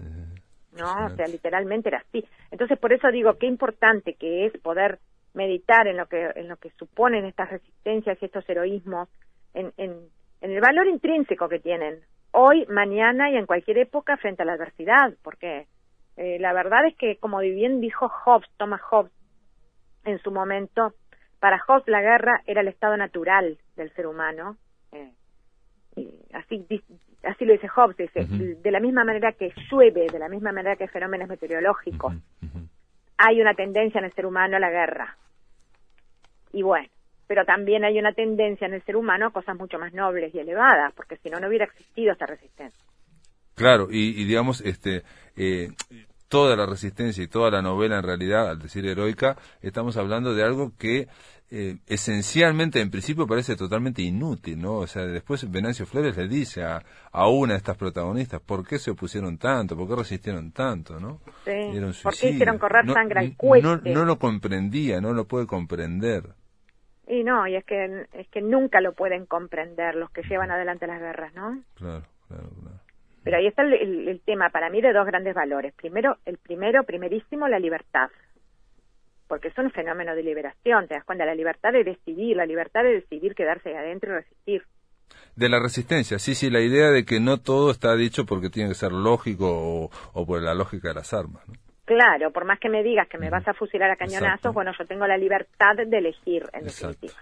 No, 0.71 1.07
o 1.07 1.17
sea, 1.17 1.27
literalmente 1.27 1.89
era 1.89 2.05
así. 2.07 2.25
Entonces, 2.53 2.79
por 2.79 2.93
eso 2.93 3.11
digo, 3.11 3.37
qué 3.37 3.47
importante 3.47 4.15
que 4.15 4.47
es 4.47 4.53
poder 4.61 5.01
meditar 5.35 5.89
en 5.89 5.97
lo 5.97 6.07
que, 6.07 6.31
en 6.37 6.47
lo 6.47 6.57
que 6.57 6.71
suponen 6.79 7.25
estas 7.25 7.51
resistencias 7.51 8.17
y 8.21 8.25
estos 8.27 8.49
heroísmos, 8.49 9.09
en, 9.55 9.73
en, 9.77 9.97
en 10.41 10.51
el 10.53 10.61
valor 10.61 10.87
intrínseco 10.87 11.49
que 11.49 11.59
tienen 11.59 12.01
hoy, 12.31 12.65
mañana 12.67 13.31
y 13.31 13.37
en 13.37 13.47
cualquier 13.47 13.79
época 13.79 14.17
frente 14.19 14.43
a 14.43 14.45
la 14.45 14.53
adversidad, 14.53 15.15
porque 15.23 15.67
eh, 16.17 16.39
la 16.41 16.53
verdad 16.53 16.87
es 16.87 16.97
que, 16.97 17.17
como 17.17 17.39
bien 17.39 17.81
dijo 17.81 18.09
Hobbes, 18.09 18.49
Thomas 18.57 18.81
Hobbes, 18.91 19.13
en 20.05 20.19
su 20.21 20.31
momento, 20.31 20.95
para 21.41 21.59
Hobbes 21.59 21.89
la 21.89 22.01
guerra 22.01 22.43
era 22.47 22.61
el 22.61 22.69
estado 22.69 22.97
natural 22.97 23.59
del 23.77 23.93
ser 23.95 24.07
humano, 24.07 24.57
eh, 24.93 25.13
así 26.33 26.67
así 27.25 27.45
lo 27.45 27.53
dice 27.53 27.69
Hobbes, 27.69 27.97
dice, 27.97 28.25
de 28.25 28.71
la 28.71 28.81
misma 28.81 29.05
manera 29.05 29.33
que 29.33 29.53
llueve, 29.71 30.07
de 30.07 30.19
la 30.19 30.29
misma 30.29 30.53
manera 30.53 30.77
que 30.77 30.89
fenómenos 30.89 31.29
meteorológicos, 31.29 32.15
hay 33.17 33.41
una 33.41 33.55
tendencia 33.55 33.99
en 33.99 34.05
el 34.05 34.13
ser 34.13 34.27
humano 34.27 34.57
a 34.57 34.61
la 34.61 34.71
guerra. 34.71 35.17
Y 36.53 36.63
bueno, 36.63 36.89
pero 37.27 37.45
también 37.45 37.85
hay 37.85 37.99
una 37.99 38.13
tendencia 38.13 38.67
en 38.67 38.75
el 38.75 38.83
ser 38.85 38.97
humano 38.97 39.27
a 39.27 39.31
cosas 39.33 39.57
mucho 39.57 39.79
más 39.79 39.93
nobles 39.93 40.35
y 40.35 40.39
elevadas, 40.39 40.93
porque 40.95 41.17
si 41.17 41.29
no, 41.29 41.41
no 41.41 41.49
hubiera 41.49 41.67
existido 41.67 42.13
esta 42.13 42.27
resistencia. 42.27 42.83
Claro, 43.55 43.89
y, 43.91 44.25
digamos, 44.25 44.61
este, 44.61 45.03
eh, 45.37 45.69
toda 46.29 46.57
la 46.57 46.67
resistencia 46.67 47.25
y 47.25 47.29
toda 47.29 47.51
la 47.51 47.63
novela, 47.63 47.99
en 47.99 48.05
realidad, 48.05 48.51
al 48.51 48.59
decir 48.59 48.87
heroica, 48.87 49.37
estamos 49.63 49.97
hablando 49.97 50.35
de 50.35 50.45
algo 50.45 50.73
que 50.79 51.09
eh, 51.51 51.79
esencialmente, 51.87 52.81
en 52.81 52.91
principio, 52.91 53.27
parece 53.27 53.57
totalmente 53.57 54.03
inútil, 54.03 54.61
¿no? 54.61 54.75
O 54.77 54.87
sea, 54.87 55.07
después 55.07 55.51
Venancio 55.51 55.87
Flores 55.87 56.15
le 56.17 56.29
dice 56.29 56.63
a, 56.63 56.83
a 57.11 57.29
una 57.29 57.55
de 57.55 57.59
estas 57.59 57.77
protagonistas, 57.79 58.43
¿por 58.43 58.67
qué 58.67 58.79
se 58.79 58.91
opusieron 58.91 59.39
tanto? 59.39 59.75
¿Por 59.75 59.89
qué 59.89 59.97
resistieron 59.97 60.53
tanto, 60.53 61.01
no? 61.01 61.21
Sí. 61.47 62.03
¿Por 62.03 62.15
qué 62.15 62.31
hicieron 62.31 62.59
correr 62.59 62.93
sangre 62.93 63.21
al 63.21 63.37
cuello? 63.37 63.81
No, 63.83 64.05
lo 64.05 64.19
comprendía, 64.19 65.01
no 65.01 65.15
lo 65.15 65.27
puede 65.27 65.47
comprender. 65.47 66.25
Y 67.07 67.25
no, 67.25 67.47
y 67.47 67.57
es 67.57 67.65
que, 67.65 68.07
es 68.13 68.29
que 68.29 68.43
nunca 68.43 68.83
lo 68.83 68.93
pueden 68.93 69.25
comprender 69.25 69.95
los 69.95 70.11
que 70.11 70.21
llevan 70.29 70.51
adelante 70.51 70.87
las 70.87 71.01
guerras, 71.01 71.33
¿no? 71.33 71.63
Claro, 71.77 72.05
claro, 72.29 72.51
claro. 72.61 72.88
Pero 73.25 73.37
ahí 73.37 73.47
está 73.47 73.63
el, 73.63 74.21
tema 74.25 74.51
para 74.51 74.71
mí 74.71 74.81
de 74.81 74.93
dos 74.93 75.07
grandes 75.07 75.35
valores. 75.35 75.75
Primero, 75.75 76.17
el 76.25 76.39
primero, 76.39 76.85
primerísimo, 76.85 77.49
la 77.49 77.59
libertad 77.59 78.11
porque 79.29 79.49
es 79.49 79.59
un 79.59 79.71
fenómeno 79.71 80.15
de 80.15 80.23
liberación, 80.23 80.89
te 80.89 80.95
das 80.95 81.05
cuenta, 81.05 81.27
la 81.27 81.35
libertad 81.35 81.71
de 81.71 81.85
decidir, 81.85 82.35
la 82.35 82.47
libertad 82.47 82.83
de 82.83 82.95
decidir 82.95 83.35
quedarse 83.35 83.69
ahí 83.69 83.75
adentro 83.75 84.11
y 84.11 84.15
resistir. 84.15 84.63
De 85.37 85.49
la 85.49 85.61
resistencia, 85.61 86.19
sí, 86.19 86.35
sí, 86.35 86.51
la 86.51 86.61
idea 86.61 86.91
de 86.91 87.05
que 87.05 87.21
no 87.21 87.39
todo 87.39 87.71
está 87.71 87.95
dicho 87.95 88.25
porque 88.27 88.51
tiene 88.51 88.71
que 88.71 88.75
ser 88.75 88.93
lógico 88.93 89.91
o, 90.15 90.27
por 90.27 90.43
la 90.43 90.55
lógica 90.55 90.89
de 90.89 90.95
las 90.95 91.13
armas. 91.13 91.47
¿no? 91.47 91.55
Claro, 91.85 92.33
por 92.33 92.45
más 92.45 92.59
que 92.59 92.69
me 92.69 92.83
digas 92.83 93.09
que 93.09 93.19
me 93.19 93.31
vas 93.31 93.47
a 93.47 93.55
fusilar 93.55 93.91
a 93.91 93.97
cañonazos, 93.97 94.53
bueno, 94.53 94.73
yo 94.79 94.85
tengo 94.87 95.07
la 95.07 95.17
libertad 95.17 95.77
de 95.77 95.99
elegir, 95.99 96.45
en 96.53 96.65
definitiva. 96.65 97.15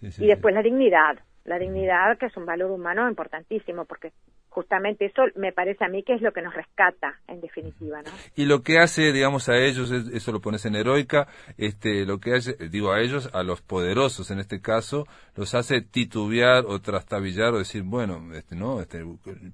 y 0.00 0.26
después 0.26 0.54
la 0.54 0.62
dignidad, 0.62 1.18
la 1.48 1.58
dignidad 1.58 2.18
que 2.18 2.26
es 2.26 2.36
un 2.36 2.46
valor 2.46 2.70
humano 2.70 3.08
importantísimo, 3.08 3.84
porque 3.84 4.12
justamente 4.58 5.04
eso 5.04 5.22
me 5.36 5.52
parece 5.52 5.84
a 5.84 5.88
mí 5.88 6.02
que 6.02 6.14
es 6.14 6.20
lo 6.20 6.32
que 6.32 6.42
nos 6.42 6.54
rescata 6.54 7.20
en 7.28 7.40
definitiva 7.40 8.02
¿no? 8.02 8.10
y 8.34 8.46
lo 8.46 8.62
que 8.62 8.78
hace 8.78 9.12
digamos 9.12 9.48
a 9.48 9.56
ellos 9.56 9.90
eso 9.92 10.32
lo 10.32 10.40
pones 10.40 10.64
en 10.64 10.74
heroica 10.74 11.28
este 11.58 12.04
lo 12.04 12.18
que 12.18 12.34
hace 12.34 12.54
digo 12.68 12.90
a 12.92 13.00
ellos 13.00 13.30
a 13.34 13.42
los 13.42 13.60
poderosos 13.60 14.30
en 14.30 14.40
este 14.40 14.60
caso 14.60 15.06
los 15.36 15.54
hace 15.54 15.82
titubear 15.82 16.64
o 16.66 16.80
trastabillar 16.80 17.54
o 17.54 17.58
decir 17.58 17.82
bueno 17.82 18.34
este 18.34 18.56
no 18.56 18.80
este 18.80 19.04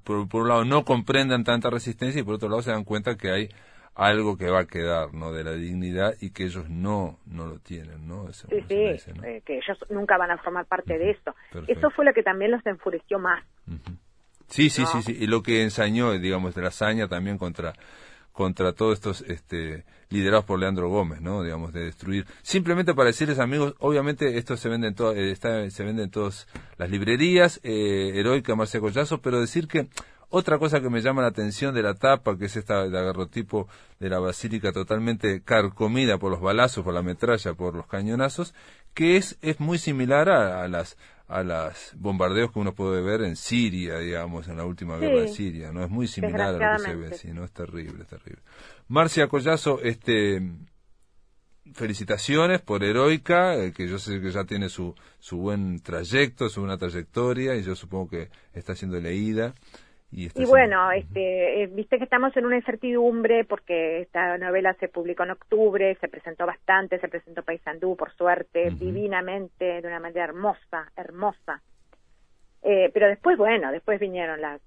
por, 0.04 0.26
un 0.32 0.48
lado 0.48 0.64
no 0.64 0.84
comprendan 0.84 1.44
tanta 1.44 1.68
resistencia 1.68 2.20
y 2.20 2.24
por 2.24 2.36
otro 2.36 2.48
lado 2.48 2.62
se 2.62 2.70
dan 2.70 2.84
cuenta 2.84 3.16
que 3.16 3.30
hay 3.30 3.48
algo 3.94 4.36
que 4.36 4.50
va 4.50 4.60
a 4.60 4.66
quedar 4.66 5.14
no 5.14 5.32
de 5.32 5.44
la 5.44 5.52
dignidad 5.52 6.14
y 6.20 6.30
que 6.30 6.44
ellos 6.44 6.68
no 6.68 7.18
no 7.26 7.46
lo 7.46 7.58
tienen 7.58 8.08
no 8.08 8.32
sí, 8.32 8.46
sí, 8.50 9.12
eh, 9.22 9.42
que 9.44 9.58
ellos 9.58 9.78
nunca 9.90 10.18
van 10.18 10.32
a 10.32 10.38
formar 10.38 10.66
parte 10.66 10.98
de 10.98 11.10
eso 11.10 11.34
eso 11.68 11.90
fue 11.90 12.04
lo 12.04 12.12
que 12.12 12.22
también 12.22 12.50
los 12.50 12.64
enfureció 12.66 13.18
más. 13.18 13.42
Sí, 14.48 14.70
sí, 14.70 14.84
sí, 14.86 15.02
sí, 15.02 15.16
y 15.18 15.26
lo 15.26 15.42
que 15.42 15.62
ensañó, 15.62 16.12
digamos, 16.12 16.54
de 16.54 16.62
la 16.62 16.68
hazaña 16.68 17.08
también 17.08 17.38
contra 17.38 17.74
contra 18.32 18.72
todos 18.72 18.94
estos 18.94 19.20
este, 19.22 19.84
liderados 20.10 20.44
por 20.44 20.58
Leandro 20.58 20.88
Gómez, 20.88 21.20
¿no? 21.20 21.44
Digamos, 21.44 21.72
de 21.72 21.84
destruir. 21.84 22.26
Simplemente 22.42 22.92
para 22.92 23.06
decirles, 23.06 23.38
amigos, 23.38 23.76
obviamente 23.78 24.38
esto 24.38 24.56
se 24.56 24.68
vende 24.68 24.88
en, 24.88 24.96
eh, 24.98 25.70
se 25.70 25.84
vende 25.84 26.02
en 26.02 26.10
todas 26.10 26.48
las 26.76 26.90
librerías, 26.90 27.60
eh, 27.62 28.10
Heroica, 28.14 28.56
Marcia 28.56 28.80
Collazo, 28.80 29.22
pero 29.22 29.40
decir 29.40 29.68
que 29.68 29.86
otra 30.36 30.58
cosa 30.58 30.80
que 30.80 30.90
me 30.90 31.00
llama 31.00 31.22
la 31.22 31.28
atención 31.28 31.72
de 31.76 31.82
la 31.82 31.94
tapa, 31.94 32.36
que 32.36 32.46
es 32.46 32.56
esta 32.56 32.88
de 32.88 32.98
agarrotipo 32.98 33.68
de 34.00 34.08
la 34.08 34.18
basílica 34.18 34.72
totalmente 34.72 35.42
carcomida 35.42 36.18
por 36.18 36.32
los 36.32 36.40
balazos, 36.40 36.82
por 36.82 36.92
la 36.92 37.02
metralla, 37.02 37.54
por 37.54 37.76
los 37.76 37.86
cañonazos, 37.86 38.52
que 38.94 39.16
es, 39.16 39.38
es 39.42 39.60
muy 39.60 39.78
similar 39.78 40.28
a, 40.28 40.66
las 40.66 40.96
a 41.28 41.44
los 41.44 41.92
bombardeos 41.94 42.50
que 42.50 42.58
uno 42.58 42.74
puede 42.74 43.00
ver 43.00 43.22
en 43.22 43.36
Siria, 43.36 43.98
digamos, 43.98 44.48
en 44.48 44.56
la 44.56 44.64
última 44.64 44.98
guerra 44.98 45.20
de 45.20 45.28
Siria, 45.28 45.70
¿no? 45.70 45.84
Es 45.84 45.90
muy 45.90 46.08
similar 46.08 46.60
a 46.60 46.76
lo 46.76 46.78
que 46.78 46.90
se 46.90 46.96
ve, 46.96 47.16
sí, 47.16 47.32
¿no? 47.32 47.44
Es 47.44 47.52
terrible, 47.52 48.02
es 48.02 48.08
terrible. 48.08 48.42
Marcia 48.88 49.28
Collazo, 49.28 49.80
este, 49.82 50.42
felicitaciones 51.74 52.60
por 52.60 52.82
Heroica, 52.82 53.54
eh, 53.56 53.72
que 53.72 53.86
yo 53.86 54.00
sé 54.00 54.20
que 54.20 54.32
ya 54.32 54.44
tiene 54.44 54.68
su, 54.68 54.96
su 55.20 55.36
buen 55.36 55.78
trayecto, 55.78 56.48
su 56.48 56.60
buena 56.60 56.76
trayectoria, 56.76 57.54
y 57.54 57.62
yo 57.62 57.76
supongo 57.76 58.08
que 58.08 58.30
está 58.52 58.74
siendo 58.74 58.98
leída. 59.00 59.54
Y, 60.16 60.44
bueno, 60.44 60.92
este, 60.92 61.62
eh, 61.62 61.66
viste 61.66 61.98
que 61.98 62.04
estamos 62.04 62.36
en 62.36 62.46
una 62.46 62.56
incertidumbre 62.56 63.44
porque 63.44 64.02
esta 64.02 64.38
novela 64.38 64.72
se 64.74 64.88
publicó 64.88 65.24
en 65.24 65.32
octubre, 65.32 65.96
se 66.00 66.08
presentó 66.08 66.46
bastante, 66.46 67.00
se 67.00 67.08
presentó 67.08 67.42
Paisandú, 67.42 67.96
por 67.96 68.12
suerte, 68.12 68.70
divinamente, 68.70 69.82
de 69.82 69.88
una 69.88 69.98
manera 69.98 70.24
hermosa, 70.24 70.92
hermosa. 70.96 71.60
Eh, 72.62 72.90
pero 72.94 73.08
después, 73.08 73.36
bueno, 73.36 73.72
después 73.72 73.98
vinieron 73.98 74.40
las, 74.40 74.60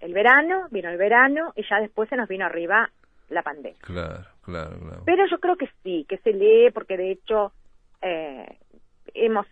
el 0.00 0.14
verano, 0.14 0.68
vino 0.70 0.88
el 0.88 0.96
verano 0.96 1.52
y 1.54 1.68
ya 1.68 1.80
después 1.80 2.08
se 2.08 2.16
nos 2.16 2.28
vino 2.28 2.46
arriba 2.46 2.90
la 3.28 3.42
pandemia. 3.42 3.78
Claro, 3.82 4.24
claro, 4.42 4.78
claro. 4.78 5.02
Pero 5.04 5.26
yo 5.30 5.38
creo 5.38 5.56
que 5.56 5.68
sí, 5.82 6.06
que 6.08 6.16
se 6.18 6.32
lee 6.32 6.70
porque 6.72 6.96
de 6.96 7.10
hecho 7.10 7.52
eh, 8.00 8.56
hemos, 9.12 9.46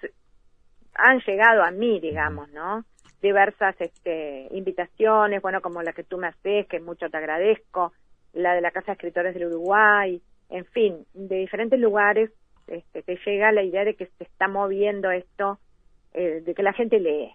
han 0.95 1.21
llegado 1.21 1.63
a 1.63 1.71
mí, 1.71 2.01
digamos, 2.01 2.51
¿no? 2.53 2.85
Diversas 3.23 3.81
este, 3.81 4.49
invitaciones, 4.51 5.41
bueno, 5.41 5.63
como 5.63 5.83
la 5.83 5.93
que 5.93 6.05
tú 6.05 6.19
me 6.19 6.27
haces, 6.27 6.67
que 6.67 6.81
mucho 6.81 7.09
te 7.09 7.17
agradezco, 7.17 7.93
la 8.33 8.55
de 8.55 8.61
la 8.61 8.73
Casa 8.73 8.87
de 8.87 8.93
Escritores 8.93 9.35
del 9.35 9.47
Uruguay, 9.47 10.21
en 10.51 10.65
fin, 10.67 11.07
de 11.15 11.37
diferentes 11.37 11.79
lugares 11.79 12.31
este, 12.67 13.03
te 13.03 13.19
llega 13.25 13.53
la 13.53 13.63
idea 13.63 13.85
de 13.85 13.95
que 13.95 14.07
se 14.07 14.25
está 14.25 14.49
moviendo 14.49 15.11
esto, 15.11 15.59
eh, 16.15 16.43
de 16.45 16.55
que 16.55 16.63
la 16.63 16.73
gente 16.73 17.01
lee. 17.01 17.33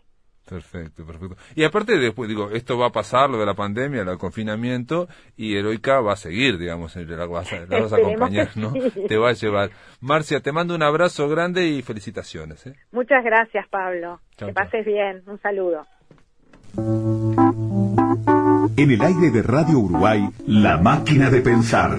Perfecto, 0.47 1.05
perfecto. 1.05 1.35
Y 1.55 1.63
aparte 1.65 1.97
después, 1.97 2.29
digo, 2.29 2.49
esto 2.51 2.77
va 2.77 2.87
a 2.87 2.91
pasar, 2.91 3.29
lo 3.29 3.37
de 3.37 3.45
la 3.45 3.53
pandemia, 3.53 4.01
el 4.03 4.17
confinamiento, 4.17 5.07
y 5.35 5.55
Heroica 5.55 5.99
va 5.99 6.13
a 6.13 6.15
seguir, 6.15 6.57
digamos, 6.57 6.95
la 6.95 7.25
vas 7.25 7.51
a, 7.51 7.65
la 7.65 7.81
vas 7.81 7.91
a 7.91 7.97
acompañar, 7.97 8.49
¿no? 8.55 8.73
Te 9.07 9.17
va 9.17 9.29
a 9.29 9.33
llevar. 9.33 9.71
Marcia, 9.99 10.39
te 10.39 10.53
mando 10.53 10.73
un 10.73 10.83
abrazo 10.83 11.27
grande 11.27 11.67
y 11.67 11.81
felicitaciones. 11.81 12.65
¿eh? 12.65 12.75
Muchas 12.91 13.23
gracias, 13.23 13.67
Pablo. 13.69 14.21
que 14.37 14.53
pases 14.53 14.85
bien. 14.85 15.21
Un 15.27 15.39
saludo. 15.41 15.85
En 18.77 18.91
el 18.91 19.01
aire 19.01 19.31
de 19.31 19.41
Radio 19.41 19.79
Uruguay, 19.79 20.29
La 20.45 20.77
Máquina 20.77 21.29
de 21.29 21.41
Pensar. 21.41 21.97